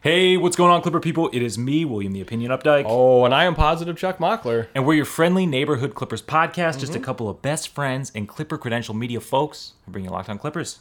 Hey, 0.00 0.36
what's 0.36 0.54
going 0.54 0.70
on, 0.70 0.80
Clipper 0.80 1.00
people? 1.00 1.28
It 1.32 1.42
is 1.42 1.58
me, 1.58 1.84
William 1.84 2.12
the 2.12 2.20
Opinion 2.20 2.52
Updike. 2.52 2.84
Oh, 2.86 3.24
and 3.24 3.34
I 3.34 3.46
am 3.46 3.56
positive 3.56 3.96
Chuck 3.96 4.18
Mockler. 4.18 4.68
And 4.72 4.86
we're 4.86 4.94
your 4.94 5.04
friendly 5.04 5.44
neighborhood 5.44 5.96
Clippers 5.96 6.22
podcast, 6.22 6.78
just 6.78 6.92
a 6.92 6.98
mm-hmm. 6.98 7.02
couple 7.02 7.28
of 7.28 7.42
best 7.42 7.70
friends 7.70 8.12
and 8.14 8.28
Clipper 8.28 8.58
credential 8.58 8.94
media 8.94 9.20
folks 9.20 9.72
who 9.84 9.90
bring 9.90 10.04
you 10.04 10.10
locked 10.12 10.28
on 10.28 10.38
Clippers. 10.38 10.78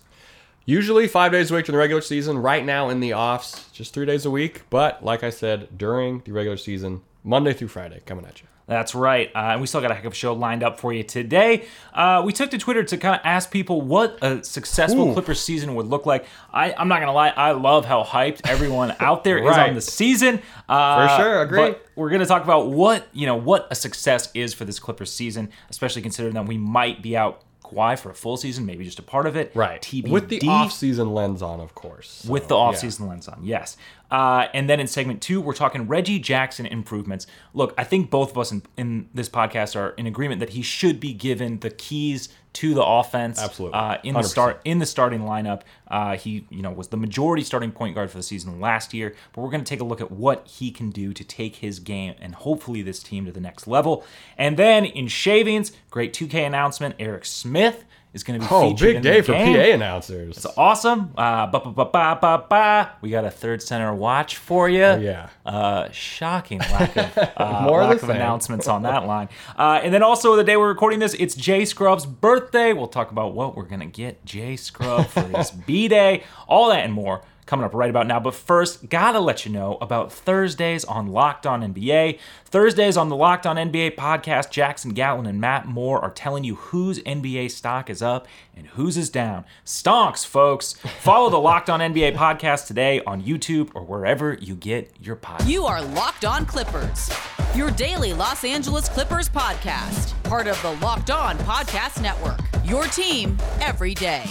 Usually 0.65 1.07
five 1.07 1.31
days 1.31 1.49
a 1.49 1.55
week 1.55 1.65
during 1.65 1.73
the 1.73 1.79
regular 1.79 2.01
season. 2.03 2.37
Right 2.37 2.63
now 2.63 2.89
in 2.89 2.99
the 2.99 3.15
offs, 3.15 3.67
just 3.71 3.91
three 3.91 4.05
days 4.05 4.23
a 4.23 4.29
week. 4.29 4.69
But 4.69 5.03
like 5.03 5.23
I 5.23 5.31
said, 5.31 5.75
during 5.75 6.21
the 6.23 6.31
regular 6.31 6.57
season, 6.57 7.01
Monday 7.23 7.53
through 7.53 7.69
Friday, 7.69 8.03
coming 8.05 8.23
at 8.23 8.43
you. 8.43 8.47
That's 8.67 8.93
right. 8.93 9.31
Uh, 9.33 9.51
and 9.53 9.61
we 9.61 9.67
still 9.67 9.79
got 9.79 9.91
a 9.91 9.93
heck 9.93 10.03
of 10.03 10.11
a 10.11 10.15
show 10.15 10.33
lined 10.33 10.61
up 10.61 10.77
for 10.79 10.91
you 10.91 11.01
today. 11.03 11.65
Uh, 11.93 12.21
we 12.25 12.33
took 12.33 12.51
to 12.51 12.57
Twitter 12.57 12.83
to 12.83 12.97
kind 12.97 13.15
of 13.15 13.21
ask 13.23 13.49
people 13.49 13.81
what 13.81 14.19
a 14.21 14.43
successful 14.43 15.09
Ooh. 15.09 15.13
Clippers 15.13 15.39
season 15.39 15.73
would 15.75 15.85
look 15.87 16.05
like. 16.05 16.25
I, 16.53 16.73
I'm 16.77 16.89
not 16.89 16.97
going 16.97 17.07
to 17.07 17.13
lie, 17.13 17.29
I 17.29 17.51
love 17.51 17.85
how 17.85 18.03
hyped 18.03 18.41
everyone 18.45 18.93
out 18.99 19.23
there 19.23 19.37
is 19.37 19.45
Right. 19.45 19.69
on 19.69 19.75
the 19.75 19.81
season. 19.81 20.41
Uh, 20.67 21.07
For 21.17 21.23
sure, 21.23 21.41
agree. 21.43 21.75
We're 21.95 22.09
going 22.09 22.19
to 22.19 22.27
talk 22.27 22.43
about 22.43 22.67
what, 22.67 23.07
you 23.13 23.25
know, 23.25 23.37
what 23.37 23.67
a 23.71 23.75
success 23.75 24.29
is 24.33 24.53
for 24.53 24.65
this 24.65 24.79
Clippers 24.79 25.13
season, 25.13 25.49
especially 25.69 26.01
considering 26.01 26.33
that 26.35 26.45
we 26.45 26.57
might 26.57 27.01
be 27.01 27.15
out 27.15 27.43
Kawhi 27.63 27.99
for 27.99 28.09
a 28.11 28.15
full 28.15 28.37
season, 28.37 28.65
maybe 28.65 28.85
just 28.85 28.99
a 28.99 29.03
part 29.03 29.25
of 29.27 29.35
it. 29.35 29.51
Right. 29.53 29.81
TBD. 29.81 30.09
With 30.09 30.29
the 30.29 30.39
off-season 30.47 31.13
lens 31.13 31.41
on, 31.41 31.59
of 31.59 31.75
course. 31.75 32.25
with 32.27 32.43
So, 32.43 32.47
the 32.49 32.55
yeah. 32.55 32.61
offseason 32.71 33.09
lens 33.09 33.27
on, 33.27 33.39
yes. 33.43 33.75
Uh, 34.09 34.47
and 34.53 34.69
then 34.69 34.79
in 34.79 34.87
segment 34.87 35.21
two, 35.21 35.41
we're 35.41 35.53
talking 35.53 35.87
Reggie 35.87 36.19
Jackson 36.19 36.65
improvements. 36.65 37.27
Look, 37.53 37.73
I 37.77 37.83
think 37.83 38.09
both 38.09 38.31
of 38.31 38.37
us 38.37 38.51
in, 38.51 38.63
in 38.77 39.09
this 39.13 39.29
podcast 39.29 39.75
are 39.75 39.89
in 39.91 40.07
agreement 40.07 40.39
that 40.39 40.51
he 40.51 40.61
should 40.61 40.99
be 40.99 41.13
given 41.13 41.59
the 41.59 41.69
keys 41.69 42.29
to 42.53 42.73
the 42.73 42.83
offense. 42.83 43.39
Absolutely. 43.39 43.77
Uh, 43.77 43.97
in 44.03 44.13
the 44.13 44.21
100%. 44.21 44.25
start 44.25 44.61
in 44.65 44.79
the 44.79 44.85
starting 44.85 45.21
lineup, 45.21 45.61
uh, 45.89 46.15
he 46.15 46.47
you 46.49 46.61
know 46.61 46.71
was 46.71 46.87
the 46.87 46.97
majority 46.97 47.43
starting 47.43 47.71
point 47.71 47.93
guard 47.93 48.09
for 48.09 48.17
the 48.17 48.23
season 48.23 48.59
last 48.59 48.93
year. 48.93 49.13
But 49.33 49.41
we're 49.41 49.51
going 49.51 49.63
to 49.63 49.69
take 49.69 49.81
a 49.81 49.83
look 49.83 50.01
at 50.01 50.11
what 50.11 50.47
he 50.47 50.71
can 50.71 50.89
do 50.89 51.13
to 51.13 51.23
take 51.23 51.57
his 51.57 51.79
game 51.79 52.15
and 52.19 52.33
hopefully 52.33 52.81
this 52.81 53.03
team 53.03 53.25
to 53.25 53.31
the 53.31 53.41
next 53.41 53.67
level. 53.67 54.03
And 54.37 54.57
then 54.57 54.85
in 54.85 55.07
shavings, 55.07 55.71
great 55.91 56.13
2K 56.13 56.47
announcement: 56.47 56.95
Eric 56.97 57.25
Smith 57.25 57.83
is 58.17 58.23
going 58.23 58.39
to 58.39 58.45
be 58.45 58.53
Oh, 58.53 58.69
featured 58.71 58.95
big 58.95 59.03
day 59.03 59.21
for 59.21 59.31
game. 59.31 59.55
PA 59.55 59.61
announcers. 59.73 60.37
It's 60.37 60.45
awesome. 60.57 61.13
Uh, 61.17 61.47
ba, 61.47 61.59
ba, 61.59 62.45
ba. 62.49 62.91
We 63.01 63.09
got 63.11 63.23
a 63.23 63.31
third 63.31 63.61
center 63.61 63.93
watch 63.93 64.35
for 64.37 64.67
you. 64.67 64.83
Oh, 64.83 64.97
yeah. 64.97 65.29
Uh, 65.45 65.89
shocking 65.91 66.59
lack 66.59 66.97
of, 66.97 67.17
uh, 67.37 67.61
More 67.61 67.83
lack 67.83 67.99
the 67.99 68.03
of 68.05 68.09
announcements 68.09 68.67
on 68.67 68.81
that 68.83 69.05
line. 69.05 69.29
Uh, 69.57 69.79
and 69.83 69.93
then 69.93 70.03
also 70.03 70.35
the 70.35 70.43
day 70.43 70.57
we're 70.57 70.67
recording 70.67 70.99
this, 70.99 71.13
it's 71.13 71.35
Jay 71.35 71.63
Scrubb's 71.63 72.05
birthday. 72.05 72.73
We'll 72.73 72.87
talk 72.87 73.11
about 73.11 73.33
what 73.33 73.55
we're 73.55 73.63
going 73.63 73.79
to 73.79 73.85
get 73.85 74.25
Jay 74.25 74.55
Scrubb 74.57 75.07
for 75.07 75.21
his 75.23 75.51
B 75.67 75.87
Day, 75.87 76.23
all 76.47 76.69
that 76.69 76.83
and 76.83 76.91
more 76.93 77.21
coming 77.47 77.65
up 77.65 77.73
right 77.73 77.89
about 77.89 78.05
now. 78.05 78.19
But 78.19 78.35
first, 78.35 78.89
gotta 78.89 79.19
let 79.19 79.45
you 79.45 79.51
know 79.51 79.77
about 79.81 80.11
Thursdays 80.11 80.85
on 80.85 81.07
Locked 81.07 81.47
On 81.47 81.61
NBA. 81.61 82.19
Thursdays 82.45 82.95
on 82.95 83.09
the 83.09 83.15
Locked 83.15 83.47
On 83.47 83.55
NBA 83.55 83.95
podcast, 83.95 84.51
Jackson 84.51 84.91
Gatlin 84.91 85.25
and 85.25 85.41
Matt 85.41 85.65
Moore 85.65 85.99
are 85.99 86.11
telling 86.11 86.43
you 86.43 86.55
whose 86.55 86.99
NBA 86.99 87.49
stock 87.49 87.89
is 87.89 88.01
up 88.01 88.27
and 88.55 88.67
whose 88.67 88.97
is 88.97 89.09
down. 89.09 89.45
Stonks, 89.65 90.25
folks. 90.25 90.73
Follow 91.01 91.29
the 91.29 91.39
Locked 91.39 91.69
On 91.69 91.79
NBA 91.79 92.15
podcast 92.15 92.67
today 92.67 93.01
on 93.07 93.23
YouTube 93.23 93.71
or 93.73 93.83
wherever 93.83 94.33
you 94.33 94.55
get 94.55 94.91
your 95.01 95.15
podcast. 95.15 95.47
You 95.47 95.65
are 95.65 95.81
Locked 95.81 96.25
On 96.25 96.45
Clippers, 96.45 97.09
your 97.55 97.71
daily 97.71 98.13
Los 98.13 98.43
Angeles 98.43 98.89
Clippers 98.89 99.29
podcast, 99.29 100.21
part 100.23 100.47
of 100.47 100.61
the 100.61 100.73
Locked 100.85 101.09
On 101.09 101.37
Podcast 101.39 102.01
Network. 102.01 102.39
Your 102.65 102.83
team 102.85 103.37
every 103.61 103.93
day. 103.93 104.25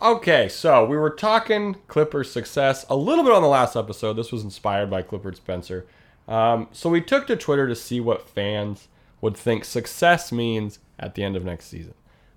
Okay, 0.00 0.46
so 0.50 0.84
we 0.84 0.98
were 0.98 1.08
talking 1.08 1.76
Clippers 1.88 2.30
success 2.30 2.84
a 2.90 2.96
little 2.96 3.24
bit 3.24 3.32
on 3.32 3.40
the 3.40 3.48
last 3.48 3.76
episode. 3.76 4.12
This 4.12 4.30
was 4.30 4.44
inspired 4.44 4.90
by 4.90 5.00
Clifford 5.00 5.36
Spencer. 5.36 5.86
Um, 6.28 6.68
so 6.70 6.90
we 6.90 7.00
took 7.00 7.26
to 7.28 7.36
Twitter 7.36 7.66
to 7.66 7.74
see 7.74 7.98
what 7.98 8.28
fans 8.28 8.88
would 9.22 9.38
think 9.38 9.64
success 9.64 10.30
means 10.30 10.80
at 10.98 11.14
the 11.14 11.24
end 11.24 11.34
of 11.34 11.46
next 11.46 11.66
season. 11.66 11.94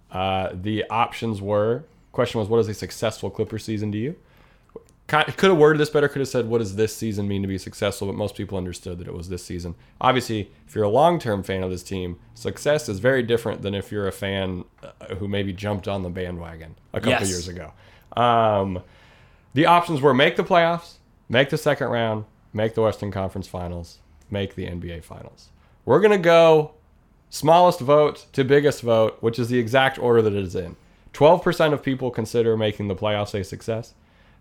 Uh, 0.10 0.52
the 0.54 0.86
options 0.90 1.42
were 1.42 1.84
question 2.14 2.40
was 2.40 2.48
what 2.48 2.60
is 2.60 2.70
a 2.70 2.74
successful 2.74 3.30
Clipper 3.30 3.60
season 3.60 3.92
to 3.92 3.98
you? 3.98 4.16
Could 5.10 5.50
have 5.50 5.58
worded 5.58 5.80
this 5.80 5.90
better. 5.90 6.08
Could 6.08 6.20
have 6.20 6.28
said 6.30 6.48
what 6.48 6.60
does 6.60 6.76
this 6.76 6.96
season 6.96 7.28
mean 7.28 7.42
to 7.42 7.48
be 7.48 7.58
successful? 7.58 8.08
But 8.08 8.16
most 8.16 8.36
people 8.36 8.58
understood 8.58 9.00
that 9.00 9.08
it 9.08 9.14
was 9.14 9.30
this 9.30 9.44
season. 9.44 9.76
Obviously, 10.00 10.52
if 10.68 10.76
you're 10.76 10.84
a 10.84 10.90
long-term 10.90 11.44
fan 11.44 11.64
of 11.64 11.72
this 11.72 11.84
team, 11.84 12.20
success 12.36 12.88
is 12.88 13.00
very 13.00 13.24
different 13.24 13.62
than 13.62 13.74
if 13.74 13.92
you're 13.92 14.08
a 14.08 14.12
fan 14.12 14.66
uh, 14.84 15.16
who 15.16 15.28
maybe 15.28 15.52
jumped 15.52 15.88
on 15.88 16.04
the 16.04 16.10
bandwagon 16.10 16.76
a 16.94 17.00
couple 17.00 17.12
Yes. 17.12 17.30
years 17.30 17.48
ago. 17.48 17.72
Um, 18.16 18.82
the 19.54 19.66
options 19.66 20.00
were 20.02 20.14
make 20.14 20.36
the 20.36 20.44
playoffs, 20.44 20.96
make 21.28 21.50
the 21.50 21.58
second 21.58 21.88
round, 21.88 22.26
make 22.54 22.76
the 22.76 22.82
Western 22.82 23.12
Conference 23.12 23.48
Finals, 23.48 24.00
make 24.30 24.56
the 24.56 24.66
NBA 24.68 25.04
Finals. 25.04 25.50
We're 25.86 26.00
gonna 26.02 26.18
go 26.20 26.72
smallest 27.32 27.80
vote 27.80 28.26
to 28.34 28.44
biggest 28.44 28.82
vote, 28.82 29.18
which 29.22 29.40
is 29.40 29.50
the 29.50 29.58
exact 29.60 29.98
order 29.98 30.22
that 30.22 30.34
it 30.34 30.44
is 30.44 30.56
in. 30.56 30.76
12% 31.14 31.74
of 31.74 31.82
people 31.82 32.12
consider 32.12 32.56
making 32.56 32.88
the 32.88 32.96
playoffs 32.96 33.34
a 33.40 33.44
success. 33.44 33.94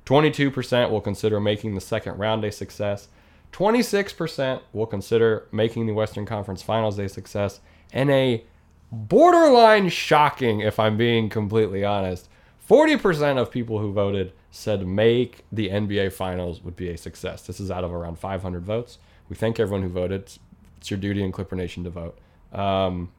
22% 0.08 0.88
will 0.88 1.02
consider 1.02 1.38
making 1.38 1.74
the 1.74 1.82
second 1.82 2.16
round 2.16 2.42
a 2.42 2.50
success. 2.50 3.08
26% 3.52 4.62
will 4.72 4.86
consider 4.86 5.46
making 5.52 5.86
the 5.86 5.92
Western 5.92 6.24
Conference 6.24 6.62
Finals 6.62 6.98
a 6.98 7.10
success. 7.10 7.60
And 7.92 8.10
a 8.10 8.42
borderline 8.90 9.90
shocking, 9.90 10.60
if 10.60 10.78
I'm 10.78 10.96
being 10.96 11.28
completely 11.28 11.84
honest, 11.84 12.30
40% 12.66 13.36
of 13.36 13.50
people 13.50 13.80
who 13.80 13.92
voted 13.92 14.32
said 14.50 14.86
make 14.86 15.44
the 15.52 15.68
NBA 15.68 16.14
Finals 16.14 16.64
would 16.64 16.74
be 16.74 16.88
a 16.88 16.96
success. 16.96 17.42
This 17.42 17.60
is 17.60 17.70
out 17.70 17.84
of 17.84 17.92
around 17.92 18.18
500 18.18 18.64
votes. 18.64 18.96
We 19.28 19.36
thank 19.36 19.60
everyone 19.60 19.82
who 19.82 19.90
voted. 19.90 20.22
It's, 20.22 20.38
it's 20.78 20.90
your 20.90 20.98
duty 20.98 21.22
in 21.22 21.32
Clipper 21.32 21.54
Nation 21.54 21.84
to 21.84 21.90
vote. 21.90 22.18
Um, 22.50 23.12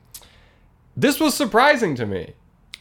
this 0.98 1.20
was 1.20 1.36
surprising 1.36 1.94
to 1.98 2.08
me. 2.08 2.34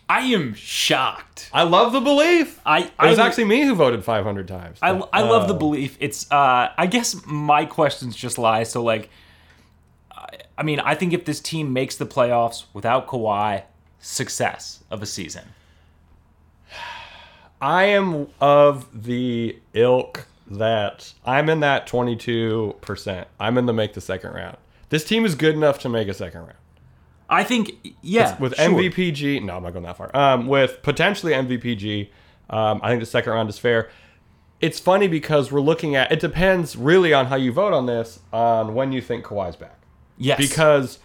I 0.08 0.20
am 0.20 0.54
shocked. 0.54 1.50
I 1.52 1.64
love 1.64 1.92
the 1.92 2.00
belief. 2.00 2.60
I, 2.64 2.78
It 2.84 2.92
was 3.00 3.19
actually 3.19 3.44
me 3.44 3.62
who 3.62 3.74
voted 3.74 4.02
500 4.04 4.48
times. 4.48 4.78
I, 4.80 4.91
I 5.12 5.22
love 5.22 5.48
the 5.48 5.54
Uh, 5.54 5.58
belief. 5.58 5.96
It's 6.00 6.30
uh 6.32 6.70
I 6.76 6.86
guess 6.86 7.24
my 7.26 7.64
questions 7.66 8.16
just 8.16 8.38
lie. 8.38 8.62
So 8.62 8.82
like 8.82 9.10
I, 10.10 10.26
I 10.56 10.62
mean, 10.62 10.80
I 10.80 10.94
think 10.94 11.12
if 11.12 11.24
this 11.26 11.41
team 11.41 11.72
makes 11.72 11.96
the 11.96 12.06
playoffs 12.06 12.64
without 12.72 13.06
Kawhi, 13.06 13.64
success 14.00 14.82
of 14.91 15.02
a 15.02 15.06
season. 15.06 15.44
I 17.60 17.84
am 17.84 18.28
of 18.40 18.86
the 19.04 19.58
ilk 19.75 20.26
that 20.50 21.12
I'm 21.26 21.48
in 21.48 21.60
that 21.60 21.86
22%. 21.88 23.25
I'm 23.40 23.58
in 23.58 23.66
the 23.66 23.72
make 23.72 23.94
the 23.94 24.00
second 24.00 24.32
round. 24.32 24.56
This 24.90 25.04
team 25.04 25.25
is 25.25 25.34
good 25.34 25.54
enough 25.54 25.80
to 25.80 25.88
make 25.88 26.08
a 26.08 26.14
second 26.14 26.40
round. 26.42 26.54
I 27.28 27.44
think 27.44 27.94
yeah, 28.02 28.38
With 28.38 28.56
sure. 28.56 28.70
MVPG, 28.70 29.44
no, 29.44 29.56
I'm 29.56 29.62
not 29.62 29.72
going 29.72 29.84
that 29.84 29.96
far. 29.96 30.14
Um, 30.16 30.46
with 30.46 30.82
potentially 30.82 31.32
MVPG, 31.32 32.08
um, 32.48 32.80
I 32.82 32.88
think 32.88 33.00
the 33.00 33.06
second 33.06 33.32
round 33.32 33.48
is 33.50 33.58
fair. 33.58 33.90
It's 34.60 34.80
funny 34.80 35.08
because 35.08 35.52
we're 35.52 35.60
looking 35.60 35.94
at 35.94 36.10
it 36.10 36.20
depends 36.20 36.74
really 36.74 37.12
on 37.12 37.26
how 37.26 37.36
you 37.36 37.52
vote 37.52 37.72
on 37.72 37.86
this, 37.86 38.20
on 38.32 38.74
when 38.74 38.92
you 38.92 39.00
think 39.00 39.24
Kawhi's 39.24 39.56
back. 39.56 39.78
Yes. 40.20 40.38
because 40.38 40.98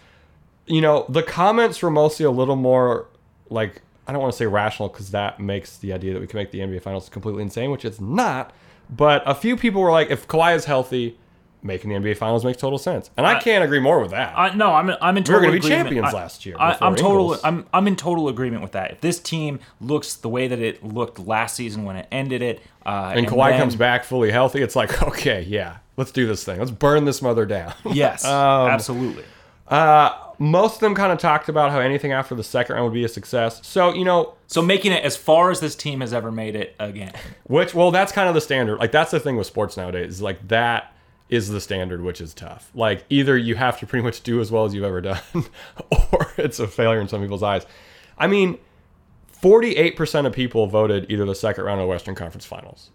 you 0.66 0.80
know 0.80 1.06
the 1.08 1.22
comments 1.22 1.80
were 1.82 1.90
mostly 1.90 2.26
a 2.26 2.30
little 2.32 2.56
more 2.56 3.06
like 3.48 3.82
I 4.06 4.12
don't 4.12 4.20
want 4.20 4.32
to 4.32 4.36
say 4.36 4.46
rational 4.46 4.88
because 4.88 5.10
that 5.12 5.40
makes 5.40 5.78
the 5.78 5.92
idea 5.92 6.12
that 6.14 6.20
we 6.20 6.26
can 6.26 6.38
make 6.38 6.50
the 6.50 6.60
NBA 6.60 6.82
Finals 6.82 7.08
completely 7.08 7.42
insane, 7.42 7.70
which 7.70 7.84
it's 7.84 8.00
not. 8.00 8.52
But 8.90 9.22
a 9.24 9.34
few 9.34 9.56
people 9.56 9.80
were 9.80 9.90
like, 9.90 10.10
if 10.10 10.28
Kawhi 10.28 10.54
is 10.54 10.66
healthy, 10.66 11.16
making 11.64 11.90
the 11.90 11.96
NBA 11.96 12.16
Finals 12.18 12.44
makes 12.44 12.58
total 12.60 12.78
sense, 12.78 13.10
and 13.16 13.26
I, 13.26 13.38
I- 13.38 13.40
can't 13.40 13.64
agree 13.64 13.80
more 13.80 13.98
with 14.00 14.12
that. 14.12 14.38
I, 14.38 14.54
no, 14.54 14.72
I'm 14.72 14.90
I'm 15.00 15.16
in 15.16 15.24
total. 15.24 15.40
We 15.40 15.46
were 15.46 15.52
gonna 15.52 15.52
be 15.52 15.66
agreement. 15.66 15.86
champions 15.88 16.14
I- 16.14 16.16
last 16.16 16.46
year 16.46 16.54
I, 16.58 16.76
I'm 16.80 16.94
total. 16.94 17.36
I'm 17.42 17.66
I'm 17.72 17.88
in 17.88 17.96
total 17.96 18.28
agreement 18.28 18.62
with 18.62 18.72
that. 18.72 18.92
If 18.92 19.00
this 19.00 19.18
team 19.18 19.58
looks 19.80 20.14
the 20.14 20.28
way 20.28 20.46
that 20.46 20.60
it 20.60 20.84
looked 20.84 21.18
last 21.18 21.56
season 21.56 21.84
when 21.84 21.96
it 21.96 22.06
ended 22.12 22.42
it, 22.42 22.60
uh, 22.86 23.12
and 23.16 23.26
Kawhi 23.26 23.50
then- 23.50 23.60
comes 23.60 23.74
back 23.76 24.04
fully 24.04 24.30
healthy, 24.30 24.62
it's 24.62 24.76
like, 24.76 25.02
okay, 25.08 25.42
yeah, 25.42 25.78
let's 25.96 26.12
do 26.12 26.26
this 26.26 26.44
thing. 26.44 26.58
Let's 26.58 26.70
burn 26.70 27.04
this 27.06 27.20
mother 27.22 27.46
down. 27.46 27.72
yes, 27.92 28.24
Um, 28.24 28.68
absolutely. 28.68 29.24
uh, 29.68 30.10
most 30.38 30.74
of 30.74 30.80
them 30.80 30.94
kind 30.96 31.12
of 31.12 31.18
talked 31.18 31.48
about 31.48 31.70
how 31.70 31.78
anything 31.80 32.12
after 32.12 32.34
the 32.34 32.42
second 32.42 32.74
round 32.74 32.86
would 32.86 32.94
be 32.94 33.04
a 33.04 33.08
success. 33.08 33.60
So 33.66 33.94
you 33.94 34.04
know, 34.04 34.34
So 34.48 34.60
making 34.60 34.92
it 34.92 35.04
as 35.04 35.16
far 35.16 35.50
as 35.50 35.60
this 35.60 35.76
team 35.76 36.00
has 36.00 36.12
ever 36.12 36.30
made 36.32 36.56
it 36.56 36.74
again. 36.80 37.12
Which, 37.44 37.72
well, 37.74 37.90
that's 37.92 38.10
kind 38.12 38.28
of 38.28 38.34
the 38.34 38.40
standard. 38.40 38.78
Like, 38.78 38.90
that's 38.92 39.12
the 39.12 39.20
thing 39.20 39.36
with 39.36 39.46
sports 39.46 39.76
nowadays. 39.76 40.14
Is 40.14 40.22
like 40.22 40.46
that 40.48 40.92
is 41.28 41.48
the 41.48 41.60
standard, 41.60 42.02
which 42.02 42.20
is 42.20 42.34
tough. 42.34 42.70
Like, 42.74 43.04
either 43.08 43.36
you 43.36 43.54
have 43.54 43.78
to 43.80 43.86
pretty 43.86 44.04
much 44.04 44.22
do 44.22 44.40
as 44.40 44.50
well 44.52 44.64
as 44.64 44.74
you've 44.74 44.84
ever 44.84 45.00
done, 45.00 45.20
or 46.12 46.32
it's 46.36 46.58
a 46.60 46.68
failure 46.68 47.00
in 47.00 47.08
some 47.08 47.20
people's 47.22 47.42
eyes. 47.42 47.66
I 48.18 48.26
mean, 48.26 48.58
forty-eight 49.28 49.96
percent 49.96 50.26
of 50.26 50.32
people 50.32 50.66
voted 50.66 51.06
either 51.10 51.24
the 51.24 51.34
second 51.34 51.64
round 51.64 51.80
or 51.80 51.86
Western 51.86 52.14
Conference 52.14 52.44
Finals. 52.44 52.90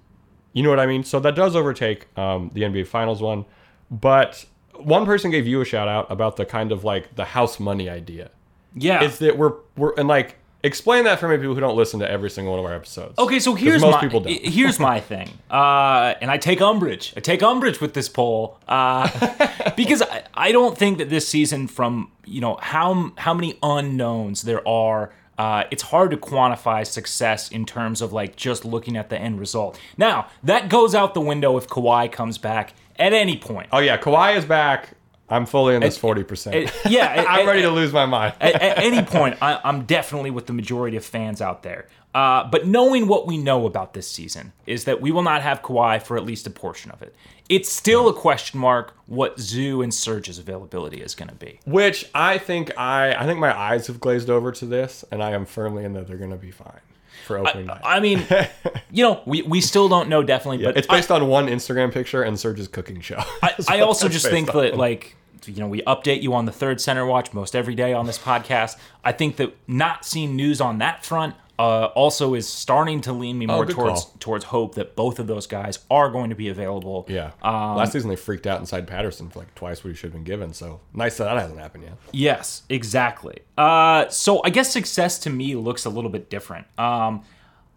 You 0.54 0.64
know 0.64 0.70
what 0.70 0.80
I 0.80 0.86
mean? 0.86 1.04
So 1.04 1.20
that 1.20 1.36
does 1.36 1.56
overtake 1.56 2.08
um, 2.18 2.50
the 2.54 2.62
NBA 2.62 2.88
Finals 2.88 3.22
one. 3.22 3.46
But 3.92 4.46
one 4.76 5.06
person 5.06 5.30
gave 5.32 5.46
you 5.48 5.62
a 5.62 5.66
shout 5.66 5.88
out 5.88 6.12
about 6.12 6.38
the 6.38 6.46
kind 6.46 6.72
of 6.72 6.84
like 6.84 7.16
the 7.16 7.26
house 7.26 7.60
money 7.60 7.90
idea 7.90 8.32
Yeah. 8.76 9.04
is 9.04 9.20
that 9.20 9.38
we're 9.38 9.54
we're 9.76 9.94
and 9.96 10.08
like 10.08 10.38
Explain 10.62 11.06
that 11.06 11.20
for 11.20 11.30
me, 11.30 11.38
people 11.38 11.54
who 11.54 11.62
don't 11.62 11.78
listen 11.78 12.02
to 12.02 12.10
every 12.10 12.30
single 12.30 12.52
one 12.52 12.60
of 12.60 12.66
our 12.66 12.76
episodes. 12.76 13.18
Okay, 13.18 13.40
so 13.40 13.56
here's 13.56 13.82
most 13.82 13.94
my 13.94 14.02
people 14.02 14.20
don't. 14.20 14.34
here's 14.34 14.78
my 14.78 15.00
thing, 15.12 15.30
uh, 15.50 16.16
and 16.20 16.30
I 16.30 16.38
take 16.38 16.60
umbrage. 16.60 17.14
I 17.16 17.22
take 17.22 17.42
umbrage 17.42 17.80
with 17.80 17.94
this 17.94 18.10
poll 18.10 18.60
uh, 18.68 19.72
because 19.78 20.02
I, 20.02 20.24
I 20.34 20.52
don't 20.52 20.78
think 20.78 20.98
that 20.98 21.10
this 21.10 21.28
season, 21.28 21.68
from 21.68 22.12
you 22.26 22.42
know 22.42 22.58
how 22.62 23.14
how 23.18 23.34
many 23.34 23.58
unknowns 23.64 24.42
there 24.42 24.68
are, 24.68 25.14
uh, 25.38 25.64
it's 25.72 25.84
hard 25.84 26.12
to 26.12 26.18
quantify 26.18 26.86
success 26.86 27.48
in 27.50 27.66
terms 27.66 28.02
of 28.02 28.12
like 28.12 28.36
just 28.36 28.66
looking 28.66 28.98
at 28.98 29.10
the 29.10 29.18
end 29.18 29.40
result. 29.40 29.80
Now 29.98 30.28
that 30.44 30.68
goes 30.68 30.94
out 30.94 31.14
the 31.14 31.22
window 31.22 31.56
if 31.56 31.68
Kawhi 31.68 32.12
comes 32.12 32.38
back 32.38 32.74
at 32.98 33.14
any 33.14 33.38
point. 33.38 33.70
Oh 33.72 33.80
yeah, 33.80 33.98
Kawhi 33.98 34.36
is 34.36 34.44
back. 34.44 34.90
I'm 35.30 35.46
fully 35.46 35.76
in 35.76 35.82
this 35.82 35.98
forty 35.98 36.24
percent. 36.24 36.72
yeah, 36.88 37.26
I'm 37.30 37.42
it- 37.42 37.48
ready 37.48 37.62
to 37.64 37.70
lose 37.72 37.94
my 37.94 38.06
mind. 38.06 38.34
at, 38.40 38.62
at 38.62 38.80
any 38.80 39.02
point, 39.02 39.38
I, 39.42 39.60
I'm 39.64 39.86
definitely 39.86 40.32
with 40.32 40.48
the 40.48 40.54
majority 40.54 40.98
of 40.98 41.06
fans 41.06 41.42
out 41.42 41.64
there. 41.64 41.88
Uh, 42.14 42.44
but 42.50 42.66
knowing 42.66 43.08
what 43.08 43.28
we 43.28 43.38
know 43.38 43.68
about 43.68 43.94
this 43.94 44.10
season 44.10 44.52
is 44.66 44.86
that 44.86 45.00
we 45.00 45.12
will 45.12 45.22
not 45.22 45.44
have 45.44 45.62
Kawhi 45.62 46.02
for 46.02 46.18
at 46.18 46.26
least 46.26 46.48
a 46.48 46.50
portion 46.50 46.90
of 46.90 47.04
it. 47.04 47.16
It's 47.50 47.72
still 47.72 48.10
a 48.10 48.14
question 48.14 48.60
mark 48.60 48.96
what 49.06 49.40
Zoo 49.40 49.84
and 49.84 49.94
Serge's 49.94 50.40
availability 50.40 51.02
is 51.02 51.14
going 51.14 51.30
to 51.30 51.36
be. 51.36 51.60
Which 51.66 52.10
I 52.16 52.38
think 52.40 52.76
I 52.78 53.14
I 53.14 53.26
think 53.26 53.40
my 53.40 53.56
eyes 53.56 53.88
have 53.88 54.00
glazed 54.00 54.30
over 54.30 54.52
to 54.52 54.66
this, 54.66 55.06
and 55.12 55.24
I 55.24 55.32
am 55.32 55.46
firmly 55.46 55.84
in 55.84 55.94
that 55.94 56.08
they're 56.08 56.18
going 56.18 56.32
to 56.32 56.38
be 56.38 56.52
fine 56.52 56.80
for 57.26 57.38
opening 57.38 57.68
night. 57.68 57.82
I 57.84 58.00
mean, 58.00 58.26
you 58.92 59.04
know, 59.04 59.22
we, 59.26 59.42
we 59.44 59.62
still 59.62 59.88
don't 59.90 60.10
know 60.10 60.24
definitely, 60.24 60.64
but 60.64 60.78
it's 60.78 60.88
based 60.88 61.12
on 61.12 61.28
one 61.28 61.48
Instagram 61.48 61.92
picture 61.92 62.24
and 62.24 62.40
Serge's 62.40 62.68
cooking 62.68 63.02
show. 63.02 63.22
I, 63.42 63.54
I 63.68 63.80
also 63.82 64.10
just 64.10 64.28
think 64.28 64.54
on. 64.56 64.64
that 64.64 64.78
like 64.78 65.16
you 65.48 65.60
know 65.60 65.68
we 65.68 65.82
update 65.84 66.22
you 66.22 66.34
on 66.34 66.46
the 66.46 66.52
third 66.52 66.82
center 66.82 67.06
watch 67.06 67.34
most 67.34 67.56
every 67.56 67.76
day 67.76 67.94
on 67.94 68.06
this 68.06 68.18
podcast. 68.18 68.78
I 69.04 69.12
think 69.12 69.38
that 69.38 69.56
not 69.68 70.06
seeing 70.06 70.36
news 70.36 70.60
on 70.62 70.80
that 70.80 71.06
front 71.06 71.36
uh, 71.58 71.88
also 71.88 72.36
is 72.36 72.48
starting 72.48 73.02
to 73.02 73.12
lean 73.12 73.38
me 73.38 73.46
more 73.46 73.64
Oh, 73.64 73.66
towards 73.66 74.04
call. 74.06 74.14
towards 74.20 74.46
hope 74.46 74.76
that 74.76 74.96
both 74.96 75.20
of 75.20 75.28
those 75.28 75.46
guys 75.46 75.80
are 75.92 76.10
going 76.10 76.30
to 76.30 76.36
be 76.36 76.48
available. 76.48 77.06
Yeah. 77.10 77.32
Um, 77.44 77.76
Last 77.76 77.92
season 77.92 78.10
they 78.10 78.16
freaked 78.16 78.48
out 78.48 78.60
inside 78.62 78.88
Patterson 78.88 79.30
for 79.30 79.40
like 79.40 79.54
twice 79.56 79.84
what 79.84 79.90
he 79.90 79.96
should 79.96 80.08
have 80.08 80.14
been 80.14 80.24
given. 80.24 80.54
So 80.54 80.80
nice 80.94 81.18
that 81.18 81.26
that 81.26 81.38
hasn't 81.38 81.60
happened 81.60 81.84
yet. 81.84 81.94
Yes, 82.14 82.64
exactly. 82.70 83.40
Uh, 83.58 84.08
so 84.08 84.42
I 84.46 84.52
guess 84.52 84.72
success 84.72 85.20
to 85.20 85.30
me 85.30 85.56
looks 85.56 85.84
a 85.86 85.90
little 85.90 86.10
bit 86.10 86.30
different. 86.30 86.66
Um, 86.80 87.24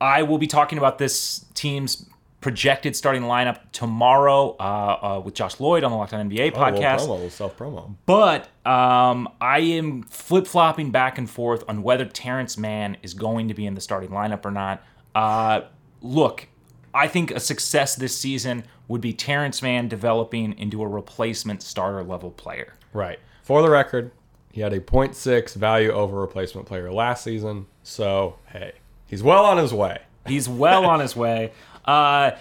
I 0.00 0.23
will 0.23 0.38
be 0.38 0.47
talking 0.47 0.79
about 0.79 0.99
this 0.99 1.44
team's 1.55 2.06
projected 2.43 2.94
starting 2.94 3.23
lineup 3.23 3.61
tomorrow 3.73 4.55
uh, 4.61 4.62
uh, 4.62 5.23
with 5.25 5.33
Josh 5.33 5.61
Lloyd 5.61 5.85
on 5.85 5.91
the 5.91 5.97
Locked 5.97 6.12
On 6.12 6.29
NBA 6.29 6.53
podcast. 6.53 7.03
Oh, 7.03 7.17
promo, 7.17 7.31
self 7.31 7.56
promo. 7.56 7.94
But 8.05 8.49
um, 8.67 9.29
I 9.41 9.61
am 9.61 10.03
flip 10.03 10.47
flopping 10.47 10.91
back 10.91 11.17
and 11.17 11.31
forth 11.31 11.65
on 11.69 11.83
whether 11.83 12.05
Terrence 12.05 12.59
Mann 12.59 12.99
is 13.03 13.15
going 13.15 13.49
to 13.49 13.55
be 13.55 13.65
in 13.65 13.75
the 13.75 13.81
starting 13.81 14.11
lineup 14.11 14.44
or 14.44 14.50
not. 14.50 14.83
Uh, 15.15 15.62
look, 16.03 16.49
I 16.93 17.09
think 17.09 17.31
a 17.31 17.41
success 17.41 17.97
this 17.97 18.19
season 18.19 18.65
would 18.89 19.00
be 19.00 19.15
Terrence 19.15 19.62
Mann 19.62 19.89
developing 19.89 20.59
into 20.59 20.83
a 20.83 20.87
replacement 20.87 21.62
starter 21.62 22.03
level 22.03 22.31
player. 22.31 22.75
Right. 22.93 23.19
For 23.43 23.62
the 23.62 23.71
record, 23.71 24.11
he 24.53 24.61
had 24.61 24.73
a 24.73 24.81
0.6 24.81 25.55
value 25.55 25.91
over 25.91 26.21
replacement 26.21 26.67
player 26.67 26.93
last 26.93 27.25
season. 27.25 27.67
So 27.83 28.37
hey, 28.47 28.73
he's 29.06 29.23
well 29.23 29.44
on 29.44 29.59
his 29.59 29.73
way. 29.73 30.03
He's 30.27 30.49
well 30.49 30.85
on 30.85 31.00
his 31.00 31.17
way. 31.17 31.53
Uh, 31.84 32.32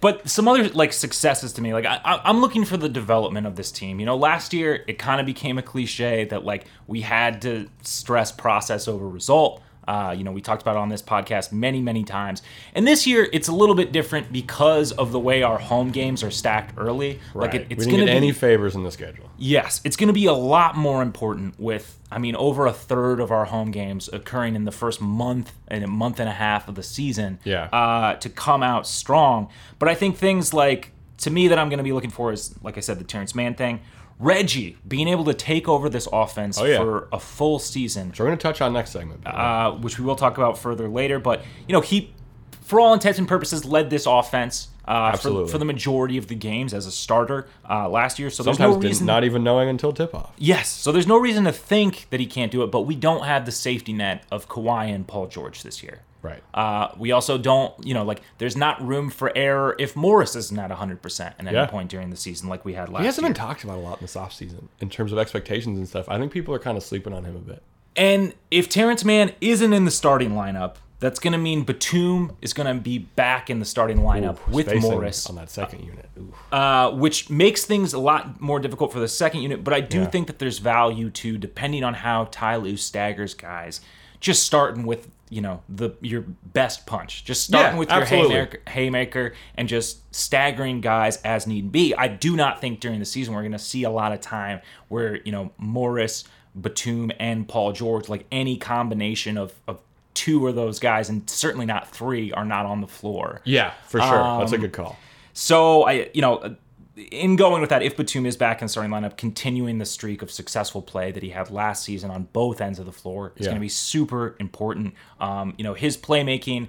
but 0.00 0.28
some 0.28 0.48
other 0.48 0.68
like 0.70 0.92
successes 0.92 1.52
to 1.54 1.62
me, 1.62 1.72
like 1.72 1.86
I, 1.86 2.00
I'm 2.04 2.40
looking 2.40 2.64
for 2.64 2.76
the 2.76 2.88
development 2.88 3.46
of 3.46 3.56
this 3.56 3.72
team. 3.72 4.00
You 4.00 4.06
know, 4.06 4.16
last 4.16 4.52
year 4.52 4.84
it 4.86 4.98
kind 4.98 5.18
of 5.20 5.26
became 5.26 5.56
a 5.56 5.62
cliche 5.62 6.24
that 6.26 6.44
like 6.44 6.66
we 6.86 7.00
had 7.00 7.40
to 7.42 7.68
stress 7.82 8.32
process 8.32 8.86
over 8.86 9.08
result. 9.08 9.62
Uh, 9.86 10.14
you 10.16 10.22
know, 10.24 10.32
we 10.32 10.40
talked 10.40 10.62
about 10.62 10.76
it 10.76 10.78
on 10.78 10.88
this 10.88 11.02
podcast 11.02 11.52
many, 11.52 11.80
many 11.80 12.04
times. 12.04 12.42
And 12.74 12.86
this 12.86 13.06
year, 13.06 13.28
it's 13.32 13.48
a 13.48 13.52
little 13.52 13.74
bit 13.74 13.92
different 13.92 14.32
because 14.32 14.92
of 14.92 15.12
the 15.12 15.18
way 15.18 15.42
our 15.42 15.58
home 15.58 15.90
games 15.90 16.22
are 16.22 16.30
stacked 16.30 16.74
early. 16.76 17.20
Like 17.34 17.54
it, 17.54 17.68
we 17.68 17.74
it's 17.76 17.86
going 17.86 17.98
to 18.00 18.06
be 18.06 18.10
any 18.12 18.32
favors 18.32 18.74
in 18.74 18.84
the 18.84 18.92
schedule. 18.92 19.28
Yes, 19.38 19.80
it's 19.84 19.96
going 19.96 20.06
to 20.08 20.12
be 20.12 20.26
a 20.26 20.32
lot 20.32 20.76
more 20.76 21.02
important 21.02 21.58
with, 21.58 21.98
I 22.10 22.18
mean, 22.18 22.36
over 22.36 22.66
a 22.66 22.72
third 22.72 23.18
of 23.18 23.32
our 23.32 23.46
home 23.46 23.70
games 23.72 24.08
occurring 24.12 24.54
in 24.54 24.64
the 24.64 24.72
first 24.72 25.00
month 25.00 25.52
and 25.68 25.82
a 25.82 25.88
month 25.88 26.20
and 26.20 26.28
a 26.28 26.32
half 26.32 26.68
of 26.68 26.76
the 26.76 26.82
season 26.82 27.40
Yeah. 27.44 27.64
uh, 27.72 28.14
to 28.16 28.28
come 28.28 28.62
out 28.62 28.86
strong. 28.86 29.48
But 29.80 29.88
I 29.88 29.94
think 29.96 30.16
things 30.16 30.54
like, 30.54 30.92
to 31.18 31.30
me, 31.30 31.48
that 31.48 31.58
I'm 31.58 31.68
going 31.68 31.78
to 31.78 31.84
be 31.84 31.92
looking 31.92 32.10
for 32.10 32.32
is, 32.32 32.54
like 32.62 32.76
I 32.76 32.80
said, 32.80 32.98
the 32.98 33.04
Terrence 33.04 33.34
Mann 33.34 33.54
thing. 33.54 33.80
Reggie 34.18 34.76
being 34.86 35.08
able 35.08 35.24
to 35.24 35.34
take 35.34 35.68
over 35.68 35.88
this 35.88 36.08
offense 36.12 36.58
Oh, 36.58 36.64
yeah. 36.64 36.78
for 36.78 37.08
a 37.12 37.18
full 37.18 37.58
season 37.58 38.08
Which 38.10 38.20
we're 38.20 38.26
going 38.26 38.38
to 38.38 38.42
touch 38.42 38.60
on 38.60 38.72
next 38.72 38.90
segment. 38.90 39.26
uh, 39.26 39.72
which 39.72 39.98
we 39.98 40.04
will 40.04 40.16
talk 40.16 40.36
about 40.38 40.58
further 40.58 40.88
later. 40.88 41.18
But 41.18 41.42
you 41.66 41.72
know, 41.72 41.80
he, 41.80 42.12
for 42.60 42.78
all 42.80 42.92
intents 42.94 43.18
and 43.18 43.26
purposes, 43.28 43.64
led 43.64 43.90
this 43.90 44.06
offense 44.06 44.68
uh, 44.86 45.16
for, 45.16 45.46
for 45.46 45.58
the 45.58 45.64
majority 45.64 46.18
of 46.18 46.26
the 46.26 46.34
games 46.34 46.74
as 46.74 46.86
a 46.86 46.90
starter 46.92 47.46
uh, 47.68 47.88
last 47.88 48.18
year. 48.18 48.30
So 48.30 48.42
there's 48.42 48.56
Sometimes 48.58 48.82
no 48.82 48.88
reason. 48.88 49.06
not 49.06 49.24
even 49.24 49.44
knowing 49.44 49.68
until 49.68 49.92
tip 49.92 50.14
off. 50.14 50.32
yes, 50.38 50.68
so 50.68 50.90
there's 50.92 51.06
no 51.06 51.18
reason 51.18 51.44
to 51.44 51.52
think 51.52 52.06
that 52.10 52.18
he 52.20 52.26
can't 52.26 52.50
do 52.50 52.62
it. 52.62 52.70
But 52.72 52.80
we 52.82 52.94
don't 52.96 53.24
have 53.24 53.46
the 53.46 53.52
safety 53.52 53.92
net 53.92 54.24
of 54.30 54.48
Kawhi 54.48 54.92
and 54.92 55.06
Paul 55.06 55.26
George 55.28 55.62
this 55.62 55.82
year. 55.82 56.02
Right. 56.22 56.42
Uh, 56.54 56.88
we 56.96 57.10
also 57.12 57.36
don't, 57.36 57.74
you 57.84 57.94
know, 57.94 58.04
like 58.04 58.22
there's 58.38 58.56
not 58.56 58.80
room 58.86 59.10
for 59.10 59.32
error 59.36 59.74
if 59.78 59.96
Morris 59.96 60.36
isn't 60.36 60.58
at 60.58 60.70
100% 60.70 61.20
at 61.20 61.46
any 61.46 61.66
point 61.68 61.90
during 61.90 62.10
the 62.10 62.16
season, 62.16 62.48
like 62.48 62.64
we 62.64 62.74
had 62.74 62.88
last 62.88 63.00
He 63.00 63.06
hasn't 63.06 63.24
year. 63.24 63.32
been 63.34 63.40
talked 63.40 63.64
about 63.64 63.78
a 63.78 63.80
lot 63.80 63.98
in 63.98 64.04
this 64.04 64.14
offseason 64.14 64.68
in 64.80 64.88
terms 64.88 65.12
of 65.12 65.18
expectations 65.18 65.78
and 65.78 65.88
stuff. 65.88 66.08
I 66.08 66.18
think 66.18 66.32
people 66.32 66.54
are 66.54 66.58
kind 66.60 66.76
of 66.76 66.82
sleeping 66.84 67.12
on 67.12 67.24
him 67.24 67.34
a 67.36 67.40
bit. 67.40 67.62
And 67.96 68.34
if 68.50 68.68
Terrence 68.68 69.04
Mann 69.04 69.32
isn't 69.40 69.72
in 69.72 69.84
the 69.84 69.90
starting 69.90 70.30
lineup, 70.30 70.76
that's 71.00 71.18
going 71.18 71.32
to 71.32 71.38
mean 71.38 71.64
Batum 71.64 72.36
is 72.40 72.52
going 72.52 72.68
to 72.74 72.80
be 72.80 72.98
back 72.98 73.50
in 73.50 73.58
the 73.58 73.64
starting 73.64 73.98
lineup 73.98 74.38
Ooh, 74.48 74.52
with 74.54 74.72
Morris, 74.80 75.26
on 75.26 75.34
that 75.34 75.50
second 75.50 75.84
unit. 75.84 76.08
Uh, 76.52 76.92
which 76.92 77.28
makes 77.28 77.64
things 77.64 77.92
a 77.92 77.98
lot 77.98 78.40
more 78.40 78.60
difficult 78.60 78.92
for 78.92 79.00
the 79.00 79.08
second 79.08 79.40
unit. 79.42 79.64
But 79.64 79.74
I 79.74 79.80
do 79.80 80.02
Yeah. 80.02 80.06
think 80.06 80.28
that 80.28 80.38
there's 80.38 80.58
value 80.60 81.10
to, 81.10 81.36
depending 81.38 81.82
on 81.82 81.94
how 81.94 82.28
Ty 82.30 82.56
Lue 82.56 82.76
staggers 82.76 83.34
guys, 83.34 83.80
just 84.20 84.44
starting 84.44 84.86
with 84.86 85.08
you 85.32 85.40
know 85.40 85.62
the 85.68 85.90
your 86.02 86.26
best 86.52 86.84
punch, 86.84 87.24
just 87.24 87.44
starting 87.44 87.72
Yeah, 87.72 87.78
with 87.78 87.90
your 87.90 88.04
haymaker, 88.04 88.58
haymaker, 88.68 89.34
and 89.54 89.66
just 89.66 90.14
staggering 90.14 90.82
guys 90.82 91.16
as 91.22 91.46
need 91.46 91.72
be. 91.72 91.94
I 91.94 92.08
do 92.08 92.36
not 92.36 92.60
think 92.60 92.80
during 92.80 92.98
the 92.98 93.06
season 93.06 93.32
we're 93.32 93.40
going 93.40 93.52
to 93.52 93.58
see 93.58 93.84
a 93.84 93.90
lot 93.90 94.12
of 94.12 94.20
time 94.20 94.60
where 94.88 95.16
you 95.24 95.32
know 95.32 95.50
Morris, 95.56 96.24
Batum, 96.54 97.10
and 97.18 97.48
Paul 97.48 97.72
George, 97.72 98.10
like 98.10 98.26
any 98.30 98.58
combination 98.58 99.38
of 99.38 99.54
of 99.66 99.80
two 100.12 100.46
of 100.46 100.54
those 100.54 100.78
guys, 100.78 101.08
and 101.08 101.28
certainly 101.30 101.64
not 101.64 101.88
three, 101.88 102.30
are 102.32 102.44
not 102.44 102.66
on 102.66 102.82
the 102.82 102.86
floor. 102.86 103.40
Yeah, 103.44 103.72
for 103.88 104.00
sure. 104.00 104.20
Um, 104.22 104.40
That's 104.40 104.52
a 104.52 104.58
good 104.58 104.74
call. 104.74 104.98
So 105.32 105.84
I, 105.84 106.10
you 106.12 106.20
know, 106.20 106.56
in 106.96 107.36
going 107.36 107.60
with 107.60 107.70
that, 107.70 107.82
if 107.82 107.96
Batum 107.96 108.26
is 108.26 108.36
back 108.36 108.60
in 108.62 108.68
starting 108.68 108.92
lineup, 108.92 109.16
continuing 109.16 109.78
the 109.78 109.86
streak 109.86 110.20
of 110.22 110.30
successful 110.30 110.82
play 110.82 111.10
that 111.12 111.22
he 111.22 111.30
had 111.30 111.50
last 111.50 111.84
season 111.84 112.10
on 112.10 112.24
both 112.32 112.60
ends 112.60 112.78
of 112.78 112.86
the 112.86 112.92
floor 112.92 113.32
is 113.36 113.46
Yeah. 113.46 113.52
going 113.52 113.56
to 113.56 113.60
be 113.60 113.68
super 113.68 114.36
important. 114.38 114.94
Um, 115.20 115.54
you 115.56 115.64
know, 115.64 115.74
his 115.74 115.96
playmaking. 115.96 116.68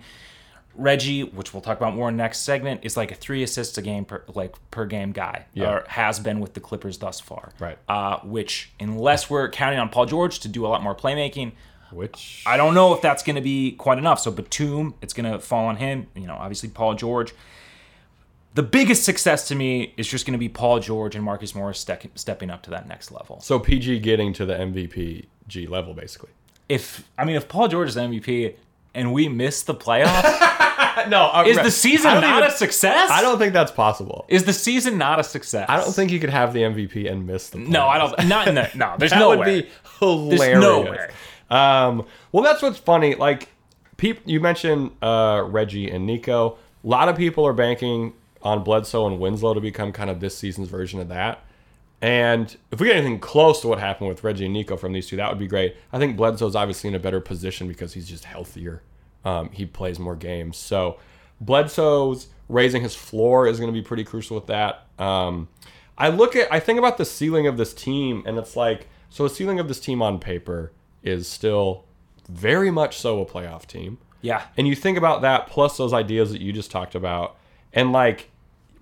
Reggie, 0.76 1.22
which 1.24 1.54
we'll 1.54 1.62
talk 1.62 1.78
about 1.78 1.94
more 1.94 2.10
in 2.10 2.18
next 2.18 2.40
segment, 2.40 2.80
is 2.84 2.98
like 2.98 3.12
a 3.12 3.16
three 3.16 3.44
assists 3.44 3.78
a 3.78 3.82
game 3.84 4.06
per 4.06 4.24
like 4.34 4.56
per 4.72 4.88
game 4.88 5.12
guy, 5.12 5.46
Yeah. 5.54 5.70
or 5.70 5.86
has 5.88 6.20
been 6.20 6.40
with 6.40 6.56
the 6.56 6.60
Clippers 6.60 6.98
thus 6.98 7.20
far. 7.20 7.52
Right. 7.60 7.78
Uh, 7.88 8.18
which, 8.24 8.72
unless 8.80 9.30
we're 9.30 9.50
counting 9.52 9.78
on 9.78 9.90
Paul 9.90 10.08
George 10.08 10.40
to 10.40 10.48
do 10.48 10.66
a 10.66 10.70
lot 10.70 10.82
more 10.82 10.96
playmaking, 10.96 11.52
Which 11.92 12.42
I 12.48 12.58
don't 12.58 12.74
know 12.74 12.92
if 12.96 13.02
that's 13.02 13.22
going 13.22 13.36
to 13.36 13.42
be 13.42 13.74
quite 13.74 14.00
enough. 14.00 14.20
So 14.20 14.32
Batum, 14.32 14.96
it's 15.00 15.14
going 15.14 15.32
to 15.32 15.38
fall 15.38 15.66
on 15.68 15.76
him. 15.76 16.08
You 16.16 16.26
know, 16.26 16.34
obviously 16.34 16.70
Paul 16.70 16.96
George. 16.96 17.34
The 18.56 18.64
biggest 18.64 19.04
success 19.04 19.48
to 19.48 19.56
me 19.56 19.94
is 19.98 20.08
just 20.08 20.26
going 20.26 20.34
to 20.34 20.38
be 20.40 20.50
Paul 20.50 20.80
George 20.80 21.16
and 21.16 21.24
Marcus 21.24 21.56
Morris 21.56 21.84
stec- 21.84 22.10
stepping 22.16 22.50
up 22.52 22.62
to 22.64 22.70
that 22.72 22.88
next 22.88 23.12
level. 23.12 23.40
so 23.42 23.58
PG 23.60 24.00
getting 24.00 24.32
to 24.34 24.46
the 24.46 24.54
MVP 24.54 25.26
G 25.48 25.68
level 25.68 25.94
basically. 25.94 26.30
If 26.70 27.08
I 27.18 27.26
mean, 27.26 27.36
if 27.36 27.48
Paul 27.48 27.68
George 27.68 27.90
is 27.90 27.96
MVP 27.96 28.56
and 28.94 29.12
we 29.12 29.28
miss 29.28 29.64
the 29.64 29.74
playoffs, 29.76 30.50
No, 31.10 31.32
uh, 31.34 31.44
is 31.48 31.58
the 31.58 31.72
season 31.72 32.14
don't 32.22 32.24
even- 32.24 32.44
a 32.44 32.52
success? 32.52 33.10
I 33.10 33.22
don't 33.24 33.40
think 33.40 33.52
that's 33.54 33.72
possible. 33.72 34.26
Is 34.28 34.44
the 34.44 34.54
season 34.54 34.98
not 35.00 35.20
a 35.20 35.24
success? 35.24 35.66
I 35.68 35.78
don't 35.78 35.92
think 35.92 36.12
you 36.12 36.20
could 36.20 36.30
have 36.30 36.54
the 36.54 36.62
MVP 36.62 37.12
and 37.12 37.26
miss 37.26 37.50
the. 37.50 37.58
No, 37.58 37.88
I 37.88 37.98
don't. 37.98 38.28
Not 38.28 38.48
in 38.48 38.54
the. 38.56 38.70
No, 38.76 38.96
there's 39.00 39.12
That 39.12 39.20
no 39.20 39.30
would 39.30 39.40
way. 39.40 39.62
be 39.62 39.70
hilarious. 40.00 40.62
no 40.62 40.82
way. 40.82 41.10
Um, 41.50 42.06
well, 42.32 42.44
that's 42.44 42.62
what's 42.62 42.78
funny. 42.78 43.16
Like, 43.16 43.50
peop, 43.98 44.20
you 44.26 44.40
mentioned 44.40 44.92
uh, 45.02 45.44
Reggie 45.48 45.90
and 45.90 46.06
Nico. 46.06 46.58
A 46.84 46.88
lot 46.88 47.10
of 47.10 47.18
people 47.18 47.46
are 47.48 47.54
banking 47.54 48.14
on 48.44 48.64
Bledsoe 48.64 49.08
and 49.08 49.20
Winslow 49.20 49.54
to 49.56 49.62
become 49.62 49.92
kind 49.92 50.10
of 50.10 50.20
this 50.20 50.38
season's 50.38 50.68
version 50.68 51.00
of 51.00 51.08
that. 51.08 51.44
And 52.02 52.56
if 52.70 52.82
we 52.82 52.88
get 52.88 52.98
anything 52.98 53.20
close 53.20 53.62
to 53.62 53.70
what 53.70 53.80
happened 53.80 54.10
with 54.10 54.26
Reggie 54.26 54.44
and 54.44 54.54
Nico 54.54 54.76
from 54.76 54.92
these 54.92 55.08
two, 55.08 55.16
that 55.16 55.30
would 55.30 55.40
be 55.40 55.48
great. 55.48 55.78
I 55.94 55.98
think 55.98 56.18
Bledsoe's 56.18 56.56
obviously 56.56 56.90
in 56.90 56.96
a 56.96 57.00
better 57.00 57.22
position 57.22 57.68
because 57.68 57.94
he's 57.94 58.10
just 58.10 58.26
healthier. 58.26 58.84
Um, 59.24 59.50
he 59.52 59.66
plays 59.66 60.00
more 60.00 60.18
games. 60.18 60.58
So 60.58 61.00
Bledsoe's 61.40 62.28
raising 62.50 62.82
his 62.82 62.94
floor 62.94 63.48
is 63.48 63.58
going 63.58 63.74
to 63.74 63.80
be 63.80 63.82
pretty 63.82 64.04
crucial 64.04 64.36
with 64.36 64.48
that. 64.48 64.86
Um, 65.00 65.48
I 65.98 66.10
look 66.10 66.36
at, 66.36 66.52
I 66.52 66.60
think 66.60 66.78
about 66.78 66.98
the 66.98 67.06
ceiling 67.06 67.48
of 67.48 67.56
this 67.56 67.74
team, 67.74 68.22
and 68.26 68.38
it's 68.38 68.58
like, 68.58 68.90
so 69.10 69.24
the 69.24 69.34
ceiling 69.34 69.62
of 69.62 69.70
this 69.70 69.80
team 69.80 70.02
on 70.02 70.20
paper 70.20 70.74
is 71.04 71.28
still 71.28 71.86
very 72.28 72.70
much 72.70 72.98
so 72.98 73.22
a 73.22 73.26
playoff 73.26 73.66
team. 73.66 73.98
Yeah. 74.22 74.44
And 74.58 74.68
you 74.68 74.76
think 74.76 74.98
about 74.98 75.22
that 75.22 75.48
plus 75.48 75.78
those 75.78 75.94
ideas 75.94 76.34
that 76.34 76.42
you 76.42 76.52
just 76.52 76.70
talked 76.70 76.96
about, 76.96 77.38
and 77.72 77.94
like, 77.94 78.30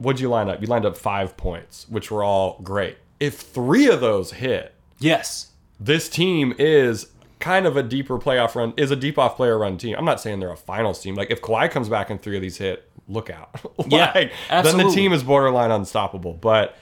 what'd 0.02 0.20
you 0.20 0.30
line 0.30 0.50
up? 0.50 0.62
You 0.62 0.68
lined 0.68 0.86
up 0.86 0.98
five 0.98 1.38
points, 1.38 1.86
which 1.90 2.10
were 2.12 2.24
all 2.24 2.60
great. 2.64 2.98
If 3.20 3.36
three 3.40 3.88
of 3.88 4.02
those 4.02 4.32
hit, 4.34 4.74
Yes. 5.00 5.52
this 5.80 6.10
team 6.10 6.54
is 6.58 7.08
kind 7.40 7.66
of 7.66 7.76
a 7.78 7.84
deeper 7.84 8.18
playoff 8.20 8.56
run, 8.56 8.74
is 8.78 8.92
a 8.92 8.96
deep 8.96 9.18
off 9.18 9.36
player 9.36 9.58
run 9.58 9.78
team. 9.78 9.96
I'm 9.98 10.06
not 10.06 10.20
saying 10.20 10.40
they're 10.40 10.52
a 10.52 10.58
finals 10.58 11.02
team. 11.02 11.16
Like 11.16 11.32
if 11.32 11.42
Kawhi 11.42 11.70
comes 11.70 11.90
back 11.90 12.10
and 12.10 12.22
three 12.22 12.36
of 12.36 12.42
these 12.42 12.58
hit, 12.58 12.90
look 13.08 13.30
out. 13.30 13.50
Yeah, 13.88 14.12
like, 14.14 14.32
then 14.50 14.78
the 14.78 14.90
team 14.92 15.12
is 15.12 15.24
borderline 15.24 15.72
unstoppable. 15.72 16.34
But 16.34 16.76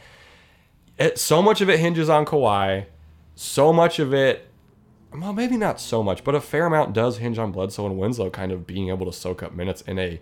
it, 0.97 1.17
so 1.17 1.41
much 1.41 1.61
of 1.61 1.69
it 1.69 1.79
hinges 1.79 2.09
on 2.09 2.25
Kawhi. 2.25 2.85
So 3.35 3.71
much 3.71 3.99
of 3.99 4.13
it, 4.13 4.47
well, 5.13 5.31
maybe 5.33 5.55
not 5.57 5.79
so 5.79 6.03
much, 6.03 6.23
but 6.25 6.35
a 6.35 6.41
fair 6.41 6.65
amount 6.65 6.93
does 6.93 7.17
hinge 7.19 7.37
on 7.39 7.51
Bledsoe 7.53 7.85
and 7.85 7.97
Winslow 7.97 8.29
kind 8.29 8.51
of 8.51 8.67
being 8.67 8.89
able 8.89 9.05
to 9.05 9.13
soak 9.13 9.41
up 9.41 9.53
minutes 9.53 9.81
in 9.83 9.97
a 9.97 10.19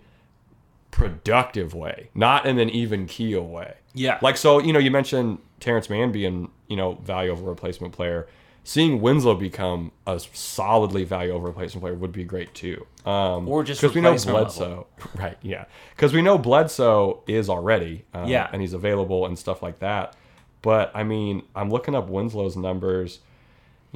productive 0.91 1.73
way, 1.73 2.09
not 2.15 2.45
in 2.45 2.59
an 2.59 2.69
even 2.69 3.05
keel 3.07 3.45
way. 3.45 3.75
Yeah. 3.93 4.19
Like 4.21 4.37
so, 4.37 4.59
you 4.59 4.73
know, 4.73 4.79
you 4.79 4.91
mentioned 4.91 5.39
Terrence 5.59 5.89
Mann 5.89 6.11
being, 6.11 6.49
you 6.67 6.75
know, 6.75 6.93
value 6.95 7.31
over 7.31 7.43
replacement 7.43 7.93
player. 7.93 8.27
Seeing 8.63 8.99
Winslow 8.99 9.35
become 9.35 9.93
a 10.05 10.19
solidly 10.33 11.05
value 11.05 11.31
over 11.31 11.47
replacement 11.47 11.81
player 11.83 11.93
would 11.95 12.11
be 12.11 12.25
great 12.25 12.53
too. 12.53 12.85
Um, 13.05 13.47
Or 13.47 13.63
just 13.63 13.79
because 13.79 13.95
we 13.95 14.01
know 14.01 14.17
Bledsoe, 14.17 14.87
right? 15.15 15.37
Yeah, 15.41 15.65
because 15.95 16.13
we 16.13 16.21
know 16.21 16.37
Bledsoe 16.37 17.23
is 17.27 17.49
already, 17.49 18.03
um, 18.13 18.27
Yeah. 18.27 18.49
and 18.51 18.61
he's 18.61 18.73
available 18.73 19.25
and 19.25 19.39
stuff 19.39 19.63
like 19.63 19.79
that. 19.79 20.15
But 20.61 20.91
I 20.93 21.03
mean, 21.03 21.43
I'm 21.55 21.69
looking 21.69 21.95
up 21.95 22.09
Winslow's 22.09 22.57
numbers. 22.57 23.19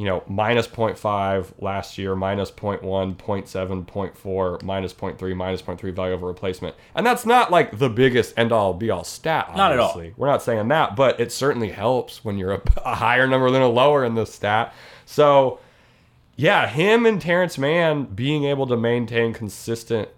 You 0.02 0.08
know, 0.08 0.24
minus 0.28 0.68
0.5 0.68 1.52
last 1.60 2.00
year, 2.00 2.16
minus 2.16 2.50
0.1, 2.50 2.82
0.7, 3.18 3.86
0.4, 3.86 4.64
minus 4.64 4.96
0.3, 4.96 5.36
minus 5.36 5.62
0.3 5.62 5.94
value 5.94 6.16
over 6.16 6.26
replacement. 6.26 6.76
And 6.96 7.06
that's 7.06 7.24
not 7.24 7.52
like 7.52 7.78
the 7.78 7.88
biggest 7.88 8.34
end 8.36 8.52
all 8.52 8.74
be 8.74 8.90
all 8.90 9.04
stat, 9.04 9.50
obviously. 9.50 9.62
Not 9.62 9.72
at 9.74 9.80
all. 9.80 10.04
We're 10.18 10.26
not 10.26 10.42
saying 10.42 10.70
that, 10.70 10.96
but 10.96 11.20
it 11.20 11.32
certainly 11.32 11.70
helps 11.70 12.26
when 12.26 12.40
you're 12.40 12.54
a, 12.54 12.62
a 12.84 12.96
higher 12.96 13.28
number 13.28 13.52
than 13.52 13.62
a 13.62 13.68
lower 13.68 14.04
in 14.04 14.16
this 14.16 14.34
stat. 14.34 14.74
So, 15.06 15.60
yeah, 16.36 16.68
him 16.68 17.06
and 17.06 17.22
Terrence 17.22 17.60
Mann 17.60 18.06
being 18.06 18.46
able 18.46 18.66
to 18.66 18.78
maintain 18.78 19.34
consistent 19.34 20.10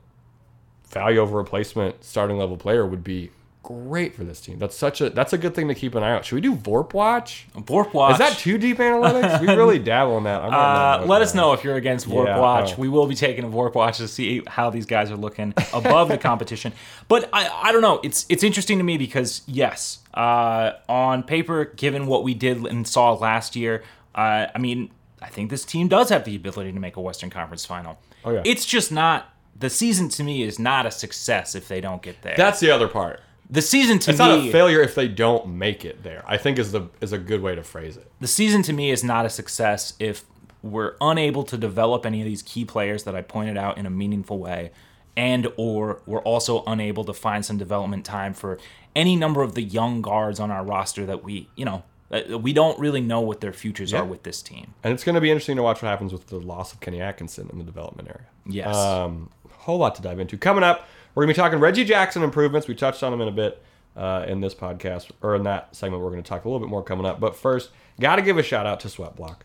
value 0.85 1.19
over 1.19 1.37
replacement 1.37 2.05
starting 2.05 2.37
level 2.37 2.55
player 2.55 2.87
would 2.87 3.03
be 3.03 3.31
great 3.63 4.13
for 4.13 4.23
this 4.23 4.41
team. 4.41 4.59
That's 4.59 4.75
such 4.75 5.01
a 5.01 5.09
that's 5.09 5.33
a 5.33 5.37
good 5.37 5.55
thing 5.55 5.69
to 5.69 5.73
keep 5.75 5.95
an 5.95 6.03
eye 6.03 6.11
out. 6.11 6.25
Should 6.25 6.35
we 6.35 6.41
do 6.41 6.55
Vorp 6.55 6.93
Watch? 6.93 7.47
Vorp 7.55 7.93
Watch. 7.93 8.13
Is 8.13 8.19
that 8.19 8.37
too 8.37 8.57
deep 8.57 8.77
analytics? 8.77 9.39
we 9.41 9.47
really 9.47 9.79
dabble 9.79 10.17
in 10.17 10.25
that. 10.25 10.41
Uh, 10.41 11.05
let 11.07 11.21
us 11.21 11.33
know 11.33 11.53
if 11.53 11.63
you're 11.63 11.77
against 11.77 12.07
Vorp 12.07 12.25
Yeah, 12.25 12.37
Watch. 12.39 12.77
We 12.77 12.89
will 12.89 13.07
be 13.07 13.15
taking 13.15 13.45
a 13.45 13.49
Vorp 13.49 13.73
Watch 13.73 13.97
to 13.97 14.07
see 14.07 14.43
how 14.45 14.69
these 14.69 14.85
guys 14.85 15.09
are 15.09 15.15
looking 15.17 15.53
above 15.73 16.09
the 16.09 16.17
competition. 16.17 16.73
But 17.07 17.29
I, 17.33 17.49
I 17.49 17.71
don't 17.71 17.81
know. 17.81 17.99
It's 18.03 18.25
it's 18.29 18.43
interesting 18.43 18.77
to 18.77 18.83
me 18.83 18.97
because 18.97 19.41
yes, 19.47 19.99
uh, 20.13 20.73
on 20.87 21.23
paper, 21.23 21.65
given 21.65 22.05
what 22.05 22.23
we 22.23 22.33
did 22.33 22.57
and 22.65 22.87
saw 22.87 23.13
last 23.13 23.55
year, 23.55 23.83
uh, 24.13 24.47
I 24.53 24.59
mean, 24.59 24.91
I 25.21 25.29
think 25.29 25.49
this 25.49 25.63
team 25.63 25.87
does 25.87 26.09
have 26.09 26.25
the 26.25 26.35
ability 26.35 26.73
to 26.73 26.79
make 26.79 26.97
a 26.97 27.01
Western 27.01 27.29
Conference 27.29 27.65
final. 27.65 27.97
Oh, 28.25 28.31
yeah. 28.31 28.41
It's 28.45 28.65
just 28.65 28.91
not 28.91 29.29
the 29.57 29.69
season 29.69 30.09
to 30.09 30.23
me 30.23 30.43
is 30.43 30.59
not 30.59 30.85
a 30.85 30.91
success 30.91 31.55
if 31.55 31.67
they 31.67 31.79
don't 31.79 32.01
get 32.01 32.21
there. 32.21 32.35
That's 32.35 32.59
the 32.59 32.71
other 32.71 32.87
part. 32.87 33.21
The 33.53 33.61
season 33.61 33.99
to 33.99 34.11
It's 34.11 34.19
me. 34.19 34.25
not 34.27 34.39
a 34.39 34.51
failure 34.51 34.81
if 34.81 34.95
they 34.95 35.07
don't 35.07 35.47
make 35.47 35.85
it 35.85 36.03
there. 36.03 36.23
I 36.27 36.37
think 36.37 36.59
is 36.59 36.71
the 36.71 36.89
is 36.99 37.13
a 37.13 37.17
good 37.17 37.41
way 37.41 37.55
to 37.55 37.63
phrase 37.63 37.95
it. 37.97 38.11
the 38.19 38.27
season 38.27 38.61
to 38.63 38.73
me 38.73 38.91
is 38.91 39.03
not 39.03 39.25
a 39.25 39.29
success 39.29 39.93
if 39.99 40.25
we're 40.61 40.95
unable 41.01 41.43
to 41.43 41.57
develop 41.57 42.05
any 42.05 42.19
of 42.21 42.25
these 42.25 42.41
key 42.41 42.65
players 42.65 43.03
that 43.03 43.15
I 43.15 43.21
pointed 43.21 43.57
out 43.57 43.77
in 43.77 43.85
a 43.85 43.89
meaningful 43.89 44.39
way 44.39 44.71
and 45.15 45.47
or 45.57 46.01
we're 46.05 46.21
also 46.21 46.63
unable 46.65 47.03
to 47.05 47.13
find 47.13 47.45
some 47.45 47.57
development 47.57 48.03
time 48.05 48.33
for 48.33 48.57
any 48.95 49.15
number 49.15 49.41
of 49.43 49.53
the 49.55 49.61
young 49.61 50.01
guards 50.01 50.39
on 50.39 50.49
our 50.51 50.63
roster 50.63 51.05
that 51.05 51.23
we, 51.23 51.49
you 51.55 51.65
know, 51.65 51.83
uh, 52.11 52.37
we 52.39 52.53
don't 52.53 52.79
really 52.79 53.01
know 53.01 53.21
what 53.21 53.41
their 53.41 53.53
futures 53.53 53.91
Yeah. 53.91 53.99
are 53.99 54.05
with 54.05 54.23
this 54.23 54.41
team. 54.41 54.73
And 54.83 54.93
it's 54.93 55.03
going 55.03 55.15
to 55.15 55.21
be 55.21 55.29
interesting 55.31 55.55
to 55.57 55.63
watch 55.63 55.81
what 55.81 55.89
happens 55.89 56.11
with 56.13 56.27
the 56.27 56.37
loss 56.39 56.73
of 56.73 56.79
Kenny 56.79 57.01
Atkinson 57.01 57.49
in 57.51 57.57
the 57.59 57.63
development 57.63 58.07
area. 58.07 58.27
Yes. 58.45 58.75
Um, 58.75 59.29
whole 59.51 59.77
lot 59.77 59.95
to 59.95 60.01
dive 60.01 60.19
into. 60.19 60.37
Coming 60.37 60.63
up, 60.63 60.87
we're 61.15 61.23
going 61.23 61.33
to 61.33 61.39
be 61.39 61.43
talking 61.43 61.59
Reggie 61.59 61.85
Jackson 61.85 62.23
improvements. 62.23 62.67
We 62.67 62.75
touched 62.75 63.03
on 63.03 63.11
them 63.11 63.21
in 63.21 63.27
a 63.27 63.31
bit 63.31 63.61
uh, 63.95 64.25
in 64.27 64.41
this 64.41 64.55
podcast, 64.55 65.11
or 65.21 65.35
in 65.35 65.43
that 65.43 65.75
segment. 65.75 66.01
We're 66.01 66.09
going 66.09 66.23
to 66.23 66.27
talk 66.27 66.45
a 66.45 66.49
little 66.49 66.59
bit 66.59 66.69
more 66.69 66.83
coming 66.83 67.05
up. 67.05 67.19
But 67.19 67.35
first, 67.35 67.69
got 67.99 68.15
to 68.15 68.21
give 68.21 68.37
a 68.37 68.43
shout 68.43 68.65
out 68.65 68.79
to 68.81 68.87
Sweatblock. 68.87 69.41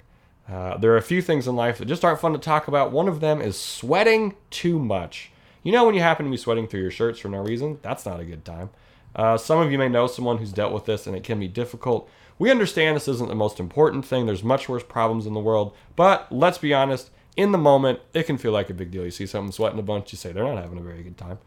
Uh, 0.49 0.79
there 0.79 0.93
are 0.93 0.97
a 0.97 1.03
few 1.03 1.21
things 1.21 1.47
in 1.47 1.55
life 1.55 1.79
that 1.79 1.85
just 1.85 2.05
aren't 2.05 2.21
fun 2.21 2.33
to 2.33 2.39
talk 2.39 2.69
about. 2.69 2.91
One 2.91 3.07
of 3.07 3.21
them 3.21 3.43
is 3.43 3.59
sweating 3.59 4.35
too 4.51 4.79
much. 4.79 5.31
You 5.63 5.73
know, 5.73 5.85
when 5.85 5.95
you 5.95 6.01
happen 6.01 6.25
to 6.25 6.31
be 6.31 6.39
sweating 6.39 6.67
through 6.67 6.81
your 6.81 6.91
shirts 6.91 7.19
for 7.19 7.29
no 7.29 7.41
reason, 7.41 7.79
that's 7.83 8.07
not 8.07 8.21
a 8.21 8.25
good 8.25 8.45
time. 8.45 8.71
Uh, 9.15 9.37
some 9.37 9.59
of 9.59 9.71
you 9.71 9.77
may 9.77 9.89
know 9.89 10.07
someone 10.07 10.39
who's 10.39 10.53
dealt 10.53 10.73
with 10.73 10.87
this, 10.87 11.07
and 11.07 11.15
it 11.15 11.25
can 11.25 11.39
be 11.39 11.49
difficult. 11.49 12.09
We 12.39 12.51
understand 12.51 12.97
this 12.97 13.09
isn't 13.09 13.29
the 13.29 13.35
most 13.35 13.61
important 13.61 14.07
thing. 14.07 14.25
There's 14.25 14.45
much 14.45 14.69
worse 14.69 14.85
problems 14.85 15.27
in 15.27 15.35
the 15.35 15.41
world. 15.41 15.75
But 15.97 16.31
let's 16.31 16.57
be 16.59 16.73
honest, 16.73 17.11
in 17.37 17.53
the 17.53 17.59
moment, 17.59 18.01
it 18.15 18.25
can 18.25 18.39
feel 18.39 18.53
like 18.53 18.71
a 18.71 18.75
big 18.75 18.91
deal. 18.91 19.05
You 19.05 19.11
see 19.11 19.27
someone 19.27 19.53
sweating 19.53 19.79
a 19.79 19.83
bunch, 19.83 20.13
you 20.13 20.19
say 20.19 20.33
they're 20.33 20.45
not 20.45 20.63
having 20.63 20.79
a 20.79 20.83
very 20.83 21.03
good 21.03 21.19
time. 21.19 21.39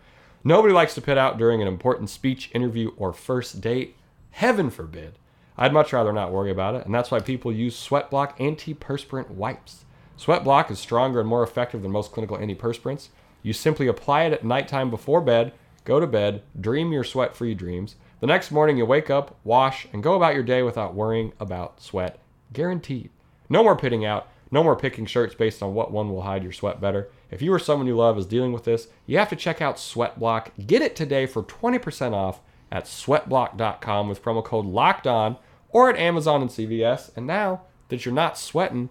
Nobody 0.44 0.74
likes 0.74 0.96
to 0.96 1.02
pit 1.02 1.20
out 1.20 1.38
during 1.38 1.62
an 1.62 1.68
important 1.68 2.10
speech, 2.10 2.50
interview, 2.54 2.92
or 2.98 3.14
first 3.14 3.62
date. 3.62 3.96
Heaven 4.32 4.72
forbid. 4.72 5.20
I'd 5.56 5.74
much 5.74 5.94
rather 5.94 6.12
not 6.12 6.32
worry 6.32 6.50
about 6.50 6.74
it, 6.74 6.86
and 6.86 6.96
that's 6.96 7.12
why 7.12 7.20
people 7.20 7.52
use 7.52 7.76
Sweatblock 7.76 8.38
antiperspirant 8.38 9.30
wipes. 9.30 9.86
Sweatblock 10.18 10.72
is 10.72 10.80
stronger 10.80 11.20
and 11.20 11.30
more 11.30 11.44
effective 11.44 11.84
than 11.84 11.92
most 11.92 12.12
clinical 12.12 12.38
antiperspirants. 12.38 13.10
You 13.44 13.54
simply 13.54 13.88
apply 13.88 14.24
it 14.24 14.34
at 14.34 14.44
nighttime 14.44 14.90
before 14.90 15.22
bed, 15.22 15.54
go 15.86 16.00
to 16.00 16.08
bed, 16.08 16.42
dream 16.60 16.92
your 16.92 17.04
sweat 17.04 17.36
free 17.36 17.54
dreams. 17.54 17.96
The 18.20 18.28
next 18.28 18.52
morning, 18.52 18.78
you 18.78 18.86
wake 18.86 19.12
up, 19.12 19.36
wash, 19.44 19.88
and 19.94 20.02
go 20.02 20.16
about 20.16 20.34
your 20.34 20.44
day 20.44 20.64
without 20.64 20.96
worrying 20.96 21.34
about 21.40 21.82
sweat. 21.82 22.20
Guaranteed. 22.52 23.12
No 23.48 23.64
more 23.64 23.76
pitting 23.76 24.06
out, 24.06 24.28
no 24.50 24.64
more 24.64 24.76
picking 24.76 25.06
shirts 25.06 25.36
based 25.36 25.62
on 25.62 25.76
what 25.76 25.92
one 25.92 26.10
will 26.10 26.22
hide 26.24 26.44
your 26.44 26.52
sweat 26.52 26.82
better. 26.82 27.10
If 27.32 27.42
you 27.42 27.54
or 27.54 27.60
someone 27.60 27.88
you 27.88 27.96
love 27.96 28.18
is 28.18 28.26
dealing 28.26 28.52
with 28.52 28.66
this, 28.66 28.90
you 29.06 29.18
have 29.18 29.30
to 29.30 29.36
check 29.36 29.62
out 29.62 29.78
Sweatblock. 29.78 30.68
Get 30.68 30.82
it 30.82 30.96
today 30.96 31.26
for 31.26 31.42
20% 31.42 32.14
off 32.14 32.42
at 32.70 32.86
sweatblock.com 32.86 34.10
with 34.10 34.22
promo 34.22 34.44
code 34.44 34.66
LOCKED 34.66 35.08
ON 35.08 35.38
or 35.70 35.90
at 35.90 35.98
Amazon 35.98 36.42
and 36.42 36.52
CVS. 36.52 37.16
And 37.16 37.26
now 37.26 37.62
that 37.88 38.06
you're 38.06 38.14
not 38.14 38.38
sweating, 38.38 38.90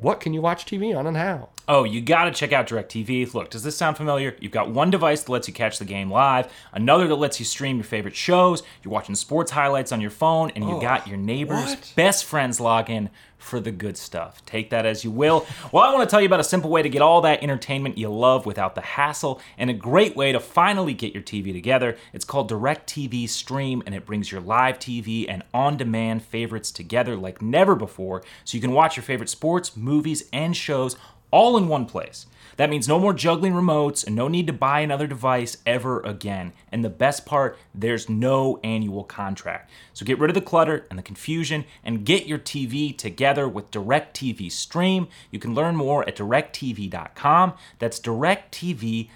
what 0.00 0.20
can 0.20 0.32
you 0.32 0.40
watch 0.40 0.64
TV 0.64 0.96
on 0.96 1.06
and 1.06 1.16
how? 1.16 1.48
Oh, 1.66 1.84
you 1.84 2.00
got 2.00 2.24
to 2.24 2.30
check 2.30 2.52
out 2.52 2.68
DirecTV. 2.68 3.34
Look, 3.34 3.50
does 3.50 3.62
this 3.62 3.76
sound 3.76 3.96
familiar? 3.96 4.36
You've 4.40 4.52
got 4.52 4.70
one 4.70 4.90
device 4.90 5.22
that 5.22 5.32
lets 5.32 5.48
you 5.48 5.54
catch 5.54 5.78
the 5.78 5.84
game 5.84 6.10
live, 6.10 6.50
another 6.72 7.06
that 7.08 7.16
lets 7.16 7.38
you 7.38 7.44
stream 7.44 7.76
your 7.76 7.84
favorite 7.84 8.16
shows, 8.16 8.62
you're 8.82 8.92
watching 8.92 9.14
sports 9.14 9.50
highlights 9.50 9.92
on 9.92 10.00
your 10.00 10.10
phone, 10.10 10.50
and 10.54 10.64
you 10.64 10.76
oh, 10.76 10.80
got 10.80 11.06
your 11.06 11.18
neighbor's 11.18 11.70
what? 11.70 11.92
best 11.94 12.24
friend's 12.24 12.58
login 12.58 13.10
for 13.38 13.60
the 13.60 13.70
good 13.70 13.96
stuff. 13.96 14.44
Take 14.44 14.70
that 14.70 14.84
as 14.84 15.04
you 15.04 15.10
will. 15.10 15.46
Well, 15.72 15.84
I 15.84 15.94
want 15.94 16.08
to 16.08 16.10
tell 16.12 16.20
you 16.20 16.26
about 16.26 16.40
a 16.40 16.44
simple 16.44 16.70
way 16.70 16.82
to 16.82 16.88
get 16.88 17.00
all 17.00 17.20
that 17.22 17.42
entertainment 17.42 17.96
you 17.96 18.10
love 18.10 18.44
without 18.44 18.74
the 18.74 18.80
hassle 18.80 19.40
and 19.56 19.70
a 19.70 19.74
great 19.74 20.16
way 20.16 20.32
to 20.32 20.40
finally 20.40 20.92
get 20.92 21.14
your 21.14 21.22
TV 21.22 21.52
together. 21.52 21.96
It's 22.12 22.24
called 22.24 22.50
DirecTV 22.50 23.28
Stream, 23.28 23.82
and 23.86 23.94
it 23.94 24.04
brings 24.04 24.30
your 24.30 24.40
live 24.40 24.78
TV 24.78 25.26
and 25.28 25.42
on 25.54 25.76
demand 25.76 26.22
favorites 26.22 26.70
together 26.70 27.16
like 27.16 27.40
never 27.40 27.74
before 27.74 28.22
so 28.44 28.56
you 28.56 28.60
can 28.60 28.72
watch 28.72 28.96
your 28.96 29.04
favorite 29.04 29.30
sports, 29.30 29.76
movies, 29.76 30.28
and 30.32 30.56
shows 30.56 30.96
all 31.30 31.56
in 31.56 31.68
one 31.68 31.86
place. 31.86 32.26
That 32.58 32.68
means 32.70 32.86
no 32.88 32.98
more 32.98 33.14
juggling 33.14 33.52
remotes 33.52 34.04
and 34.04 34.16
no 34.16 34.26
need 34.26 34.48
to 34.48 34.52
buy 34.52 34.80
another 34.80 35.06
device 35.06 35.58
ever 35.64 36.00
again. 36.00 36.52
And 36.72 36.84
the 36.84 36.90
best 36.90 37.24
part, 37.24 37.56
there's 37.72 38.08
no 38.08 38.58
annual 38.64 39.04
contract. 39.04 39.70
So 39.94 40.04
get 40.04 40.18
rid 40.18 40.28
of 40.28 40.34
the 40.34 40.40
clutter 40.40 40.84
and 40.90 40.98
the 40.98 41.04
confusion 41.04 41.64
and 41.84 42.04
get 42.04 42.26
your 42.26 42.40
TV 42.40 42.98
together 42.98 43.48
with 43.48 43.70
DirecTV 43.70 44.50
Stream. 44.50 45.06
You 45.30 45.38
can 45.38 45.54
learn 45.54 45.76
more 45.76 46.06
at 46.08 46.16
directv.com. 46.16 47.52
That's 47.78 48.00
directv.com. 48.00 49.08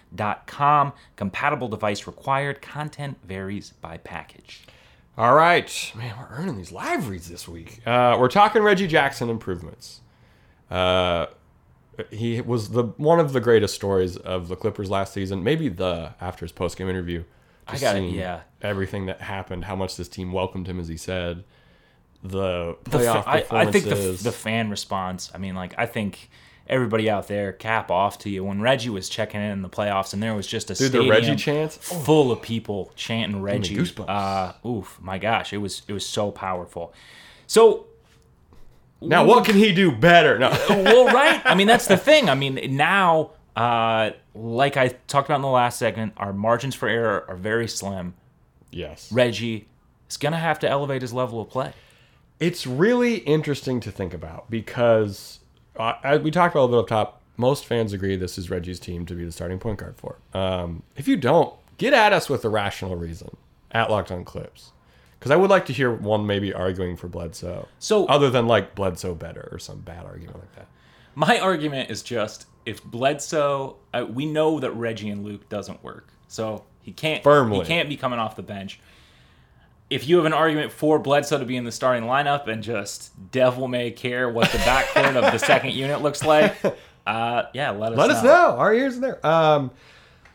Compatible 1.16 1.68
device 1.68 2.06
required. 2.06 2.62
Content 2.62 3.18
varies 3.24 3.70
by 3.70 3.96
package. 3.96 4.62
All 5.18 5.34
right, 5.34 5.92
man, 5.96 6.14
we're 6.16 6.28
earning 6.38 6.56
these 6.56 6.70
live 6.70 7.08
reads 7.08 7.28
this 7.28 7.48
week. 7.48 7.84
Uh, 7.84 8.16
we're 8.20 8.28
talking 8.28 8.62
Reggie 8.62 8.86
Jackson 8.86 9.28
improvements. 9.28 10.00
Uh, 10.70 11.26
he 12.10 12.40
was 12.40 12.70
the 12.70 12.84
one 12.96 13.20
of 13.20 13.32
the 13.32 13.40
greatest 13.40 13.74
stories 13.74 14.16
of 14.16 14.48
the 14.48 14.56
Clippers 14.56 14.90
last 14.90 15.12
season, 15.12 15.44
maybe 15.44 15.68
the 15.68 16.14
after 16.20 16.44
his 16.44 16.52
post 16.52 16.76
game 16.78 16.88
interview. 16.88 17.24
I 17.68 17.78
got 17.78 17.96
it, 17.96 18.02
yeah. 18.10 18.40
Everything 18.60 19.06
that 19.06 19.20
happened, 19.20 19.64
how 19.66 19.76
much 19.76 19.96
this 19.96 20.08
team 20.08 20.32
welcomed 20.32 20.66
him, 20.66 20.80
as 20.80 20.88
he 20.88 20.96
said. 20.96 21.44
The 22.22 22.76
The 22.84 22.98
playoff 22.98 23.24
fa- 23.24 23.54
I, 23.54 23.62
I 23.62 23.70
think 23.72 23.84
the, 23.84 24.18
the 24.22 24.32
fan 24.32 24.70
response. 24.70 25.30
I 25.34 25.38
mean, 25.38 25.54
like 25.54 25.74
I 25.76 25.86
think 25.86 26.30
everybody 26.68 27.10
out 27.10 27.26
there 27.28 27.52
cap 27.52 27.90
off 27.90 28.18
to 28.20 28.30
you 28.30 28.44
when 28.44 28.60
Reggie 28.60 28.90
was 28.90 29.08
checking 29.08 29.40
in 29.40 29.50
in 29.50 29.62
the 29.62 29.68
playoffs, 29.68 30.12
and 30.12 30.22
there 30.22 30.34
was 30.34 30.46
just 30.46 30.70
a 30.70 30.74
Dude, 30.74 30.92
the 30.92 30.98
stadium 30.98 31.10
Reggie 31.10 31.36
chants? 31.36 31.76
full 31.76 32.30
of 32.32 32.40
people 32.40 32.92
chanting 32.96 33.42
Reggie. 33.42 33.84
Uh, 33.98 34.52
oof, 34.66 34.98
my 35.00 35.18
gosh, 35.18 35.52
it 35.52 35.58
was 35.58 35.82
it 35.88 35.92
was 35.92 36.06
so 36.06 36.30
powerful. 36.30 36.94
So 37.46 37.86
Now, 39.08 39.24
what 39.24 39.44
can 39.44 39.56
he 39.56 39.72
do 39.72 39.92
better? 39.92 40.38
No. 40.38 40.50
well, 40.68 41.06
right. 41.06 41.40
I 41.44 41.54
mean, 41.54 41.66
that's 41.66 41.86
the 41.86 41.96
thing. 41.96 42.28
I 42.28 42.34
mean, 42.34 42.76
now, 42.76 43.30
uh, 43.56 44.10
like 44.34 44.76
I 44.76 44.88
talked 45.06 45.28
about 45.28 45.36
in 45.36 45.42
the 45.42 45.48
last 45.48 45.78
segment, 45.78 46.14
our 46.16 46.32
margins 46.32 46.74
for 46.74 46.88
error 46.88 47.24
are 47.28 47.36
very 47.36 47.68
slim. 47.68 48.14
yes. 48.70 49.10
Reggie 49.12 49.68
is 50.08 50.16
going 50.16 50.32
to 50.32 50.38
have 50.38 50.58
to 50.60 50.68
elevate 50.68 51.02
his 51.02 51.12
level 51.12 51.40
of 51.40 51.48
play. 51.50 51.72
It's 52.40 52.66
really 52.66 53.16
interesting 53.18 53.78
to 53.80 53.90
think 53.92 54.12
about 54.14 54.50
because, 54.50 55.40
uh, 55.76 55.94
as 56.02 56.20
we 56.20 56.30
talked 56.30 56.54
about 56.54 56.62
a 56.62 56.66
little 56.66 56.82
bit 56.82 56.92
up 56.92 57.06
top, 57.08 57.22
most 57.36 57.64
fans 57.66 57.92
agree 57.92 58.16
this 58.16 58.36
is 58.36 58.50
Reggie's 58.50 58.80
team 58.80 59.06
to 59.06 59.14
be 59.14 59.24
the 59.24 59.32
starting 59.32 59.58
point 59.58 59.78
guard 59.78 59.96
for. 59.96 60.16
Um, 60.34 60.82
if 60.96 61.06
you 61.06 61.16
don't, 61.16 61.54
get 61.78 61.92
at 61.92 62.12
us 62.12 62.28
with 62.28 62.44
a 62.44 62.48
rational 62.48 62.96
reason 62.96 63.36
at 63.70 63.90
Locked 63.90 64.10
On 64.10 64.24
Clips. 64.24 64.72
Because 65.22 65.30
I 65.30 65.36
would 65.36 65.50
like 65.50 65.66
to 65.66 65.72
hear 65.72 65.88
one 65.92 66.26
maybe 66.26 66.52
arguing 66.52 66.96
for 66.96 67.06
Bledsoe. 67.06 67.68
So- 67.78 68.06
other 68.06 68.28
than 68.28 68.48
like 68.48 68.74
Bledsoe 68.74 69.14
better 69.14 69.48
or 69.52 69.60
some 69.60 69.78
bad 69.78 70.04
argument 70.04 70.40
like 70.40 70.52
that. 70.56 70.66
My 71.14 71.38
argument 71.38 71.92
is 71.92 72.02
just 72.02 72.46
if 72.66 72.82
Bledsoe, 72.82 73.76
uh, 73.94 74.04
we 74.10 74.26
know 74.26 74.58
that 74.58 74.72
Reggie 74.72 75.10
and 75.10 75.24
Luke 75.24 75.48
doesn't 75.48 75.84
work, 75.84 76.08
so 76.26 76.64
he 76.80 76.90
can't 76.90 77.22
Firmly. 77.22 77.60
he 77.60 77.64
can't 77.66 77.88
be 77.88 77.96
coming 77.96 78.18
off 78.18 78.34
the 78.34 78.42
bench. 78.42 78.80
If 79.90 80.08
you 80.08 80.16
have 80.16 80.24
an 80.24 80.32
argument 80.32 80.72
for 80.72 80.98
Bledsoe 80.98 81.38
to 81.38 81.44
be 81.44 81.56
in 81.56 81.62
the 81.62 81.70
starting 81.70 82.02
lineup 82.02 82.48
and 82.48 82.60
just 82.60 83.12
devil 83.30 83.68
may 83.68 83.92
care 83.92 84.28
what 84.28 84.50
the 84.50 84.58
backcourt 84.58 85.14
of 85.14 85.30
the 85.30 85.38
second 85.46 85.74
unit 85.74 86.02
looks 86.02 86.24
like, 86.24 86.56
uh, 87.06 87.44
yeah, 87.54 87.70
let 87.70 87.92
us 87.92 87.98
Let 87.98 88.10
us 88.10 88.24
know. 88.24 88.56
Our 88.58 88.74
ears 88.74 88.96
are 88.96 89.00
there. 89.00 89.24
Um, 89.24 89.70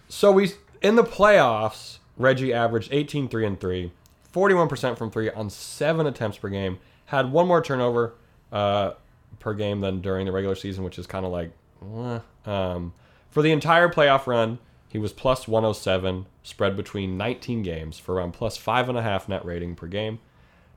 so 0.07 0.31
we 0.31 0.53
in 0.81 0.95
the 0.95 1.03
playoffs, 1.03 1.97
Reggie 2.15 2.53
averaged 2.53 2.93
18 2.93 3.27
3 3.27 3.45
and 3.45 3.59
3, 3.59 3.91
41% 4.33 4.97
from 4.97 5.11
3 5.11 5.31
on 5.31 5.49
7 5.49 6.05
attempts 6.05 6.37
per 6.37 6.49
game. 6.49 6.79
Had 7.05 7.31
one 7.31 7.47
more 7.47 7.61
turnover 7.61 8.15
uh, 8.51 8.91
per 9.39 9.53
game 9.53 9.81
than 9.81 10.01
during 10.01 10.25
the 10.25 10.31
regular 10.31 10.55
season, 10.55 10.83
which 10.83 10.99
is 10.99 11.07
kind 11.07 11.25
of 11.25 11.31
like 11.31 11.51
eh. 11.81 12.19
um, 12.45 12.93
for 13.29 13.41
the 13.41 13.51
entire 13.51 13.87
playoff 13.89 14.27
run, 14.27 14.59
he 14.89 14.97
was 14.97 15.13
plus 15.13 15.47
107 15.47 16.25
spread 16.43 16.75
between 16.75 17.17
19 17.17 17.61
games 17.61 17.99
for 17.99 18.15
around 18.15 18.31
plus 18.31 18.57
5.5 18.57 19.27
net 19.27 19.45
rating 19.45 19.75
per 19.75 19.87
game. 19.87 20.19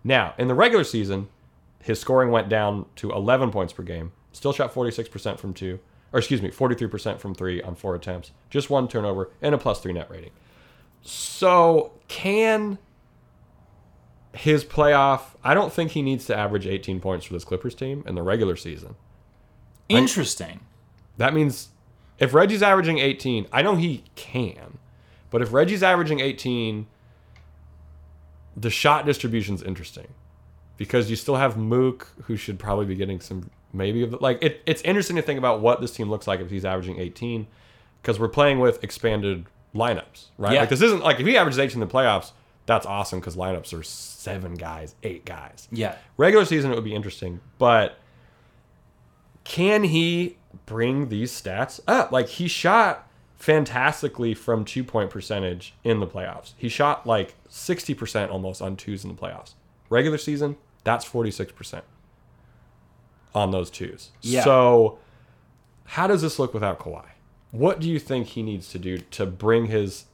Now, 0.03 0.35
in 0.39 0.49
the 0.49 0.55
regular 0.55 0.85
season, 0.85 1.29
his 1.81 2.01
scoring 2.01 2.31
went 2.31 2.49
down 2.49 2.87
to 2.97 3.11
11 3.13 3.51
points 3.51 3.73
per 3.73 3.83
game. 3.83 4.13
Still 4.33 4.53
shot 4.53 4.73
46% 4.73 5.39
from 5.39 5.55
two, 5.55 5.79
or 6.13 6.19
excuse 6.19 6.43
me, 6.43 6.51
43% 6.51 7.19
from 7.19 7.35
three 7.35 7.63
on 7.63 7.75
four 7.75 7.95
attempts. 7.95 8.33
Just 8.49 8.71
one 8.71 8.89
turnover 8.89 9.31
and 9.41 9.55
a 9.55 9.59
plus 9.59 9.81
three 9.81 9.93
net 9.93 10.11
rating. 10.11 10.31
So, 11.03 11.93
can 12.09 12.79
his 14.35 14.65
playoff? 14.65 15.23
I 15.43 15.55
don't 15.55 15.73
think 15.73 15.93
he 15.93 16.03
needs 16.03 16.27
to 16.27 16.37
average 16.37 16.67
18 16.67 17.01
points 17.01 17.27
for 17.27 17.33
this 17.33 17.45
Clippers 17.45 17.75
team 17.75 18.05
in 18.07 18.15
the 18.15 18.23
regular 18.23 18.57
season. 18.57 18.97
Interesting. 19.89 20.61
That 21.17 21.35
means 21.35 21.69
if 22.19 22.33
Reggie's 22.33 22.63
averaging 22.63 22.99
18, 22.99 23.47
I 23.53 23.63
know 23.63 23.77
he 23.77 24.05
can, 24.15 24.79
but 25.31 25.43
if 25.43 25.53
Reggie's 25.53 25.83
averaging 25.83 26.21
18, 26.21 26.87
the 28.57 28.71
shot 28.71 29.07
distribution's 29.07 29.63
interesting 29.63 30.09
because 30.77 31.11
you 31.11 31.17
still 31.17 31.37
have 31.37 31.57
Mook, 31.57 32.13
who 32.25 32.37
should 32.37 32.59
probably 32.59 32.87
be 32.87 32.95
getting 32.95 33.21
some 33.21 33.51
maybe 33.73 34.03
of 34.03 34.11
the, 34.11 34.17
like 34.19 34.43
it, 34.43 34.63
it's 34.67 34.83
interesting 34.83 35.17
to 35.17 35.23
think 35.23 35.39
about 35.39 35.61
what 35.61 35.81
this 35.81 35.93
team 35.93 36.11
looks 36.11 36.27
like 36.27 36.41
if 36.41 36.51
he's 36.51 36.65
averaging 36.65 36.99
18 36.99 37.47
because 38.01 38.19
we're 38.19 38.29
playing 38.29 38.59
with 38.59 38.83
expanded 38.83 39.47
lineups, 39.75 40.27
right? 40.39 40.55
Yeah. 40.55 40.61
Like 40.61 40.69
this 40.69 40.83
isn't 40.83 41.03
like 41.03 41.21
if 41.21 41.27
he 41.27 41.37
averages 41.37 41.59
18 41.59 41.81
in 41.81 41.89
the 41.89 41.93
playoffs, 41.93 42.33
that's 42.67 42.87
awesome 42.87 43.21
because 43.21 43.37
lineups 43.37 43.77
are 43.79 43.83
seven 43.83 44.55
guys, 44.55 44.95
eight 45.03 45.25
guys. 45.25 45.69
Yeah. 45.73 45.97
Regular 46.17 46.45
season, 46.45 46.71
it 46.71 46.75
would 46.75 46.85
be 46.85 46.95
interesting, 46.95 47.41
but 47.59 47.99
can 49.45 49.85
he 49.85 50.37
bring 50.67 51.09
these 51.09 51.33
stats 51.33 51.81
up? 51.89 52.13
Like 52.13 52.29
he 52.29 52.49
shot 52.49 53.09
fantastically 53.37 54.35
from 54.35 54.65
two 54.65 54.85
point 54.85 55.11
percentage 55.11 55.75
in 55.83 55.99
the 56.01 56.07
playoffs. 56.07 56.53
He 56.57 56.69
shot 56.69 57.07
like 57.07 57.35
60% 57.49 58.31
almost 58.31 58.61
on 58.63 58.77
twos 58.77 59.03
in 59.05 59.15
the 59.15 59.21
playoffs. 59.21 59.55
Regular 59.89 60.19
season, 60.19 60.57
that's 60.85 61.05
46% 61.05 61.83
on 63.35 63.51
those 63.51 63.71
twos. 63.71 64.11
Yeah. 64.21 64.45
So 64.45 64.99
how 65.85 66.07
does 66.07 66.23
this 66.23 66.39
look 66.39 66.55
without 66.55 66.79
Kawhi? 66.79 67.07
What 67.51 67.81
do 67.81 67.89
you 67.89 67.99
think 67.99 68.29
he 68.29 68.43
needs 68.43 68.71
to 68.71 68.79
do 68.79 68.99
to 68.99 69.27
bring 69.27 69.67
his 69.67 70.05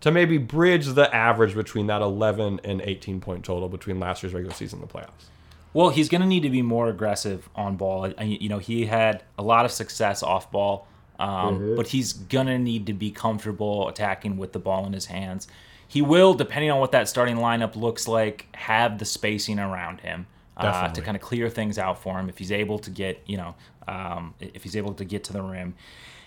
to 0.00 0.10
maybe 0.10 0.38
bridge 0.38 0.86
the 0.86 1.14
average 1.14 1.54
between 1.54 1.86
that 1.88 2.02
11 2.02 2.60
and 2.64 2.80
18 2.80 3.20
point 3.20 3.44
total 3.44 3.68
between 3.68 4.00
last 4.00 4.22
year's 4.22 4.34
regular 4.34 4.54
season 4.54 4.80
and 4.80 4.88
the 4.88 4.92
playoffs? 4.92 5.28
Well, 5.72 5.90
he's 5.90 6.08
going 6.08 6.20
to 6.20 6.26
need 6.26 6.42
to 6.42 6.50
be 6.50 6.62
more 6.62 6.88
aggressive 6.88 7.48
on 7.54 7.76
ball. 7.76 8.08
You 8.20 8.48
know, 8.48 8.58
he 8.58 8.86
had 8.86 9.22
a 9.38 9.42
lot 9.42 9.64
of 9.64 9.70
success 9.70 10.22
off 10.22 10.50
ball, 10.50 10.88
um, 11.18 11.76
but 11.76 11.86
he's 11.86 12.12
going 12.12 12.48
to 12.48 12.58
need 12.58 12.86
to 12.86 12.92
be 12.92 13.10
comfortable 13.10 13.88
attacking 13.88 14.36
with 14.36 14.52
the 14.52 14.58
ball 14.58 14.84
in 14.86 14.92
his 14.92 15.06
hands. 15.06 15.46
He 15.86 16.02
will, 16.02 16.34
depending 16.34 16.70
on 16.70 16.80
what 16.80 16.92
that 16.92 17.08
starting 17.08 17.36
lineup 17.36 17.76
looks 17.76 18.08
like, 18.08 18.46
have 18.54 18.98
the 18.98 19.04
spacing 19.04 19.58
around 19.58 20.00
him 20.00 20.26
uh, 20.56 20.88
to 20.88 21.02
kind 21.02 21.16
of 21.16 21.22
clear 21.22 21.48
things 21.48 21.78
out 21.78 22.02
for 22.02 22.18
him. 22.18 22.28
If 22.28 22.38
he's 22.38 22.52
able 22.52 22.78
to 22.80 22.90
get, 22.90 23.22
you 23.26 23.36
know, 23.36 23.54
um, 23.86 24.34
if 24.40 24.62
he's 24.62 24.76
able 24.76 24.94
to 24.94 25.04
get 25.04 25.24
to 25.24 25.32
the 25.32 25.42
rim 25.42 25.74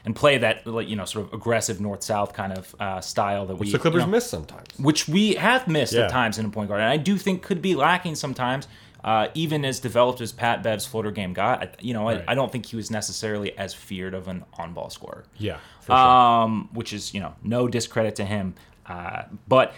and 0.06 0.16
play 0.16 0.38
that, 0.38 0.66
you 0.66 0.96
know, 0.96 1.06
sort 1.06 1.28
of 1.28 1.34
aggressive 1.34 1.80
north-south 1.80 2.34
kind 2.34 2.52
of 2.58 2.76
uh, 2.80 3.00
style 3.02 3.46
that 3.46 3.56
we 3.56 3.72
The 3.72 3.80
Clippers 3.80 4.02
you 4.02 4.06
know, 4.08 4.12
miss 4.12 4.30
sometimes. 4.30 4.68
which 4.78 5.08
we 5.08 5.36
have 5.36 5.68
missed 5.68 5.94
Yeah. 5.94 6.04
at 6.06 6.12
times 6.12 6.38
in 6.38 6.46
a 6.46 6.50
point 6.50 6.68
guard, 6.70 6.82
and 6.82 6.90
I 6.90 6.98
do 6.98 7.18
think 7.18 7.42
could 7.42 7.62
be 7.62 7.76
lacking 7.76 8.16
sometimes. 8.16 8.68
Uh, 9.04 9.28
even 9.34 9.66
as 9.66 9.82
developed 9.82 10.22
as 10.22 10.32
Pat 10.32 10.64
Bev's 10.64 10.86
floater 10.86 11.12
game 11.12 11.34
got, 11.34 11.84
you 11.84 11.94
know, 11.94 12.06
Right. 12.06 12.24
I, 12.26 12.32
I 12.32 12.36
don't 12.36 12.50
think 12.50 12.66
he 12.68 12.78
was 12.78 12.90
necessarily 12.90 13.52
as 13.58 13.74
feared 13.74 14.14
of 14.14 14.30
an 14.30 14.46
on-ball 14.58 14.90
scorer. 14.92 15.26
Yeah, 15.38 15.58
for 15.82 15.88
sure. 15.88 15.96
Um, 15.98 16.70
which 16.72 16.94
is 16.94 17.14
you 17.14 17.20
know 17.20 17.34
no 17.44 17.68
discredit 17.68 18.16
to 18.16 18.24
him, 18.24 18.56
uh, 18.88 19.24
but 19.46 19.74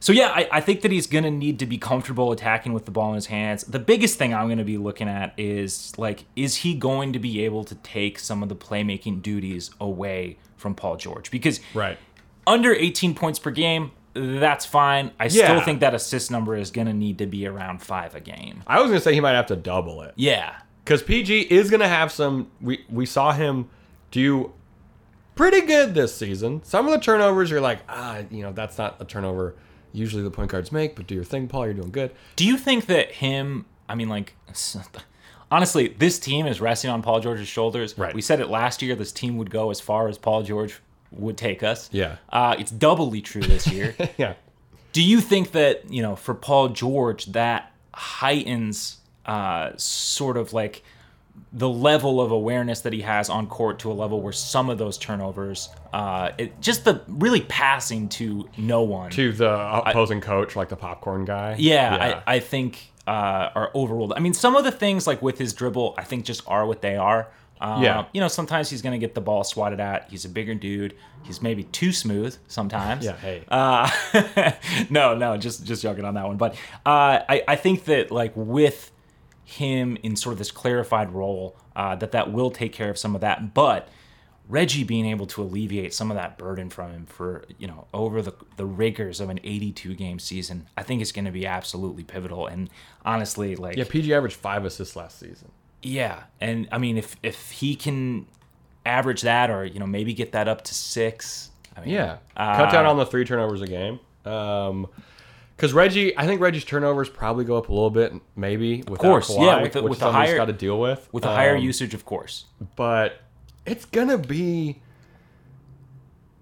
so 0.00 0.12
yeah, 0.12 0.28
I, 0.34 0.48
I 0.50 0.60
think 0.62 0.80
that 0.80 0.90
he's 0.90 1.06
gonna 1.06 1.30
need 1.30 1.58
to 1.58 1.66
be 1.66 1.76
comfortable 1.76 2.32
attacking 2.32 2.72
with 2.72 2.86
the 2.86 2.90
ball 2.90 3.10
in 3.10 3.16
his 3.16 3.26
hands. 3.26 3.64
The 3.64 3.78
biggest 3.78 4.18
thing 4.18 4.32
I'm 4.34 4.48
gonna 4.48 4.64
be 4.64 4.78
looking 4.78 5.08
at 5.08 5.34
is 5.36 5.96
like, 5.98 6.24
is 6.34 6.56
he 6.56 6.74
going 6.74 7.12
to 7.12 7.18
be 7.18 7.44
able 7.44 7.64
to 7.64 7.74
take 7.76 8.18
some 8.18 8.42
of 8.42 8.48
the 8.48 8.56
playmaking 8.56 9.20
duties 9.20 9.70
away 9.78 10.38
from 10.56 10.74
Paul 10.74 10.96
George? 10.96 11.30
Because 11.30 11.60
right. 11.74 11.98
under 12.46 12.74
18 12.74 13.14
points 13.14 13.38
per 13.38 13.50
game, 13.50 13.92
that's 14.14 14.64
fine. 14.64 15.12
I 15.20 15.28
still 15.28 15.60
think 15.60 15.80
that 15.80 15.94
assist 15.94 16.30
number 16.30 16.56
is 16.56 16.70
going 16.70 16.86
to 16.88 16.92
need 16.94 17.18
to 17.18 17.26
be 17.26 17.46
around 17.46 17.80
five 17.80 18.14
a 18.14 18.20
game. 18.20 18.62
I 18.66 18.80
was 18.80 18.90
gonna 18.90 19.00
say 19.00 19.12
he 19.12 19.20
might 19.20 19.34
have 19.34 19.46
to 19.46 19.56
double 19.56 20.02
it 20.02 20.14
Yeah. 20.16 20.56
because 20.82 21.02
PG 21.02 21.42
is 21.42 21.70
gonna 21.70 21.86
have 21.88 22.10
some. 22.10 22.50
We 22.60 22.86
we 22.88 23.04
saw 23.04 23.32
him 23.32 23.68
do 24.10 24.52
pretty 25.34 25.60
good 25.60 25.94
this 25.94 26.14
season. 26.14 26.62
Some 26.64 26.86
of 26.86 26.92
the 26.92 26.98
turnovers 26.98 27.50
you're 27.50 27.60
like, 27.60 27.80
ah, 27.88 28.22
you 28.30 28.42
know, 28.42 28.52
that's 28.52 28.78
not 28.78 28.96
a 28.98 29.04
turnover 29.04 29.54
usually 29.92 30.22
the 30.22 30.30
point 30.30 30.50
guards 30.50 30.72
make. 30.72 30.96
But 30.96 31.06
do 31.06 31.14
your 31.14 31.24
thing, 31.24 31.48
Paul. 31.48 31.66
You're 31.66 31.74
doing 31.74 31.90
good. 31.90 32.12
Do 32.36 32.46
you 32.46 32.56
think 32.56 32.86
that 32.86 33.12
him, 33.12 33.66
I 33.88 33.94
mean, 33.94 34.08
like, 34.08 34.34
honestly, 35.50 35.88
this 35.88 36.18
team 36.18 36.46
is 36.46 36.60
resting 36.60 36.90
on 36.90 37.02
Paul 37.02 37.20
George's 37.20 37.48
shoulders. 37.48 37.96
Right. 37.98 38.14
We 38.14 38.22
said 38.22 38.40
it 38.40 38.48
last 38.48 38.82
year, 38.82 38.94
this 38.94 39.12
team 39.12 39.36
would 39.38 39.50
go 39.50 39.70
as 39.70 39.80
far 39.80 40.08
as 40.08 40.18
Paul 40.18 40.42
George 40.42 40.80
would 41.10 41.36
take 41.36 41.62
us. 41.62 41.88
Yeah. 41.92 42.16
Uh, 42.28 42.56
it's 42.58 42.70
doubly 42.70 43.20
true 43.20 43.42
this 43.42 43.66
year. 43.66 43.94
Yeah. 44.16 44.34
Do 44.92 45.02
you 45.02 45.20
think 45.20 45.52
that, 45.52 45.88
you 45.88 46.02
know, 46.02 46.16
for 46.16 46.34
Paul 46.34 46.70
George, 46.70 47.26
that 47.26 47.72
heightens 47.94 48.98
uh, 49.24 49.70
sort 49.76 50.36
of 50.36 50.52
like 50.52 50.82
the 51.52 51.68
level 51.68 52.20
of 52.20 52.30
awareness 52.30 52.82
that 52.82 52.92
he 52.92 53.00
has 53.00 53.28
on 53.28 53.46
court 53.48 53.80
to 53.80 53.90
a 53.90 53.94
level 53.94 54.20
where 54.22 54.32
some 54.32 54.70
of 54.70 54.78
those 54.78 54.96
turnovers, 54.96 55.68
uh, 55.92 56.30
it, 56.38 56.60
just 56.60 56.84
the 56.84 57.02
really 57.08 57.40
passing 57.40 58.08
to 58.08 58.48
no 58.56 58.82
one. 58.82 59.10
To 59.10 59.32
the 59.32 59.50
opposing 59.50 60.20
coach, 60.20 60.54
like 60.54 60.68
the 60.68 60.76
popcorn 60.76 61.24
guy. 61.24 61.56
yeah, 61.58 62.22
I, 62.26 62.36
I 62.36 62.38
think 62.40 62.92
uh, 63.06 63.50
are 63.54 63.70
overruled. 63.74 64.12
I 64.16 64.20
mean, 64.20 64.32
some 64.34 64.54
of 64.54 64.62
the 64.62 64.70
things 64.70 65.06
like 65.08 65.20
with 65.22 65.38
his 65.38 65.52
dribble, 65.52 65.94
I 65.98 66.04
think 66.04 66.24
just 66.24 66.42
are 66.46 66.64
what 66.66 66.82
they 66.82 66.96
are. 66.96 67.28
Uh, 67.60 67.80
Yeah. 67.82 68.04
You 68.12 68.20
know, 68.20 68.28
sometimes 68.28 68.70
he's 68.70 68.80
going 68.80 68.92
to 68.92 69.04
get 69.04 69.14
the 69.16 69.20
ball 69.20 69.42
swatted 69.42 69.80
at. 69.80 70.08
He's 70.08 70.24
a 70.24 70.28
bigger 70.28 70.54
dude. 70.54 70.94
He's 71.24 71.42
maybe 71.42 71.64
too 71.64 71.92
smooth 71.92 72.36
sometimes. 72.46 73.04
Yeah, 73.04 73.16
hey. 73.16 73.44
Uh, 73.48 73.90
no, 74.90 75.16
no, 75.16 75.36
just 75.36 75.64
just 75.66 75.82
joking 75.82 76.04
on 76.04 76.14
that 76.14 76.26
one. 76.26 76.36
But 76.36 76.54
uh, 76.86 77.20
I, 77.28 77.42
I 77.48 77.56
think 77.56 77.84
that 77.86 78.10
like 78.12 78.32
with 78.36 78.90
him 79.50 79.96
in 80.02 80.16
sort 80.16 80.32
of 80.34 80.38
this 80.38 80.50
clarified 80.50 81.10
role, 81.12 81.56
uh, 81.76 81.96
that 81.96 82.12
that 82.12 82.32
will 82.32 82.50
take 82.50 82.72
care 82.72 82.90
of 82.90 82.98
some 82.98 83.14
of 83.14 83.20
that. 83.20 83.54
But 83.54 83.88
Reggie 84.48 84.82
being 84.84 85.06
able 85.06 85.26
to 85.28 85.42
alleviate 85.42 85.94
some 85.94 86.10
of 86.10 86.16
that 86.16 86.36
burden 86.36 86.70
from 86.70 86.90
him 86.90 87.06
for 87.06 87.44
you 87.58 87.66
know 87.68 87.86
over 87.94 88.20
the 88.22 88.32
the 88.56 88.66
rigors 88.66 89.20
of 89.20 89.30
an 89.30 89.38
82 89.44 89.94
game 89.94 90.18
season, 90.18 90.66
I 90.76 90.82
think 90.82 91.00
is 91.02 91.12
going 91.12 91.24
to 91.26 91.30
be 91.30 91.46
absolutely 91.46 92.02
pivotal. 92.04 92.46
And 92.46 92.68
honestly, 93.04 93.54
like 93.56 93.76
yeah. 93.76 93.84
PG 93.88 94.12
averaged 94.12 94.36
five 94.36 94.64
assists 94.64 94.96
last 94.96 95.18
season. 95.20 95.50
yeah, 95.82 96.24
and 96.40 96.68
I 96.72 96.78
mean, 96.78 96.98
if 96.98 97.16
if 97.22 97.50
he 97.52 97.74
can 97.76 98.26
average 98.86 99.22
that, 99.22 99.50
or 99.50 99.64
you 99.64 99.78
know, 99.78 99.86
maybe 99.86 100.14
get 100.14 100.32
that 100.32 100.48
up 100.48 100.62
to 100.64 100.74
six. 100.74 101.50
I 101.76 101.80
mean, 101.82 101.90
Yeah. 101.90 102.16
uh, 102.36 102.56
Cut 102.56 102.72
down 102.72 102.86
on 102.86 102.96
the 102.96 103.06
three 103.06 103.24
turnovers 103.24 103.60
a 103.62 103.66
game. 103.66 104.00
Um, 104.24 104.88
Because 105.60 105.74
Reggie, 105.74 106.16
I 106.16 106.24
think 106.26 106.40
Reggie's 106.40 106.64
turnovers 106.64 107.10
probably 107.10 107.44
go 107.44 107.58
up 107.58 107.68
a 107.68 107.72
little 107.72 107.90
bit, 107.90 108.14
maybe. 108.34 108.80
Of 108.86 108.96
course, 108.96 109.30
yeah, 109.36 109.60
with 109.60 109.74
the- 109.74 109.82
which 109.82 109.90
with 109.90 110.00
higher- 110.00 110.36
got 110.36 110.46
to 110.46 110.54
deal 110.54 110.80
with. 110.80 111.06
With 111.12 111.26
a 111.26 111.28
higher 111.28 111.56
Um, 111.56 111.62
usage, 111.62 111.92
of 111.92 112.06
course. 112.06 112.46
but 112.76 113.20
it's 113.66 113.84
gonna 113.84 114.16
be 114.16 114.80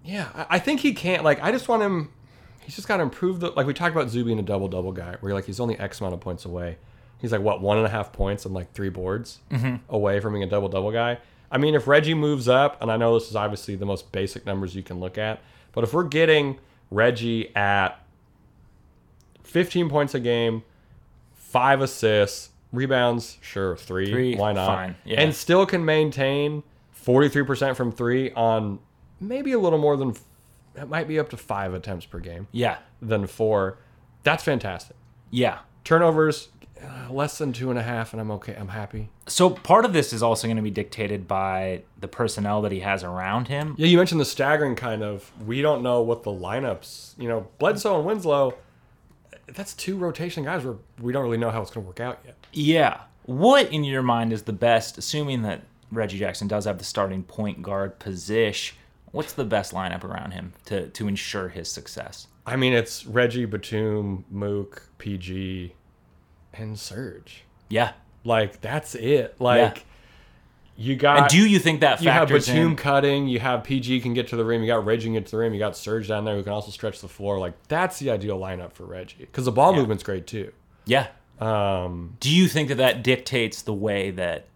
yeah 0.05 0.29
I, 0.33 0.45
I 0.51 0.59
think 0.59 0.79
he 0.79 0.93
can't 0.93 1.23
like 1.25 1.43
i 1.43 1.51
just 1.51 1.67
want 1.67 1.83
him 1.83 2.11
he's 2.61 2.75
just 2.77 2.87
got 2.87 2.97
to 2.97 3.03
improve 3.03 3.41
the 3.41 3.49
like 3.51 3.67
we 3.67 3.73
talked 3.73 3.93
about 3.93 4.09
Zoo 4.09 4.23
being 4.23 4.39
a 4.39 4.41
double 4.41 4.69
double 4.69 4.93
guy 4.93 5.17
where 5.19 5.33
like 5.33 5.45
he's 5.45 5.59
only 5.59 5.77
x 5.77 5.99
amount 5.99 6.13
of 6.13 6.21
points 6.21 6.45
away 6.45 6.77
he's 7.19 7.33
like 7.33 7.41
what 7.41 7.61
one 7.61 7.77
and 7.77 7.85
a 7.85 7.89
half 7.89 8.13
points 8.13 8.45
and 8.45 8.53
like 8.55 8.71
three 8.71 8.87
boards 8.89 9.39
away 9.89 10.21
from 10.21 10.33
being 10.33 10.43
a 10.43 10.49
double 10.49 10.69
double 10.69 10.91
guy 10.93 11.17
i 11.51 11.57
mean 11.57 11.75
if 11.75 11.87
reggie 11.87 12.13
moves 12.13 12.47
up 12.47 12.81
and 12.81 12.89
i 12.89 12.95
know 12.95 13.19
this 13.19 13.29
is 13.29 13.35
obviously 13.35 13.75
the 13.75 13.85
most 13.85 14.11
basic 14.13 14.45
numbers 14.45 14.73
you 14.73 14.81
can 14.81 14.99
look 15.01 15.17
at 15.17 15.41
but 15.73 15.83
if 15.83 15.93
we're 15.93 16.05
getting 16.05 16.57
reggie 16.89 17.53
at 17.55 18.01
15 19.49 19.89
points 19.89 20.13
a 20.15 20.19
game 20.19 20.63
five 21.33 21.81
assists 21.81 22.49
rebounds 22.71 23.37
sure 23.41 23.75
three, 23.75 24.11
Three, 24.11 24.35
why 24.35 24.53
not 24.53 24.67
fine, 24.67 24.95
yeah. 25.03 25.19
and 25.21 25.33
still 25.33 25.65
can 25.65 25.83
maintain 25.83 26.61
43% 27.05 27.75
from 27.75 27.91
three 27.91 28.31
on 28.33 28.79
maybe 29.19 29.51
a 29.53 29.59
little 29.59 29.79
more 29.79 29.97
than 29.97 30.13
it 30.75 30.87
might 30.87 31.07
be 31.07 31.19
up 31.19 31.29
to 31.29 31.37
five 31.37 31.73
attempts 31.73 32.05
per 32.05 32.19
game 32.19 32.47
Yeah. 32.51 32.77
than 33.01 33.25
four 33.25 33.77
that's 34.23 34.43
fantastic 34.43 34.95
Yeah. 35.31 35.59
turnovers 35.83 36.49
uh, 36.81 37.11
less 37.11 37.37
than 37.39 37.51
two 37.51 37.69
and 37.71 37.77
a 37.79 37.83
half 37.83 38.13
and 38.13 38.21
i'm 38.21 38.31
okay 38.31 38.55
i'm 38.55 38.67
happy 38.69 39.09
So 39.27 39.49
part 39.49 39.83
of 39.83 39.91
this 39.93 40.13
is 40.13 40.21
also 40.23 40.47
going 40.47 40.55
to 40.57 40.63
be 40.63 40.69
dictated 40.71 41.27
by 41.27 41.81
the 41.99 42.07
personnel 42.07 42.61
that 42.61 42.71
he 42.71 42.79
has 42.81 43.03
around 43.03 43.47
him. 43.47 43.75
yeah 43.77 43.87
you 43.87 43.97
mentioned 43.97 44.21
the 44.21 44.25
staggering 44.25 44.75
kind 44.75 45.01
of 45.03 45.31
we 45.45 45.61
don't 45.63 45.81
know 45.81 46.01
what 46.01 46.21
the 46.23 46.31
lineups 46.31 47.17
you 47.17 47.27
know 47.27 47.47
bledsoe 47.57 47.97
and 47.97 48.05
winslow 48.05 48.53
that's 49.55 49.73
two 49.73 49.97
rotation 49.97 50.43
guys 50.43 50.63
where 50.65 50.75
we 51.01 51.11
don't 51.13 51.23
really 51.23 51.37
know 51.37 51.51
how 51.51 51.61
it's 51.61 51.71
going 51.71 51.83
to 51.83 51.87
work 51.87 51.99
out 51.99 52.19
yet 52.25 52.35
Yeah. 52.53 53.01
What 53.23 53.71
in 53.71 53.83
your 53.83 54.01
mind 54.01 54.33
is 54.33 54.43
the 54.43 54.53
best, 54.53 54.97
assuming 54.97 55.43
that 55.43 55.61
Reggie 55.91 56.17
Jackson 56.17 56.47
does 56.47 56.65
have 56.65 56.77
the 56.79 56.83
starting 56.83 57.21
point 57.23 57.61
guard 57.61 57.99
position? 57.99 58.75
What's 59.11 59.33
the 59.33 59.45
best 59.45 59.73
lineup 59.73 60.03
around 60.03 60.31
him 60.31 60.53
to, 60.65 60.87
to 60.89 61.07
ensure 61.07 61.49
his 61.49 61.69
success? 61.71 62.27
i 62.45 62.55
mean 62.55 62.73
it's 62.73 63.05
reggie 63.05 63.45
batum 63.45 64.25
mook 64.31 64.89
pg 64.97 65.73
and 66.53 66.79
Serge 66.79 67.43
Yeah. 67.69 67.91
like 68.23 68.59
that's 68.61 68.95
it 68.95 69.39
like 69.39 69.85
you 70.79 70.95
got 70.95 71.17
And 71.17 71.27
do 71.27 71.47
you 71.47 71.59
think 71.59 71.81
that 71.81 72.01
you 72.01 72.09
have 72.09 72.29
Batum 72.29 72.71
in? 72.71 72.75
cutting, 72.77 73.27
you 73.27 73.39
have 73.39 73.65
PG 73.65 73.99
can 73.99 74.13
get 74.13 74.29
to 74.29 74.37
the 74.37 74.45
rim, 74.45 74.61
you 74.61 74.67
got 74.67 74.85
Reggie 74.85 75.07
can 75.07 75.13
get 75.13 75.25
to 75.25 75.31
the 75.31 75.37
rim, 75.37 75.53
you 75.53 75.59
got 75.59 75.75
Serge 75.75 76.07
down 76.07 76.23
there 76.23 76.35
who 76.35 76.43
can 76.43 76.53
also 76.53 76.71
stretch 76.71 77.01
the 77.01 77.09
floor. 77.09 77.37
Like 77.37 77.53
that's 77.67 77.99
the 77.99 78.09
ideal 78.09 78.39
lineup 78.39 78.71
for 78.71 78.85
Reggie 78.85 79.17
because 79.19 79.45
the 79.45 79.51
ball 79.51 79.73
movement's 79.73 80.03
great 80.03 80.25
too. 80.25 80.53
Yeah. 80.85 81.07
Um, 81.39 82.15
Do 82.19 82.33
you 82.33 82.47
think 82.47 82.69
that 82.69 82.77
that 82.77 83.03
dictates 83.03 83.61
the 83.61 83.73
way 83.73 84.11
that 84.11 84.47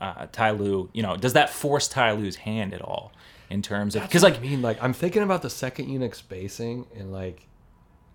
uh, 0.00 0.26
Ty 0.30 0.52
Lue, 0.52 0.90
you 0.92 1.02
know, 1.02 1.16
does 1.16 1.32
that 1.32 1.50
force 1.50 1.88
Ty 1.88 2.12
Lue's 2.12 2.36
hand 2.36 2.74
at 2.74 2.82
all 2.82 3.12
in 3.48 3.62
terms 3.62 3.96
of 3.96 4.02
because 4.02 4.22
Because 4.22 4.22
like 4.22 4.38
I 4.38 4.42
mean, 4.42 4.62
like 4.62 4.82
I'm 4.82 4.92
thinking 4.92 5.22
about 5.22 5.42
the 5.42 5.50
second 5.50 5.88
unit 5.88 6.14
spacing 6.14 6.86
and 6.96 7.12
like 7.12 7.46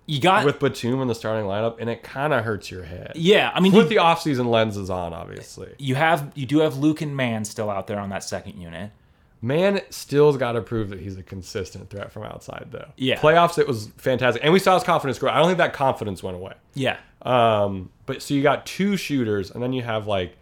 you 0.07 0.19
got 0.19 0.43
with 0.45 0.59
Batum 0.59 1.01
in 1.01 1.07
the 1.07 1.13
starting 1.13 1.45
lineup, 1.45 1.77
and 1.79 1.89
it 1.89 2.01
kind 2.01 2.33
of 2.33 2.43
hurts 2.43 2.71
your 2.71 2.83
head. 2.83 3.11
yeah, 3.15 3.51
I 3.53 3.59
mean 3.59 3.73
With 3.73 3.91
you, 3.91 3.99
the 3.99 4.03
offseason 4.03 4.47
lenses 4.49 4.89
on, 4.89 5.13
obviously. 5.13 5.75
you 5.77 5.93
have 5.95 6.31
you 6.33 6.45
do 6.47 6.59
have 6.59 6.77
Luke 6.77 7.01
and 7.01 7.15
Mann 7.15 7.45
still 7.45 7.69
out 7.69 7.85
there 7.87 7.99
on 7.99 8.09
that 8.09 8.23
second 8.23 8.59
unit. 8.59 8.91
Mann 9.39 9.81
still's 9.91 10.35
got 10.35 10.53
to 10.53 10.61
prove 10.61 10.89
that 10.89 10.99
he's 10.99 11.15
a 11.15 11.21
consistent 11.21 11.91
threat 11.91 12.11
from 12.11 12.23
outside, 12.23 12.69
though. 12.71 12.87
Yeah. 12.95 13.19
Playoffs, 13.19 13.59
it 13.59 13.67
was 13.67 13.87
fantastic, 13.97 14.43
and 14.43 14.51
we 14.51 14.57
saw 14.57 14.73
his 14.73 14.83
confidence 14.83 15.19
grow. 15.19 15.29
I 15.29 15.37
don't 15.37 15.45
think 15.45 15.59
that 15.59 15.73
confidence 15.73 16.23
went 16.23 16.37
away. 16.37 16.53
Yeah. 16.73 16.97
Um, 17.21 17.91
but 18.07 18.23
so 18.23 18.33
you 18.33 18.41
got 18.41 18.65
two 18.65 18.97
shooters, 18.97 19.51
and 19.51 19.61
then 19.61 19.73
you 19.73 19.83
have 19.83 20.07
like 20.07 20.37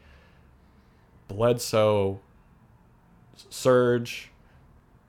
Bledsoe, 1.27 2.19
Serge, 3.49 4.29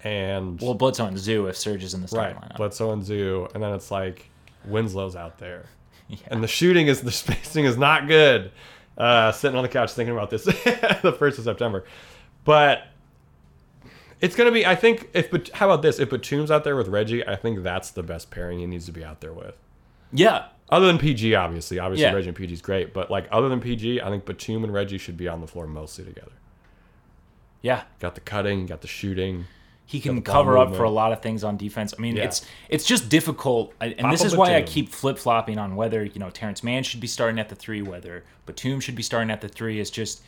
and 0.03 0.61
Well, 0.61 0.75
Bledsoe 0.75 1.07
and 1.07 1.19
Zoo 1.19 1.47
if 1.47 1.57
Serge 1.57 1.85
is 1.85 1.95
in 1.95 2.03
the 2.03 2.09
starting 2.09 2.37
right 2.37 2.51
lineup. 2.51 2.57
Bledsoe 2.57 2.91
and 2.93 3.05
Zoo, 3.05 3.49
and 3.55 3.63
then 3.63 3.73
it's 3.73 3.91
like 3.91 4.29
Winslow's 4.69 5.17
out 5.17 5.39
there, 5.39 5.67
and 6.29 6.43
the 6.43 6.49
shooting 6.49 6.87
is 6.89 7.01
the 7.03 7.13
spacing 7.13 7.65
is 7.65 7.77
not 7.77 8.09
good. 8.09 8.51
Uh, 8.99 9.31
sitting 9.31 9.57
on 9.57 9.63
the 9.63 9.69
couch 9.69 9.93
thinking 9.93 10.15
about 10.15 10.31
this 10.31 10.45
the 11.03 11.15
first 11.19 11.37
of 11.39 11.45
September, 11.45 11.85
but 12.45 12.87
it's 14.21 14.35
gonna 14.35 14.51
be. 14.53 14.65
I 14.65 14.75
think 14.75 15.11
if 15.13 15.31
Bat- 15.31 15.51
how 15.55 15.67
about 15.71 15.83
this? 15.83 15.99
If 15.99 16.11
Batum's 16.11 16.51
out 16.51 16.65
there 16.65 16.77
with 16.77 16.89
Reggie, 16.89 17.27
I 17.27 17.37
think 17.37 17.63
that's 17.63 17.91
the 17.91 18.03
best 18.03 18.31
pairing 18.31 18.59
he 18.61 18.67
needs 18.67 18.87
to 18.87 18.93
be 18.93 19.05
out 19.05 19.21
there 19.21 19.33
with. 19.33 19.55
yeah. 20.13 20.47
Other 20.69 20.87
than 20.89 20.99
PG, 20.99 21.33
obviously, 21.37 21.79
obviously 21.79 22.03
Yeah. 22.07 22.13
Reggie 22.13 22.27
and 22.27 22.37
PG 22.37 22.55
is 22.55 22.61
great, 22.61 22.93
but 22.93 23.09
like 23.09 23.29
other 23.31 23.49
than 23.49 23.61
PG, 23.61 24.01
I 24.01 24.09
think 24.11 24.25
Batum 24.25 24.65
and 24.65 24.75
Reggie 24.75 24.99
should 24.99 25.17
be 25.17 25.29
on 25.29 25.41
the 25.41 25.47
floor 25.47 25.65
mostly 25.69 26.05
together. 26.05 26.33
Yeah. 27.63 27.83
Got 28.01 28.17
the 28.17 28.21
cutting, 28.21 28.67
got 28.67 28.81
the 28.81 28.89
shooting. 28.89 29.45
He 29.89 30.01
can 30.01 30.21
cover 30.23 30.59
up 30.59 30.65
movement. 30.69 30.79
for 30.79 30.85
a 30.85 30.91
lot 30.91 31.13
of 31.13 31.23
things 31.23 31.45
on 31.45 31.57
defense. 31.57 31.95
I 31.97 32.01
mean, 32.03 32.17
Yeah. 32.17 32.25
it's 32.25 32.45
it's 32.69 32.85
just 32.85 33.09
difficult, 33.09 33.73
I- 33.81 33.95
and 33.99 34.13
this 34.13 34.25
is 34.25 34.37
why 34.37 34.57
I 34.57 34.63
keep 34.63 34.89
flip 34.91 35.17
flopping 35.17 35.59
on 35.59 35.77
whether 35.77 36.05
you 36.05 36.19
know 36.19 36.29
Terrence 36.31 36.65
Mann 36.65 36.83
should 36.83 37.01
be 37.01 37.07
starting 37.07 37.39
at 37.39 37.49
the 37.49 37.55
three, 37.55 37.83
whether 37.83 38.25
Batum 38.47 38.81
should 38.81 38.97
be 38.97 39.03
starting 39.05 39.31
at 39.31 39.41
the 39.41 39.49
three. 39.49 39.79
Is 39.79 39.91
just 39.91 40.23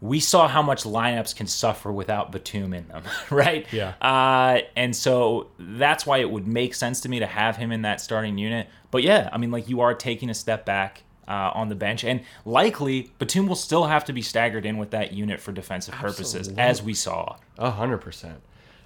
we 0.00 0.20
saw 0.20 0.46
how 0.46 0.60
much 0.62 0.84
lineups 0.84 1.34
can 1.34 1.46
suffer 1.46 1.90
without 1.90 2.30
Batum 2.30 2.72
in 2.74 2.86
them, 2.88 3.02
right? 3.30 3.66
Yeah. 3.72 3.94
Uh, 4.00 4.60
and 4.76 4.94
so 4.94 5.48
that's 5.58 6.06
why 6.06 6.18
it 6.18 6.30
would 6.30 6.46
make 6.46 6.74
sense 6.74 7.00
to 7.02 7.08
me 7.08 7.18
to 7.18 7.26
have 7.26 7.56
him 7.56 7.72
in 7.72 7.82
that 7.82 8.00
starting 8.00 8.38
unit. 8.38 8.68
But 8.92 9.02
yeah, 9.02 9.28
I 9.32 9.38
mean, 9.38 9.50
like 9.50 9.68
you 9.68 9.80
are 9.80 9.94
taking 9.94 10.30
a 10.30 10.34
step 10.34 10.64
back. 10.64 11.02
Uh, 11.26 11.50
on 11.54 11.70
the 11.70 11.74
bench, 11.74 12.04
and 12.04 12.20
likely 12.44 13.10
Batum 13.18 13.46
will 13.46 13.56
still 13.56 13.86
have 13.86 14.04
to 14.04 14.12
be 14.12 14.20
staggered 14.20 14.66
in 14.66 14.76
with 14.76 14.90
that 14.90 15.14
unit 15.14 15.40
for 15.40 15.52
defensive 15.52 15.94
purposes, 15.94 16.34
Absolutely. 16.48 16.62
as 16.62 16.82
we 16.82 16.92
saw. 16.92 17.36
A 17.56 17.70
hundred 17.70 18.02
percent. 18.02 18.42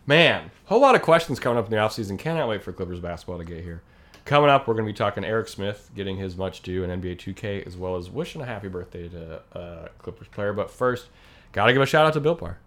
Man, 0.08 0.50
a 0.64 0.68
whole 0.70 0.80
lot 0.80 0.94
of 0.94 1.02
questions 1.02 1.38
coming 1.38 1.58
up 1.58 1.66
in 1.66 1.70
the 1.70 1.76
offseason. 1.76 2.18
Cannot 2.18 2.48
wait 2.48 2.62
for 2.62 2.72
Clippers 2.72 2.98
basketball 2.98 3.36
to 3.36 3.44
get 3.44 3.62
here. 3.62 3.82
Coming 4.24 4.48
up, 4.48 4.66
we're 4.66 4.72
going 4.72 4.86
to 4.86 4.90
be 4.90 4.96
talking 4.96 5.22
Eric 5.22 5.48
Smith 5.48 5.90
getting 5.94 6.16
his 6.16 6.34
much 6.34 6.62
due 6.62 6.82
in 6.82 6.88
NBA 6.98 7.18
2K, 7.18 7.66
as 7.66 7.76
well 7.76 7.94
as 7.94 8.08
wishing 8.08 8.40
a 8.40 8.46
happy 8.46 8.68
birthday 8.68 9.06
to 9.10 9.42
a 9.52 9.90
Clippers 9.98 10.28
player. 10.28 10.54
But 10.54 10.70
first, 10.70 11.08
got 11.52 11.66
to 11.66 11.74
give 11.74 11.82
a 11.82 11.86
shout 11.86 12.06
out 12.06 12.14
to 12.14 12.20
Built 12.20 12.40
Bar. 12.40 12.58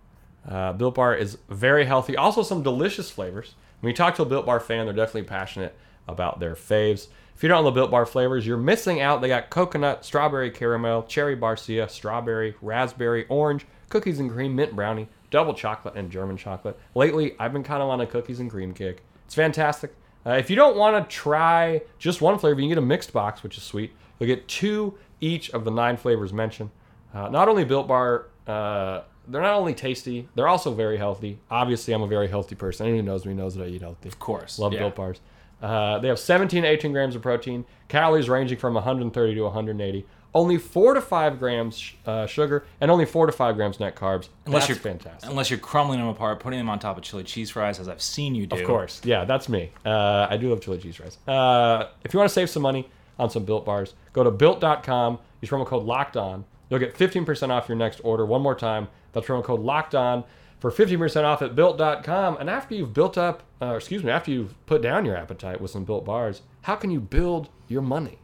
Uh, 0.47 0.73
Built 0.73 0.93
Bar 0.93 1.15
is 1.15 1.39
very 1.49 1.85
healthy. 1.85 2.15
Also, 2.15 2.43
some 2.43 2.61
delicious 2.61 3.09
flavors. 3.09 3.55
When 3.79 3.89
you 3.89 3.97
talk 3.97 4.13
to 4.17 4.21
a 4.21 4.25
Built 4.25 4.45
Bar 4.45 4.59
fan, 4.59 4.85
they're 4.85 4.93
definitely 4.93 5.23
passionate 5.23 5.75
about 6.07 6.39
their 6.39 6.53
faves. 6.53 7.07
If 7.35 7.41
you 7.41 7.49
don't 7.49 7.63
know 7.63 7.71
the 7.71 7.73
Built 7.73 7.89
Bar 7.89 8.05
flavors, 8.05 8.45
you're 8.45 8.55
missing 8.55 9.01
out. 9.01 9.19
They 9.19 9.29
got 9.29 9.49
coconut, 9.49 10.05
strawberry 10.05 10.51
caramel, 10.51 11.01
cherry 11.05 11.35
barcia, 11.35 11.89
strawberry, 11.89 12.53
raspberry, 12.61 13.25
orange, 13.29 13.65
cookies 13.89 14.19
and 14.19 14.29
cream, 14.29 14.55
mint 14.55 14.75
brownie, 14.75 15.07
double 15.31 15.53
chocolate, 15.55 15.95
and 15.95 16.11
German 16.11 16.37
chocolate. 16.37 16.77
Lately, 16.93 17.35
I've 17.39 17.53
been 17.53 17.63
kind 17.63 17.81
of 17.81 17.89
on 17.89 18.01
a 18.01 18.05
cookies 18.05 18.39
and 18.39 18.51
cream 18.51 18.73
kick. 18.73 19.03
It's 19.25 19.33
fantastic. 19.33 19.95
Uh, 20.25 20.31
if 20.31 20.51
you 20.51 20.55
don't 20.55 20.77
want 20.77 21.09
to 21.09 21.15
try 21.15 21.81
just 21.97 22.21
one 22.21 22.37
flavor, 22.37 22.59
you 22.59 22.65
can 22.65 22.69
get 22.69 22.77
a 22.77 22.85
mixed 22.85 23.11
box, 23.11 23.41
which 23.41 23.57
is 23.57 23.63
sweet. 23.63 23.91
You'll 24.19 24.27
get 24.27 24.47
two 24.47 24.97
each 25.19 25.49
of 25.51 25.65
the 25.65 25.71
nine 25.71 25.97
flavors 25.97 26.31
mentioned. 26.31 26.69
Uh, 27.13 27.29
not 27.29 27.47
only 27.47 27.63
Built 27.63 27.87
Bar, 27.87 28.27
uh, 28.45 29.01
they're 29.27 29.41
not 29.41 29.55
only 29.55 29.73
tasty, 29.73 30.27
they're 30.35 30.47
also 30.47 30.73
very 30.73 30.97
healthy. 30.97 31.39
Obviously, 31.49 31.93
I'm 31.93 32.01
a 32.01 32.07
very 32.07 32.27
healthy 32.27 32.55
person. 32.55 32.85
Anyone 32.85 33.05
who 33.05 33.11
knows 33.11 33.25
me 33.25 33.33
knows 33.33 33.55
that 33.55 33.63
I 33.63 33.67
eat 33.67 33.81
healthy. 33.81 34.07
Of 34.07 34.19
course, 34.19 34.59
Love 34.59 34.73
yeah. 34.73 34.79
Built 34.79 34.95
Bars. 34.95 35.21
Uh, 35.61 35.99
they 35.99 36.07
have 36.07 36.19
17 36.19 36.63
to 36.63 36.67
18 36.67 36.91
grams 36.91 37.15
of 37.15 37.21
protein, 37.21 37.65
calories 37.87 38.27
ranging 38.27 38.57
from 38.57 38.73
130 38.73 39.35
to 39.35 39.41
180, 39.43 40.05
only 40.33 40.57
4 40.57 40.93
to 40.93 41.01
5 41.01 41.39
grams 41.39 41.93
uh, 42.05 42.25
sugar, 42.25 42.65
and 42.79 42.89
only 42.89 43.05
4 43.05 43.25
to 43.25 43.31
5 43.31 43.55
grams 43.55 43.79
net 43.79 43.95
carbs. 43.95 44.29
Unless 44.45 44.67
That's 44.67 44.69
you're 44.69 44.77
fantastic. 44.77 45.29
Unless 45.29 45.49
you're 45.49 45.59
crumbling 45.59 45.99
them 45.99 46.07
apart, 46.07 46.39
putting 46.39 46.59
them 46.59 46.69
on 46.69 46.79
top 46.79 46.97
of 46.97 47.03
chili 47.03 47.23
cheese 47.23 47.49
fries, 47.49 47.79
as 47.79 47.89
I've 47.89 48.01
seen 48.01 48.35
you 48.35 48.45
do. 48.47 48.55
Of 48.55 48.65
course. 48.65 49.01
Yeah, 49.03 49.25
that's 49.25 49.49
me. 49.49 49.71
Uh, 49.85 50.27
I 50.29 50.37
do 50.37 50.49
love 50.49 50.61
chili 50.61 50.77
cheese 50.77 50.95
fries. 50.95 51.17
Uh, 51.27 51.89
if 52.03 52.13
you 52.13 52.17
want 52.17 52.29
to 52.29 52.33
save 52.33 52.49
some 52.49 52.63
money 52.63 52.89
on 53.19 53.29
some 53.29 53.45
Built 53.45 53.65
Bars, 53.65 53.93
go 54.13 54.23
to 54.23 54.31
built.com, 54.31 55.19
use 55.41 55.49
promo 55.49 55.65
code 55.65 55.83
LOCKED 55.83 56.17
ON. 56.17 56.45
You'll 56.69 56.79
get 56.79 56.95
15% 56.95 57.49
off 57.49 57.67
your 57.67 57.77
next 57.77 57.99
order. 58.03 58.25
One 58.25 58.41
more 58.41 58.55
time, 58.55 58.87
that's 59.11 59.27
promo 59.27 59.43
code 59.43 59.59
LOCKED 59.59 59.95
ON 59.95 60.23
for 60.59 60.71
15% 60.71 61.23
off 61.23 61.41
at 61.41 61.55
built.com. 61.55 62.37
And 62.37 62.49
after 62.49 62.75
you've 62.75 62.93
built 62.93 63.17
up, 63.17 63.43
uh, 63.61 63.75
excuse 63.75 64.03
me, 64.03 64.11
after 64.11 64.31
you've 64.31 64.65
put 64.67 64.81
down 64.81 65.03
your 65.03 65.17
appetite 65.17 65.59
with 65.59 65.71
some 65.71 65.83
Built 65.83 66.05
Bars, 66.05 66.43
how 66.61 66.75
can 66.75 66.91
you 66.91 67.01
build 67.01 67.49
your 67.67 67.81
money? 67.81 68.19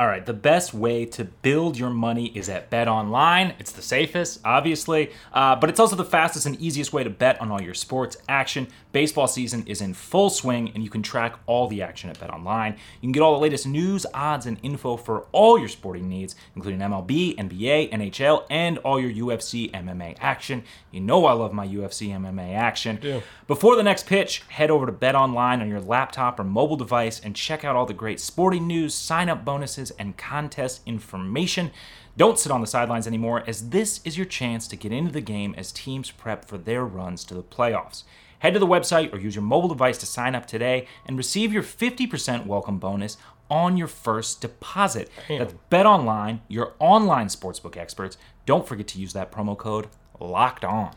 All 0.00 0.06
right, 0.06 0.24
the 0.24 0.32
best 0.32 0.72
way 0.72 1.04
to 1.04 1.24
build 1.24 1.76
your 1.76 1.90
money 1.90 2.28
is 2.34 2.48
at 2.48 2.70
Bet 2.70 2.88
Online. 2.88 3.52
It's 3.58 3.72
the 3.72 3.82
safest, 3.82 4.40
obviously, 4.46 5.10
uh, 5.34 5.56
but 5.56 5.68
it's 5.68 5.78
also 5.78 5.94
the 5.94 6.06
fastest 6.06 6.46
and 6.46 6.58
easiest 6.58 6.94
way 6.94 7.04
to 7.04 7.10
bet 7.10 7.38
on 7.38 7.50
all 7.50 7.60
your 7.60 7.74
sports 7.74 8.16
action. 8.26 8.68
Baseball 8.92 9.28
season 9.28 9.64
is 9.66 9.80
in 9.80 9.94
full 9.94 10.30
swing, 10.30 10.72
and 10.74 10.82
you 10.82 10.90
can 10.90 11.02
track 11.02 11.38
all 11.46 11.68
the 11.68 11.82
action 11.82 12.10
at 12.10 12.18
BetOnline. 12.18 12.72
You 12.72 13.06
can 13.06 13.12
get 13.12 13.22
all 13.22 13.34
the 13.34 13.40
latest 13.40 13.66
news, 13.66 14.04
odds, 14.12 14.46
and 14.46 14.58
info 14.62 14.96
for 14.96 15.26
all 15.32 15.58
your 15.58 15.68
sporting 15.68 16.08
needs, 16.08 16.34
including 16.56 16.80
MLB, 16.80 17.36
NBA, 17.36 17.92
NHL, 17.92 18.44
and 18.50 18.78
all 18.78 19.00
your 19.00 19.28
UFC 19.28 19.70
MMA 19.70 20.16
action. 20.20 20.64
You 20.90 21.00
know 21.00 21.26
I 21.26 21.32
love 21.32 21.52
my 21.52 21.66
UFC 21.66 22.10
MMA 22.10 22.54
action. 22.54 22.96
do. 22.96 23.22
Before 23.46 23.76
the 23.76 23.82
next 23.82 24.06
pitch, 24.06 24.42
head 24.48 24.70
over 24.70 24.86
to 24.86 24.92
BetOnline 24.92 25.60
on 25.60 25.68
your 25.68 25.80
laptop 25.80 26.40
or 26.40 26.44
mobile 26.44 26.76
device 26.76 27.20
and 27.20 27.36
check 27.36 27.64
out 27.64 27.76
all 27.76 27.86
the 27.86 27.94
great 27.94 28.20
sporting 28.20 28.66
news, 28.66 28.94
sign-up 28.94 29.44
bonuses, 29.44 29.90
and 29.92 30.16
contest 30.16 30.80
information. 30.86 31.70
Don't 32.16 32.38
sit 32.38 32.52
on 32.52 32.60
the 32.60 32.66
sidelines 32.66 33.06
anymore, 33.06 33.44
as 33.46 33.70
this 33.70 34.00
is 34.04 34.16
your 34.16 34.26
chance 34.26 34.66
to 34.68 34.76
get 34.76 34.92
into 34.92 35.12
the 35.12 35.20
game 35.20 35.54
as 35.56 35.72
teams 35.72 36.10
prep 36.10 36.44
for 36.44 36.58
their 36.58 36.84
runs 36.84 37.24
to 37.24 37.34
the 37.34 37.42
playoffs. 37.42 38.02
Head 38.40 38.54
to 38.54 38.58
the 38.60 38.66
website 38.66 39.12
or 39.12 39.18
use 39.18 39.34
your 39.34 39.42
mobile 39.44 39.68
device 39.68 39.96
to 39.98 40.06
sign 40.06 40.34
up 40.34 40.46
today 40.46 40.86
and 41.06 41.16
receive 41.16 41.52
your 41.52 41.62
50% 41.62 42.46
welcome 42.46 42.78
bonus 42.78 43.16
on 43.50 43.76
your 43.76 43.86
first 43.86 44.40
deposit. 44.40 45.10
That's 45.28 45.54
Bet 45.70 45.84
Online, 45.86 46.40
your 46.48 46.72
online 46.78 47.26
sportsbook 47.28 47.76
experts. 47.76 48.16
Don't 48.46 48.66
forget 48.66 48.86
to 48.88 48.98
use 48.98 49.12
that 49.12 49.30
promo 49.32 49.56
code 49.56 49.88
LOCKED 50.20 50.64
ON. 50.64 50.90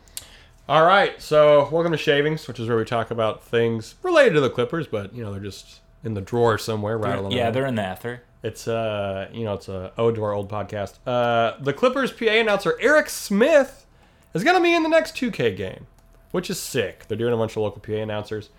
All 0.68 0.84
right, 0.86 1.20
so 1.20 1.68
welcome 1.70 1.92
to 1.92 1.98
Shavings, 1.98 2.48
which 2.48 2.58
is 2.58 2.66
where 2.68 2.78
we 2.78 2.84
talk 2.86 3.10
about 3.10 3.44
things 3.44 3.96
related 4.02 4.32
to 4.34 4.40
the 4.40 4.48
Clippers, 4.50 4.86
but 4.86 5.14
you 5.14 5.22
know 5.22 5.30
they're 5.30 5.42
just 5.42 5.80
in 6.02 6.14
the 6.14 6.22
drawer 6.22 6.56
somewhere, 6.56 6.96
rattling 6.96 7.32
Yeah, 7.32 7.44
around. 7.44 7.52
they're 7.54 7.66
in 7.66 7.74
the 7.74 7.92
ether. 7.92 8.22
It's 8.42 8.66
uh, 8.66 9.28
you 9.32 9.44
know, 9.44 9.52
it's 9.54 9.68
a 9.68 9.92
ode 9.98 10.14
to 10.14 10.22
our 10.24 10.32
old 10.32 10.48
podcast. 10.50 10.98
Uh, 11.06 11.58
the 11.62 11.74
Clippers 11.74 12.12
PA 12.12 12.24
announcer 12.26 12.78
Eric 12.80 13.10
Smith 13.10 13.84
is 14.32 14.42
gonna 14.42 14.62
be 14.62 14.72
in 14.74 14.82
the 14.82 14.88
next 14.88 15.14
2K 15.16 15.54
game, 15.54 15.86
which 16.34 16.50
is 16.50 16.58
sick. 16.58 17.04
They're 17.06 17.16
doing 17.16 17.32
a 17.32 17.36
bunch 17.36 17.52
of 17.52 17.58
local 17.58 17.80
PA 17.80 17.92
announcers. 17.92 18.50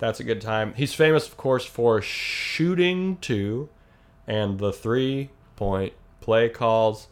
That's 0.00 0.18
a 0.18 0.24
good 0.24 0.40
time. 0.40 0.74
He's 0.74 0.94
famous, 0.94 1.28
of 1.28 1.36
course, 1.36 1.64
for 1.64 2.02
shooting 2.02 3.18
two 3.18 3.68
and 4.26 4.58
the 4.58 4.72
three 4.72 5.30
point 5.54 5.92
play 6.20 6.48
calls. 6.48 7.06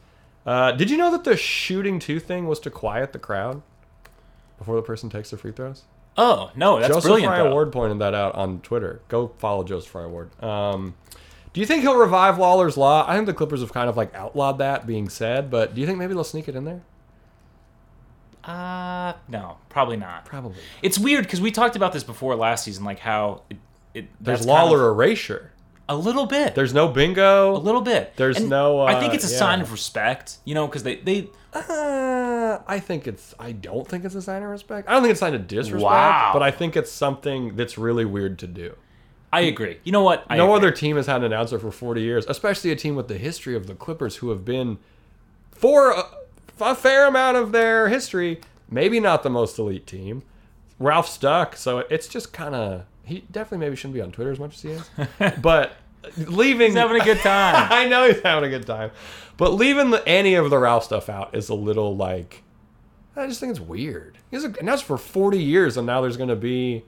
Uh, 0.45 0.73
did 0.73 0.91
you 0.91 0.97
know 0.97 1.13
that 1.13 1.23
the 1.23 1.37
shooting 1.37 2.01
two 2.01 2.19
thing 2.19 2.49
was 2.49 2.59
to 2.61 2.69
quiet 2.69 3.13
the 3.13 3.21
crowd 3.21 3.63
before 4.59 4.75
the 4.75 4.83
person 4.83 5.09
takes 5.09 5.31
their 5.31 5.39
free 5.39 5.53
throws? 5.53 5.85
Oh, 6.17 6.51
no, 6.57 6.81
that's 6.81 6.89
Joseph 6.89 7.05
brilliant. 7.05 7.31
Fry 7.33 7.45
though. 7.45 7.53
Ward 7.53 7.71
pointed 7.71 8.01
that 8.01 8.13
out 8.13 8.35
on 8.35 8.59
Twitter. 8.63 9.01
Go 9.07 9.29
follow 9.39 9.63
Joseph 9.63 9.93
Fry 9.93 10.07
Ward. 10.07 10.31
Um, 10.43 10.97
do 11.53 11.61
you 11.61 11.67
think 11.67 11.83
he'll 11.83 11.97
revive 11.97 12.39
Lawler's 12.39 12.77
Law? 12.77 13.09
I 13.09 13.15
think 13.15 13.27
the 13.27 13.35
Clippers 13.35 13.61
have 13.61 13.73
kind 13.73 13.89
of 13.89 13.97
like 13.97 14.13
outlawed 14.17 14.59
that 14.59 14.85
being 14.85 15.09
said, 15.09 15.49
but 15.49 15.77
do 15.77 15.81
you 15.81 15.87
think 15.87 15.97
maybe 16.01 16.13
they'll 16.13 16.25
sneak 16.25 16.49
it 16.49 16.57
in 16.57 16.65
there? 16.65 16.83
Uh, 18.49 19.13
no, 19.29 19.59
probably 19.69 19.97
not. 19.97 20.25
Probably. 20.25 20.57
It's 20.83 20.99
weird 20.99 21.25
because 21.25 21.41
we 21.41 21.51
talked 21.51 21.77
about 21.77 21.93
this 21.93 22.05
before 22.05 22.35
last 22.37 22.65
season, 22.65 22.85
like 22.85 22.99
how 23.01 23.43
it, 23.51 23.57
it 23.95 24.09
There's 24.21 24.41
that's 24.41 24.47
kind 24.47 24.71
Lawler 24.71 24.89
of- 24.91 24.97
erasure. 24.97 25.53
a 25.89 25.97
little 25.97 26.27
bit. 26.27 26.55
There's 26.55 26.73
no 26.75 26.89
bingo. 26.89 27.57
a 27.57 27.59
little 27.59 27.81
bit. 27.83 28.15
There's 28.17 28.39
And 28.39 28.49
no, 28.49 28.81
I 28.81 28.99
think 29.01 29.13
uh, 29.13 29.17
it's 29.17 29.29
a 29.29 29.33
yeah. 29.33 29.39
sign 29.39 29.61
of 29.61 29.71
respect, 29.73 30.39
you 30.45 30.55
know, 30.55 30.67
because 30.67 30.83
they 30.83 30.97
they 30.97 31.29
Uh, 31.53 32.59
I 32.67 32.79
think 32.79 33.07
it's. 33.07 33.35
I 33.39 33.53
don't 33.53 33.87
think 33.87 34.05
it's 34.05 34.15
a 34.15 34.23
sign 34.23 34.43
of 34.43 34.49
respect. 34.51 34.89
I 34.89 34.93
don't 34.93 35.03
think 35.03 35.13
it's 35.13 35.21
a 35.21 35.25
sign 35.25 35.35
of 35.35 35.47
disrespect. 35.47 35.83
Wow. 35.83 36.31
But 36.33 36.43
I 36.43 36.51
think 36.51 36.77
it's 36.77 36.91
something 36.93 37.57
that's 37.57 37.77
really 37.79 38.05
weird 38.05 38.39
to 38.41 38.47
do. 38.47 38.77
I 39.33 39.41
agree. 39.43 39.79
You 39.85 39.93
know 39.93 40.03
what? 40.03 40.25
I 40.31 40.37
no 40.39 40.45
agree. 40.45 40.57
other 40.69 40.71
team 40.77 40.97
has 40.97 41.07
had 41.07 41.17
an 41.19 41.25
announcer 41.25 41.59
for 41.59 41.71
40 41.71 42.01
years, 42.01 42.25
especially 42.29 42.71
a 42.71 42.77
team 42.77 42.97
with 42.97 43.09
the 43.09 43.19
history 43.19 43.55
of 43.55 43.67
the 43.67 43.75
Clippers, 43.75 44.17
who 44.17 44.31
have 44.31 44.43
been, 44.45 44.79
for 45.53 45.95
a, 46.61 46.75
fair 46.75 47.07
amount 47.07 47.37
of 47.37 47.53
their 47.53 47.89
history, 47.89 48.41
maybe 48.71 49.01
not 49.01 49.23
the 49.23 49.31
most 49.31 49.59
elite 49.59 49.87
team. 49.87 50.23
Ralph 50.79 51.09
stuck, 51.09 51.57
so 51.57 51.79
it's 51.91 52.09
just 52.09 52.33
kind 52.33 52.55
of. 52.55 52.85
He 53.05 53.25
definitely 53.31 53.67
maybe 53.67 53.77
shouldn't 53.77 53.95
be 53.95 54.03
on 54.03 54.13
Twitter 54.13 54.31
as 54.31 54.39
much 54.39 54.55
as 54.55 54.63
he 54.63 54.71
is. 54.71 54.91
but 55.43 55.73
leaving. 56.17 56.69
He's 56.69 56.75
having 56.75 57.01
a 57.01 57.05
good 57.05 57.19
time. 57.19 57.69
I 57.73 57.89
know 57.89 58.07
he's 58.07 58.21
having 58.23 58.45
a 58.45 58.51
good 58.51 58.67
time. 58.67 58.91
But 59.37 59.55
leaving 59.55 59.91
the, 59.91 60.07
any 60.07 60.35
of 60.35 60.51
the 60.51 60.59
Ralph 60.59 60.85
stuff 60.85 61.09
out 61.09 61.35
is 61.35 61.49
a 61.49 61.55
little 61.55 61.97
like. 61.97 62.43
I 63.17 63.27
just 63.27 63.41
think 63.41 63.51
it's 63.51 63.61
weird. 63.61 64.19
He's 64.31 64.45
a, 64.45 64.55
and 64.59 64.69
that's 64.69 64.83
for 64.83 64.97
40 64.97 65.39
years, 65.39 65.77
and 65.77 65.87
now 65.87 66.01
there's 66.01 66.17
going 66.17 66.29
to 66.29 66.37
be. 66.37 66.85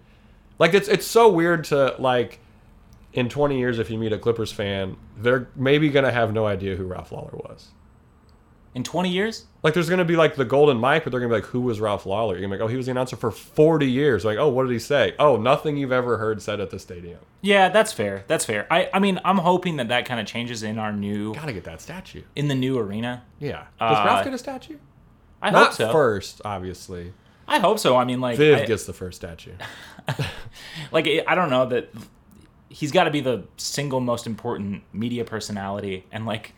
Like, 0.59 0.75
it's, 0.75 0.89
it's 0.89 1.07
so 1.07 1.29
weird 1.29 1.65
to, 1.65 1.97
like, 1.99 2.39
in 3.15 3.29
20 3.29 3.59
years, 3.59 3.79
if 3.79 3.91
you 3.91 3.99
meet 3.99 4.13
a 4.13 4.19
Clippers 4.19 4.53
fan, 4.53 4.97
they're 5.17 5.49
maybe 5.57 5.89
going 5.89 6.05
to 6.05 6.13
have 6.13 6.33
no 6.35 6.47
idea 6.47 6.77
who 6.77 6.85
Ralph 6.85 7.13
Lawler 7.13 7.33
was. 7.33 7.69
In 8.73 8.85
20 8.85 9.09
years? 9.11 9.47
Like, 9.65 9.75
there's 9.75 9.89
going 9.89 9.99
to 9.99 10.05
be, 10.05 10.15
like, 10.15 10.37
the 10.37 10.45
golden 10.45 10.81
mic, 10.81 11.03
but 11.03 11.11
they're 11.11 11.19
going 11.21 11.29
to 11.31 11.37
be 11.37 11.43
like, 11.43 11.51
who 11.51 11.61
was 11.61 11.81
Ralph 11.81 12.07
Lawler? 12.07 12.35
You're 12.35 12.43
going 12.43 12.51
to 12.53 12.57
be 12.57 12.61
like, 12.63 12.65
oh, 12.67 12.71
he 12.71 12.77
was 12.77 12.87
the 12.87 12.93
announcer 12.93 13.17
for 13.17 13.33
40 13.33 13.91
years. 13.91 14.25
Like, 14.25 14.39
oh, 14.39 14.49
what 14.49 14.63
did 14.63 14.73
he 14.73 14.79
say? 14.79 15.15
Oh, 15.19 15.37
nothing 15.37 15.77
you've 15.77 15.91
ever 15.91 16.19
heard 16.19 16.41
said 16.41 16.61
at 16.61 16.71
the 16.71 16.79
stadium. 16.79 17.19
Yeah, 17.41 17.69
that's 17.69 17.93
fair. 17.93 18.25
That's 18.29 18.45
fair. 18.45 18.67
I 18.73 18.89
I 18.95 19.01
mean, 19.01 19.19
I'm 19.25 19.39
hoping 19.39 19.77
that 19.79 19.89
that 19.89 20.05
kind 20.07 20.21
of 20.21 20.27
changes 20.27 20.63
in 20.63 20.79
our 20.79 20.93
new 20.93 21.35
Gotta 21.35 21.53
get 21.53 21.65
that 21.65 21.81
statue. 21.81 22.23
in 22.37 22.47
the 22.49 22.55
new 22.55 22.79
arena. 22.79 23.25
Yeah. 23.41 23.65
Does 23.81 23.99
Uh, 23.99 24.03
Ralph 24.07 24.25
get 24.25 24.35
a 24.35 24.39
statue? 24.39 24.77
I 25.43 25.51
Not 25.51 25.67
hope 25.69 25.75
so. 25.75 25.91
first, 25.93 26.41
obviously. 26.45 27.13
I 27.49 27.59
hope 27.59 27.79
so. 27.81 27.97
I 27.97 28.05
mean, 28.05 28.21
like, 28.21 28.37
Viv 28.37 28.61
I, 28.61 28.67
gets 28.67 28.85
the 28.85 28.93
first 28.93 29.17
statue. 29.17 29.53
like 30.93 31.09
I 31.27 31.35
don't 31.35 31.51
know 31.51 31.67
that 31.67 31.91
he's 32.69 32.93
got 32.93 33.05
to 33.05 33.11
be 33.11 33.21
the 33.21 33.45
single 33.57 34.01
most 34.01 34.27
important 34.27 34.83
media 34.93 35.25
personality 35.25 36.05
and 36.13 36.27
like 36.27 36.53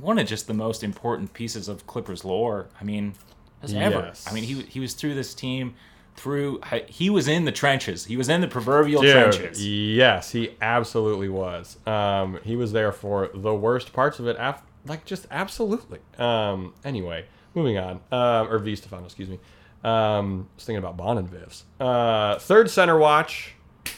one 0.00 0.18
of 0.18 0.26
just 0.26 0.46
the 0.46 0.54
most 0.54 0.82
important 0.84 1.32
pieces 1.32 1.68
of 1.68 1.86
Clippers 1.86 2.24
lore. 2.24 2.68
I 2.80 2.84
mean, 2.84 3.14
as 3.62 3.72
ever. 3.74 4.12
I 4.26 4.32
mean, 4.32 4.44
he 4.44 4.62
he 4.62 4.80
was 4.80 4.94
through 4.94 5.14
this 5.14 5.34
team 5.34 5.74
through 6.16 6.60
he 6.88 7.10
was 7.10 7.28
in 7.28 7.44
the 7.44 7.52
trenches. 7.52 8.04
He 8.04 8.16
was 8.16 8.28
in 8.28 8.40
the 8.40 8.48
proverbial 8.48 9.02
Dude, 9.02 9.32
trenches. 9.32 9.64
yes, 9.66 10.32
he 10.32 10.56
absolutely 10.60 11.28
was. 11.28 11.76
Um, 11.86 12.40
he 12.42 12.56
was 12.56 12.72
there 12.72 12.90
for 12.92 13.30
the 13.32 13.54
worst 13.54 13.92
parts 13.92 14.18
of 14.18 14.26
it. 14.26 14.36
Af- 14.38 14.62
like 14.86 15.04
just 15.04 15.26
absolutely. 15.30 16.00
Um, 16.18 16.74
anyway, 16.84 17.26
moving 17.54 17.78
on. 17.78 18.00
Um, 18.10 18.48
or 18.52 18.58
V 18.58 18.74
Stefano, 18.76 19.04
excuse 19.04 19.28
me. 19.28 19.38
Um, 19.84 20.48
I 20.52 20.56
was 20.56 20.64
thinking 20.64 20.78
about 20.78 20.96
Bond 20.96 21.20
and 21.20 21.30
Vivs. 21.30 21.62
Uh, 21.78 22.38
third 22.40 22.68
center 22.68 22.98
watch. 22.98 23.54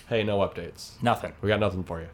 Hey, 0.09 0.23
no 0.23 0.39
updates. 0.41 1.03
Nothing. 1.03 1.33
We 1.41 1.49
got 1.49 1.59
nothing 1.61 1.85
for 1.85 2.01
you. 2.01 2.09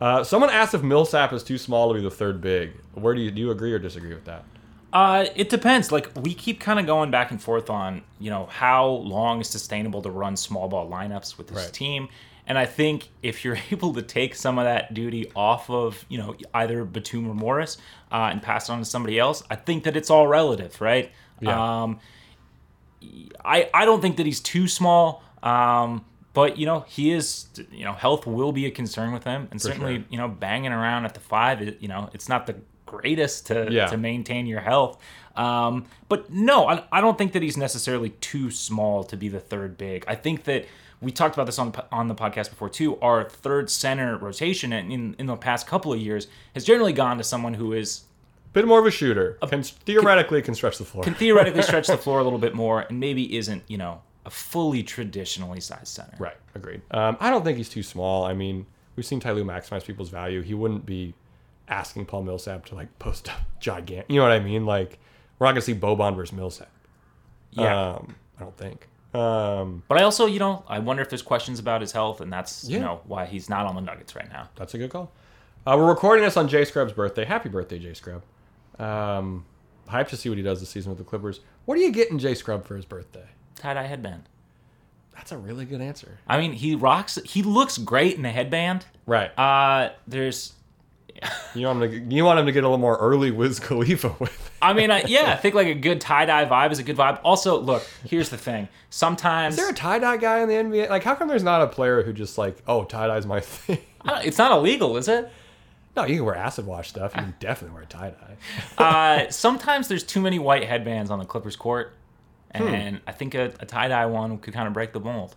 Uh, 0.00 0.24
someone 0.24 0.50
asked 0.50 0.72
if 0.74 0.82
Millsap 0.82 1.32
is 1.32 1.42
too 1.42 1.58
small 1.58 1.88
to 1.88 1.94
be 1.94 2.02
the 2.02 2.10
third 2.10 2.40
big. 2.40 2.72
Where 2.94 3.14
do 3.14 3.20
you 3.20 3.30
do 3.30 3.40
you 3.40 3.50
agree 3.50 3.72
or 3.72 3.78
disagree 3.78 4.14
with 4.14 4.24
that? 4.24 4.44
Uh, 4.92 5.26
it 5.36 5.48
depends. 5.50 5.92
Like 5.92 6.08
we 6.20 6.34
keep 6.34 6.58
kind 6.58 6.80
of 6.80 6.86
going 6.86 7.10
back 7.10 7.30
and 7.30 7.40
forth 7.40 7.70
on, 7.70 8.02
you 8.18 8.30
know, 8.30 8.46
how 8.46 8.86
long 8.86 9.40
is 9.40 9.48
sustainable 9.48 10.02
to 10.02 10.10
run 10.10 10.36
small 10.36 10.68
ball 10.68 10.88
lineups 10.90 11.38
with 11.38 11.48
this 11.48 11.64
Right. 11.64 11.72
team. 11.72 12.08
And 12.46 12.58
I 12.58 12.66
think 12.66 13.10
if 13.22 13.44
you're 13.44 13.58
able 13.70 13.92
to 13.94 14.02
take 14.02 14.34
some 14.34 14.58
of 14.58 14.64
that 14.64 14.92
duty 14.94 15.30
off 15.36 15.70
of, 15.70 16.04
you 16.08 16.18
know, 16.18 16.34
either 16.54 16.84
Batum 16.84 17.28
or 17.30 17.34
Morris 17.34 17.76
uh, 18.10 18.30
and 18.32 18.42
pass 18.42 18.68
it 18.68 18.72
on 18.72 18.78
to 18.80 18.84
somebody 18.84 19.18
else, 19.18 19.44
I 19.50 19.54
think 19.56 19.84
that 19.84 19.96
it's 19.96 20.10
all 20.10 20.26
relative, 20.26 20.80
right? 20.80 21.12
Yeah. 21.40 21.82
Um, 21.84 22.00
I 23.44 23.68
I 23.72 23.84
don't 23.84 24.00
think 24.00 24.16
that 24.16 24.26
he's 24.26 24.40
too 24.40 24.66
small. 24.66 25.22
Um, 25.42 26.04
but 26.32 26.58
you 26.58 26.66
know 26.66 26.84
he 26.88 27.12
is. 27.12 27.46
You 27.72 27.84
know, 27.84 27.92
health 27.92 28.26
will 28.26 28.52
be 28.52 28.66
a 28.66 28.70
concern 28.70 29.12
with 29.12 29.24
him, 29.24 29.48
and 29.50 29.60
certainly 29.60 29.96
sure. 29.96 30.04
you 30.10 30.18
know 30.18 30.28
banging 30.28 30.72
around 30.72 31.04
at 31.04 31.14
the 31.14 31.20
five. 31.20 31.60
You 31.80 31.88
know, 31.88 32.10
it's 32.12 32.28
not 32.28 32.46
the 32.46 32.56
greatest 32.86 33.46
to 33.46 33.68
Yeah. 33.70 33.86
to 33.86 33.96
maintain 33.96 34.46
your 34.46 34.60
health. 34.60 35.00
Um, 35.36 35.86
but 36.08 36.30
no, 36.30 36.68
I, 36.68 36.84
I 36.90 37.00
don't 37.00 37.16
think 37.16 37.32
that 37.32 37.42
he's 37.42 37.56
necessarily 37.56 38.10
too 38.20 38.50
small 38.50 39.04
to 39.04 39.16
be 39.16 39.28
the 39.28 39.40
third 39.40 39.78
big. 39.78 40.04
I 40.08 40.16
think 40.16 40.44
that 40.44 40.66
we 41.00 41.12
talked 41.12 41.34
about 41.34 41.46
this 41.46 41.58
on 41.58 41.72
on 41.92 42.08
the 42.08 42.14
podcast 42.14 42.50
before 42.50 42.68
too. 42.68 42.98
Our 43.00 43.24
third 43.28 43.70
center 43.70 44.16
rotation 44.18 44.72
in 44.72 45.14
in, 45.18 45.26
the 45.26 45.36
past 45.36 45.66
couple 45.66 45.92
of 45.92 46.00
years 46.00 46.26
has 46.54 46.64
generally 46.64 46.92
gone 46.92 47.16
to 47.18 47.24
someone 47.24 47.54
who 47.54 47.72
is 47.72 48.02
a 48.46 48.52
Bit 48.52 48.66
more 48.66 48.80
of 48.80 48.86
a 48.86 48.90
shooter. 48.90 49.38
Can 49.48 49.62
theoretically 49.62 50.42
can 50.42 50.54
stretch 50.54 50.78
the 50.78 50.84
floor. 50.84 51.04
can 51.04 51.14
theoretically 51.14 51.62
stretch 51.70 51.86
the 51.86 51.96
floor 51.96 52.18
a 52.18 52.24
little 52.24 52.38
bit 52.40 52.54
more 52.54 52.80
and 52.82 52.98
maybe 53.00 53.36
isn't 53.36 53.62
you 53.68 53.78
know 53.78 54.02
a 54.26 54.30
fully 54.30 54.82
traditionally 54.82 55.60
sized 55.60 55.88
center. 55.88 56.16
Right, 56.18 56.36
agreed. 56.54 56.82
Um, 56.90 57.16
I 57.20 57.30
don't 57.30 57.44
think 57.44 57.56
he's 57.58 57.68
too 57.68 57.82
small. 57.82 58.24
I 58.24 58.34
mean, 58.34 58.66
we've 58.96 59.06
seen 59.06 59.20
Ty 59.20 59.32
Lue 59.32 59.44
maximize 59.44 59.84
people's 59.84 60.10
value. 60.10 60.42
He 60.42 60.54
wouldn't 60.54 60.84
be 60.86 61.14
asking 61.68 62.04
Paul 62.06 62.22
Millsap 62.24 62.66
to 62.66 62.74
like 62.74 62.98
post 62.98 63.28
up 63.30 63.40
gigantic. 63.60 64.10
You 64.10 64.16
know 64.16 64.22
what 64.24 64.32
I 64.32 64.40
mean? 64.40 64.66
Like, 64.66 64.98
we're 65.38 65.46
not 65.46 65.52
gonna 65.52 65.62
see 65.62 65.74
Boban 65.74 66.14
versus 66.16 66.36
Millsap. 66.36 66.70
Yeah. 67.52 67.92
Um, 67.96 68.14
I 68.38 68.42
don't 68.42 68.56
think. 68.56 68.86
Um, 69.12 69.82
But 69.88 69.98
I 69.98 70.02
also, 70.04 70.26
you 70.26 70.38
know, 70.38 70.64
I 70.68 70.78
wonder 70.78 71.02
if 71.02 71.08
there's 71.08 71.22
questions 71.22 71.58
about 71.58 71.80
his 71.80 71.90
health, 71.92 72.20
and 72.20 72.32
that's 72.32 72.68
you 72.68 72.78
know 72.78 73.00
why 73.06 73.26
he's 73.26 73.48
not 73.48 73.66
on 73.66 73.74
the 73.74 73.80
Nuggets 73.80 74.14
right 74.14 74.28
now. 74.30 74.48
that's 74.56 74.74
a 74.74 74.78
good 74.78 74.90
call. 74.90 75.10
Uh, 75.66 75.74
we're 75.78 75.88
recording 75.88 76.24
this 76.24 76.36
on 76.36 76.46
Jay 76.48 76.64
Scrubb's 76.64 76.92
birthday. 76.92 77.24
Happy 77.24 77.48
birthday, 77.48 77.78
Jay 77.78 77.92
Scrubb. 77.92 78.22
Um, 78.78 79.44
hyped 79.88 80.08
to 80.08 80.16
see 80.16 80.28
what 80.28 80.38
he 80.38 80.44
does 80.44 80.60
this 80.60 80.68
season 80.70 80.90
with 80.90 80.98
the 80.98 81.04
Clippers. 81.04 81.40
What 81.66 81.76
are 81.76 81.80
you 81.82 81.90
getting 81.92 82.18
Jay 82.18 82.34
Scrubb 82.34 82.64
for 82.64 82.76
his 82.76 82.84
birthday? 82.84 83.26
Tie 83.60 83.74
dye 83.74 83.86
headband. 83.86 84.22
That's 85.14 85.32
a 85.32 85.38
really 85.38 85.66
good 85.66 85.82
answer. 85.82 86.18
I 86.26 86.40
mean, 86.40 86.52
he 86.52 86.74
rocks. 86.74 87.18
He 87.26 87.42
looks 87.42 87.76
great 87.76 88.16
in 88.16 88.22
the 88.22 88.30
headband. 88.30 88.86
Right. 89.06 89.30
Uh, 89.38 89.90
there's, 90.08 90.54
You 91.54 91.66
want 91.66 91.82
him 91.82 92.08
to 92.08 92.14
you 92.16 92.24
want 92.24 92.38
him 92.40 92.46
to 92.46 92.52
get 92.52 92.64
a 92.64 92.66
little 92.66 92.78
more 92.78 92.96
early 92.96 93.30
Wiz 93.30 93.60
Khalifa 93.60 94.08
with. 94.18 94.50
I 94.62 94.72
mean, 94.72 94.90
I, 94.90 95.02
yeah, 95.06 95.32
I 95.32 95.36
think 95.36 95.54
like 95.54 95.66
a 95.66 95.74
good 95.74 96.00
tie 96.00 96.24
dye 96.24 96.46
vibe 96.46 96.72
is 96.72 96.78
a 96.78 96.82
good 96.82 96.96
vibe. 96.96 97.20
Also, 97.22 97.60
look, 97.60 97.86
here's 98.04 98.30
the 98.30 98.38
thing. 98.38 98.68
Sometimes 98.88 99.54
Is 99.54 99.60
there 99.60 99.70
a 99.70 99.74
tie 99.74 99.98
dye 99.98 100.16
guy 100.16 100.40
in 100.40 100.48
the 100.48 100.54
NBA? 100.54 100.88
Like, 100.88 101.02
how 101.04 101.14
come 101.14 101.28
there's 101.28 101.42
not 101.42 101.60
a 101.60 101.66
player 101.66 102.02
who 102.02 102.12
just 102.14 102.38
like, 102.38 102.56
oh, 102.66 102.84
tie 102.84 103.06
dye's 103.08 103.26
my 103.26 103.40
thing? 103.40 103.78
I 104.02 104.10
don't- 104.10 104.24
it's 104.24 104.38
not 104.38 104.52
illegal, 104.52 104.96
is 104.96 105.08
it? 105.08 105.30
No, 105.96 106.04
you 106.04 106.16
can 106.16 106.24
wear 106.24 106.36
acid 106.36 106.64
wash 106.66 106.88
stuff. 106.88 107.12
You 107.16 107.22
can 107.22 107.34
definitely 107.40 107.74
wear 107.74 107.84
tie 107.84 108.12
dye. 108.78 108.82
Uh, 109.26 109.30
sometimes 109.30 109.88
there's 109.88 110.04
too 110.04 110.20
many 110.20 110.38
white 110.38 110.64
headbands 110.64 111.10
on 111.10 111.18
the 111.18 111.24
Clippers 111.24 111.56
court, 111.56 111.92
Hmm. 112.54 112.62
and 112.62 113.00
I 113.06 113.12
think 113.12 113.34
a, 113.34 113.52
a 113.60 113.66
tie 113.66 113.88
dye 113.88 114.06
one 114.06 114.38
could 114.38 114.52
kind 114.54 114.66
of 114.66 114.74
break 114.74 114.92
the 114.92 115.00
mold. 115.00 115.36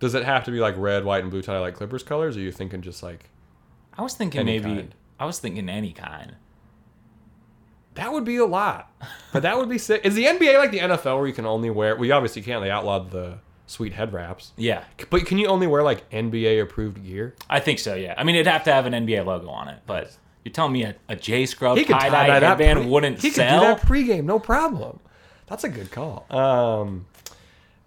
Does 0.00 0.14
it 0.14 0.24
have 0.24 0.44
to 0.44 0.50
be 0.50 0.58
like 0.58 0.74
red, 0.76 1.04
white, 1.04 1.22
and 1.22 1.30
blue 1.30 1.42
tie 1.42 1.58
like 1.60 1.74
Clippers 1.74 2.02
colors? 2.02 2.36
Or 2.36 2.40
are 2.40 2.42
you 2.42 2.50
thinking 2.52 2.82
just 2.82 3.02
like 3.02 3.30
I 3.96 4.02
was 4.02 4.14
thinking 4.14 4.40
Any 4.40 4.58
maybe. 4.58 4.74
kind. 4.74 4.94
I 5.20 5.26
was 5.26 5.38
thinking 5.38 5.68
any 5.68 5.92
kind. 5.92 6.34
that 7.94 8.12
would 8.12 8.24
be 8.24 8.36
a 8.36 8.44
lot, 8.46 8.90
but 9.32 9.42
that 9.42 9.56
would 9.56 9.68
be 9.68 9.78
sick. 9.78 10.00
Is 10.04 10.14
the 10.14 10.24
NBA 10.24 10.58
like 10.58 10.70
the 10.72 10.78
NFL 10.80 11.18
where 11.18 11.26
you 11.26 11.32
can 11.34 11.46
only 11.46 11.70
wear? 11.70 11.94
We 11.96 12.10
obviously 12.10 12.42
can't. 12.42 12.62
They 12.64 12.70
outlawed 12.70 13.10
the 13.10 13.38
sweet 13.66 13.92
head 13.92 14.12
wraps. 14.12 14.52
Yeah, 14.56 14.82
But 15.10 15.24
can 15.26 15.38
you 15.38 15.46
only 15.46 15.66
wear 15.66 15.82
like 15.82 16.08
NBA 16.10 16.60
approved 16.62 17.04
gear? 17.04 17.34
I 17.48 17.60
think 17.60 17.78
so. 17.78 17.94
Yeah, 17.94 18.14
I 18.16 18.24
mean 18.24 18.34
it'd 18.34 18.50
have 18.50 18.64
to 18.64 18.72
have 18.72 18.86
an 18.86 18.92
NBA 18.94 19.24
logo 19.24 19.48
on 19.48 19.68
it, 19.68 19.80
but 19.86 20.16
you're 20.44 20.52
telling 20.52 20.72
me 20.72 20.82
a, 20.84 20.96
a 21.08 21.14
J 21.16 21.46
Scrub 21.46 21.78
He 21.78 21.84
tie 21.84 22.08
dye 22.08 22.40
headband 22.40 22.80
pre- 22.80 22.88
wouldn't 22.88 23.20
he 23.20 23.28
could 23.30 23.36
do 23.36 23.60
that 23.60 23.82
pregame, 23.82 24.24
no 24.24 24.38
problem. 24.40 24.98
That's 25.46 25.64
a 25.64 25.68
good 25.68 25.90
call. 25.90 26.26
Um, 26.30 27.06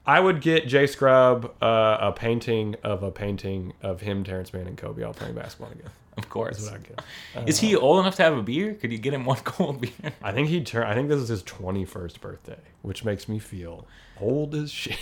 I 0.06 0.20
would 0.20 0.42
get 0.42 0.68
Jay 0.68 0.86
Scrubb 0.86 1.52
uh, 1.62 1.98
a 2.00 2.12
painting 2.12 2.76
of 2.84 3.02
a 3.04 3.12
painting 3.12 3.74
of 3.82 4.02
him, 4.02 4.24
Terrence 4.24 4.54
Mann, 4.54 4.68
and 4.68 4.78
Kobe 4.78 5.04
all 5.04 5.14
playing 5.14 5.36
basketball 5.36 5.70
together. 5.70 5.92
of 6.18 6.30
course. 6.30 6.58
That's 6.58 6.72
what 6.72 7.06
get. 7.36 7.48
Is 7.48 7.60
he 7.60 7.76
old 7.76 8.00
enough 8.00 8.16
to 8.18 8.24
have 8.24 8.38
a 8.38 8.44
beer? 8.44 8.76
Could 8.76 8.92
you 8.92 8.98
get 8.98 9.14
him 9.14 9.26
one 9.26 9.38
cold 9.44 9.82
beer? 9.82 10.14
I 10.24 10.32
think 10.32 10.50
he 10.50 10.64
turned. 10.64 10.90
I 10.90 10.94
think 10.94 11.10
this 11.10 11.20
is 11.20 11.30
his 11.30 11.44
twenty-first 11.44 12.22
birthday, 12.22 12.60
which 12.84 13.04
makes 13.04 13.28
me 13.28 13.40
feel 13.40 13.88
old 14.22 14.54
as 14.56 14.72
shit. 14.72 14.98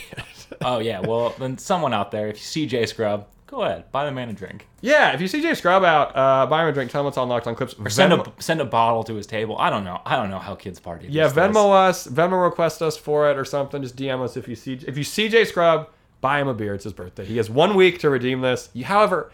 oh 0.62 0.80
yeah. 0.80 1.02
Well, 1.02 1.36
then 1.38 1.58
someone 1.58 1.94
out 1.94 2.12
there, 2.12 2.28
if 2.30 2.38
you 2.38 2.44
see 2.44 2.66
Jay 2.66 2.86
Scrubb, 2.86 3.26
go 3.54 3.64
ahead, 3.64 3.92
buy 3.92 4.06
the 4.06 4.12
man 4.12 4.30
a 4.30 4.34
drink. 4.34 4.68
yeah, 4.82 5.14
if 5.14 5.22
you 5.22 5.28
see 5.28 5.42
Jay 5.42 5.54
Scrubb 5.54 5.84
out, 5.84 6.16
uh, 6.16 6.46
buy 6.48 6.64
him 6.64 6.68
a 6.70 6.72
drink. 6.72 6.92
Tell 6.92 7.02
him 7.02 7.08
it's 7.08 7.18
on 7.18 7.30
Locked 7.30 7.48
On 7.48 7.56
Clips. 7.56 7.74
Or 7.80 7.90
send 7.90 8.12
Venmo- 8.14 8.38
a 8.38 8.42
send 8.44 8.62
a 8.62 8.66
bottle 8.66 9.04
to 9.06 9.16
his 9.16 9.26
table. 9.28 9.58
I 9.58 9.70
don't 9.70 9.84
know. 9.84 10.02
I 10.06 10.16
don't 10.16 10.30
know 10.30 10.40
how 10.40 10.56
kids 10.56 10.80
party. 10.80 11.08
Yeah, 11.10 11.28
these 11.28 11.34
days. 11.34 11.56
Venmo 11.56 11.72
us, 11.74 12.08
Venmo 12.08 12.44
request 12.44 12.82
us 12.82 12.98
for 12.98 13.30
it 13.32 13.38
or 13.38 13.46
something. 13.46 13.82
Just 13.82 13.96
DM 13.96 14.22
us 14.22 14.36
if 14.38 14.48
you 14.48 14.56
see 14.56 14.74
if 14.88 14.98
you 14.98 15.04
see 15.04 15.30
Jay 15.30 15.46
Scrubb, 15.46 15.88
buy 16.22 16.40
him 16.42 16.48
a 16.48 16.54
beer. 16.54 16.74
It's 16.74 16.84
his 16.84 16.94
birthday. 16.94 17.26
He 17.26 17.38
has 17.38 17.50
one 17.50 17.76
week 17.76 18.00
to 18.00 18.10
redeem 18.10 18.42
this. 18.42 18.70
You, 18.74 18.86
however, 18.86 19.32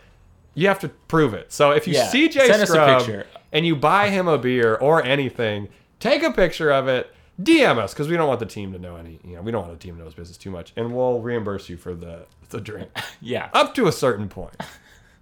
you 0.55 0.67
have 0.67 0.79
to 0.79 0.89
prove 0.89 1.33
it. 1.33 1.51
So 1.51 1.71
if 1.71 1.87
you 1.87 1.93
Yeah, 1.93 2.07
see 2.07 2.27
Jay 2.29 2.47
send 2.47 2.61
us 2.61 2.69
a 2.69 2.73
Scrub 2.73 2.97
picture. 2.99 3.25
and 3.51 3.65
you 3.65 3.75
buy 3.75 4.09
him 4.09 4.27
a 4.27 4.37
beer 4.37 4.75
or 4.75 5.03
anything, 5.03 5.69
take 5.99 6.23
a 6.23 6.31
picture 6.31 6.71
of 6.71 6.87
it. 6.87 7.13
DM 7.41 7.77
us 7.77 7.93
because 7.93 8.07
we 8.09 8.17
don't 8.17 8.27
want 8.27 8.39
the 8.39 8.45
team 8.45 8.73
to 8.73 8.79
know 8.79 8.95
any. 8.97 9.19
You 9.23 9.35
know, 9.35 9.41
we 9.41 9.51
don't 9.51 9.65
want 9.67 9.79
the 9.79 9.83
team 9.83 9.95
to 9.95 9.99
know 9.99 10.05
his 10.05 10.13
business 10.13 10.37
too 10.37 10.51
much, 10.51 10.73
and 10.75 10.93
we'll 10.93 11.21
reimburse 11.21 11.69
you 11.69 11.77
for 11.77 11.93
the 11.93 12.25
the 12.49 12.59
drink 12.59 12.89
Yeah, 13.21 13.49
up 13.53 13.73
to 13.75 13.87
a 13.87 13.91
certain 13.91 14.27
point. 14.27 14.55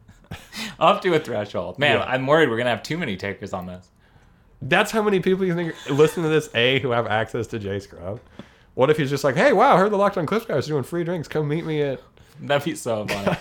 up 0.79 1.01
to 1.01 1.13
a 1.13 1.19
threshold. 1.19 1.77
Man, 1.79 1.97
Yeah. 1.97 2.05
I'm 2.05 2.25
worried 2.27 2.49
we're 2.49 2.57
gonna 2.57 2.69
have 2.69 2.83
too 2.83 2.97
many 2.97 3.17
takers 3.17 3.53
on 3.53 3.65
this. 3.65 3.89
That's 4.61 4.91
how 4.91 5.01
many 5.03 5.19
people 5.19 5.45
you 5.45 5.53
think 5.53 5.75
listen 5.89 6.23
to 6.23 6.29
this 6.29 6.49
a 6.55 6.79
who 6.79 6.91
have 6.91 7.05
access 7.07 7.45
to 7.47 7.59
Jay 7.59 7.79
Scrubb. 7.79 8.19
What 8.73 8.89
if 8.89 8.97
he's 8.97 9.09
just 9.09 9.23
like, 9.23 9.35
hey, 9.35 9.53
wow, 9.53 9.75
I 9.75 9.79
heard 9.79 9.91
the 9.91 9.97
Locked 9.97 10.17
On 10.17 10.25
Clips 10.25 10.45
guys 10.45 10.67
are 10.67 10.71
doing 10.71 10.83
free 10.83 11.03
drinks. 11.03 11.27
Come 11.27 11.47
meet 11.47 11.65
me 11.65 11.81
at 11.81 12.01
That'd 12.41 12.65
be 12.65 12.75
so 12.75 13.07
funny. 13.07 13.37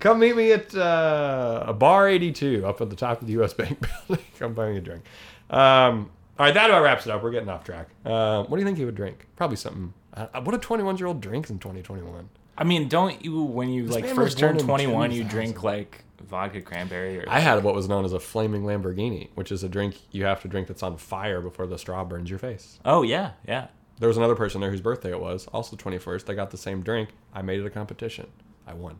Come 0.00 0.18
meet 0.20 0.36
me 0.36 0.52
at 0.52 0.74
uh, 0.74 1.64
a 1.66 1.72
bar 1.72 2.06
82 2.08 2.66
up 2.66 2.80
at 2.82 2.90
the 2.90 2.96
top 2.96 3.20
of 3.22 3.26
the 3.26 3.32
U.S. 3.34 3.54
Bank 3.54 3.86
building. 4.06 4.24
Come 4.38 4.52
buy 4.54 4.70
me 4.70 4.76
a 4.78 4.80
drink. 4.82 5.02
Um, 5.48 6.10
all 6.38 6.46
right, 6.46 6.54
that 6.54 6.70
about 6.70 6.82
wraps 6.82 7.06
it 7.06 7.10
up. 7.10 7.22
We're 7.22 7.30
getting 7.30 7.48
off 7.48 7.64
track. 7.64 7.88
Uh, 8.04 8.44
what 8.44 8.56
do 8.56 8.60
you 8.62 8.66
think 8.66 8.78
he 8.78 8.84
would 8.84 8.94
drink? 8.94 9.26
Probably 9.36 9.56
something. 9.56 9.92
Uh, 10.14 10.40
what 10.42 10.54
a 10.54 10.58
21 10.58 10.96
year 10.98 11.06
old 11.06 11.20
drinks 11.20 11.50
in 11.50 11.58
2021? 11.58 12.28
I 12.56 12.64
mean, 12.64 12.88
don't 12.88 13.24
you 13.24 13.42
when 13.42 13.70
you 13.70 13.86
like 13.86 14.04
man 14.04 14.14
first 14.14 14.38
born 14.38 14.52
turn 14.52 14.60
in 14.60 14.66
21, 14.66 15.10
you 15.12 15.22
2000. 15.22 15.30
drink 15.36 15.62
like 15.62 16.04
vodka 16.22 16.60
cranberry 16.60 17.20
or 17.20 17.24
I 17.28 17.38
had 17.40 17.62
what 17.62 17.74
was 17.74 17.88
known 17.88 18.04
as 18.04 18.12
a 18.12 18.20
flaming 18.20 18.62
Lamborghini, 18.62 19.28
which 19.34 19.52
is 19.52 19.62
a 19.62 19.68
drink 19.68 19.96
you 20.10 20.24
have 20.24 20.42
to 20.42 20.48
drink 20.48 20.66
that's 20.68 20.82
on 20.82 20.96
fire 20.96 21.40
before 21.40 21.66
the 21.66 21.78
straw 21.78 22.04
burns 22.04 22.30
your 22.30 22.38
face. 22.38 22.78
Oh 22.84 23.02
yeah, 23.02 23.32
yeah. 23.46 23.68
There 23.98 24.08
was 24.08 24.16
another 24.16 24.36
person 24.36 24.60
there 24.60 24.70
whose 24.70 24.80
birthday 24.80 25.10
it 25.10 25.20
was, 25.20 25.48
also 25.48 25.74
21st. 25.76 26.30
I 26.30 26.34
got 26.34 26.50
the 26.50 26.56
same 26.56 26.82
drink. 26.82 27.10
I 27.34 27.42
made 27.42 27.58
it 27.58 27.66
a 27.66 27.70
competition. 27.70 28.28
I 28.66 28.74
won. 28.74 28.98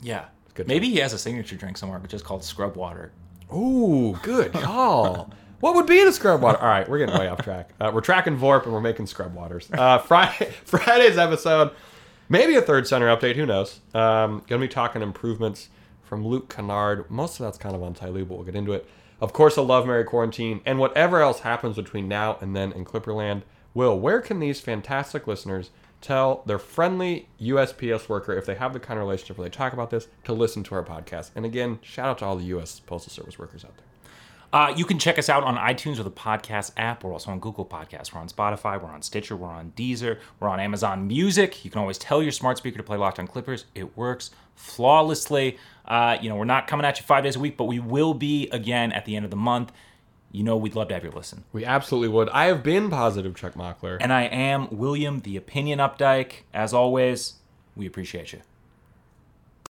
Yeah. 0.00 0.26
Good 0.54 0.66
Maybe 0.68 0.88
he 0.88 0.96
has 0.98 1.12
a 1.12 1.18
signature 1.18 1.54
drink 1.56 1.76
somewhere, 1.76 1.98
but 1.98 2.08
just 2.08 2.24
called 2.24 2.42
scrub 2.42 2.76
water. 2.76 3.12
Ooh, 3.54 4.18
good 4.22 4.52
call. 4.54 5.30
What 5.60 5.74
would 5.74 5.86
be 5.86 6.00
a 6.00 6.12
scrub 6.12 6.40
water? 6.40 6.58
All 6.58 6.68
right, 6.68 6.88
we're 6.88 6.98
getting 6.98 7.18
way 7.18 7.28
off 7.28 7.42
track. 7.42 7.70
Uh, 7.80 7.90
we're 7.92 8.00
tracking 8.00 8.36
Vorp 8.36 8.64
and 8.64 8.72
we're 8.72 8.80
making 8.80 9.06
scrub 9.06 9.34
waters. 9.34 9.68
Uh, 9.72 9.98
Friday, 9.98 10.52
Friday's 10.64 11.18
episode, 11.18 11.72
maybe 12.28 12.54
a 12.54 12.62
third 12.62 12.86
center 12.86 13.06
update. 13.06 13.36
Who 13.36 13.46
knows? 13.46 13.80
Um, 13.94 14.42
gonna 14.46 14.60
be 14.60 14.68
talking 14.68 15.02
improvements 15.02 15.68
from 16.02 16.26
Luke 16.26 16.48
Kennard. 16.48 17.10
Most 17.10 17.38
of 17.38 17.44
that's 17.46 17.58
kind 17.58 17.74
of 17.74 17.82
on 17.82 17.94
Ty 17.94 18.08
Lue, 18.08 18.24
but 18.24 18.36
we'll 18.36 18.44
get 18.44 18.54
into 18.54 18.72
it. 18.72 18.88
Of 19.20 19.32
course, 19.32 19.56
a 19.56 19.62
love 19.62 19.86
Mary 19.86 20.04
quarantine 20.04 20.60
and 20.64 20.78
whatever 20.78 21.20
else 21.20 21.40
happens 21.40 21.76
between 21.76 22.08
now 22.08 22.38
and 22.40 22.54
then 22.54 22.72
in 22.72 22.84
Clipperland. 22.84 23.42
Will, 23.74 23.98
where 23.98 24.20
can 24.20 24.40
these 24.40 24.60
fantastic 24.60 25.26
listeners 25.26 25.70
tell 26.00 26.42
their 26.46 26.58
friendly 26.58 27.28
USPS 27.40 28.08
worker, 28.08 28.32
if 28.32 28.46
they 28.46 28.54
have 28.54 28.72
the 28.72 28.80
kind 28.80 28.98
of 28.98 29.04
relationship 29.04 29.36
where 29.36 29.48
they 29.48 29.54
talk 29.54 29.72
about 29.72 29.90
this, 29.90 30.06
to 30.24 30.32
listen 30.32 30.62
to 30.64 30.74
our 30.76 30.84
podcast? 30.84 31.30
And 31.34 31.44
again, 31.44 31.80
shout 31.82 32.08
out 32.08 32.18
to 32.18 32.24
all 32.24 32.36
the 32.36 32.44
U.S. 32.44 32.80
Postal 32.80 33.12
Service 33.12 33.38
workers 33.38 33.64
out 33.64 33.76
there. 33.76 33.87
Uh, 34.52 34.72
you 34.76 34.84
can 34.84 34.98
check 34.98 35.18
us 35.18 35.28
out 35.28 35.44
on 35.44 35.56
iTunes 35.56 35.98
or 35.98 36.02
the 36.02 36.10
podcast 36.10 36.72
app. 36.76 37.04
We're 37.04 37.12
also 37.12 37.30
on 37.30 37.38
Google 37.38 37.66
Podcasts. 37.66 38.14
We're 38.14 38.20
on 38.20 38.28
Spotify. 38.28 38.80
We're 38.82 38.88
on 38.88 39.02
Stitcher. 39.02 39.36
We're 39.36 39.48
on 39.48 39.72
Deezer. 39.76 40.18
We're 40.40 40.48
on 40.48 40.58
Amazon 40.58 41.06
Music. 41.06 41.64
You 41.64 41.70
can 41.70 41.80
always 41.80 41.98
tell 41.98 42.22
your 42.22 42.32
smart 42.32 42.56
speaker 42.56 42.78
to 42.78 42.82
play 42.82 42.96
Locked 42.96 43.18
On 43.18 43.26
Clippers. 43.26 43.66
It 43.74 43.96
works 43.96 44.30
flawlessly. 44.54 45.58
Uh, 45.84 46.16
you 46.20 46.28
know, 46.28 46.36
we're 46.36 46.44
not 46.44 46.66
coming 46.66 46.86
at 46.86 46.98
you 46.98 47.04
five 47.04 47.24
days 47.24 47.36
a 47.36 47.40
week, 47.40 47.56
but 47.56 47.64
we 47.64 47.78
will 47.78 48.14
be 48.14 48.48
again 48.50 48.92
at 48.92 49.04
the 49.04 49.16
end 49.16 49.24
of 49.24 49.30
the 49.30 49.36
month. 49.36 49.70
You 50.32 50.44
know, 50.44 50.56
we'd 50.56 50.74
love 50.74 50.88
to 50.88 50.94
have 50.94 51.02
your 51.02 51.12
listen. 51.12 51.44
We 51.52 51.64
absolutely 51.64 52.08
would. 52.08 52.28
I 52.30 52.46
have 52.46 52.62
been 52.62 52.90
positive, 52.90 53.34
Chuck 53.34 53.54
Mockler. 53.54 53.98
And 54.00 54.12
I 54.12 54.24
am 54.24 54.68
William, 54.70 55.20
the 55.20 55.36
Opinion 55.36 55.78
Updike. 55.78 56.42
As 56.52 56.74
always, 56.74 57.34
we 57.76 57.86
appreciate 57.86 58.32
you. 58.32 58.40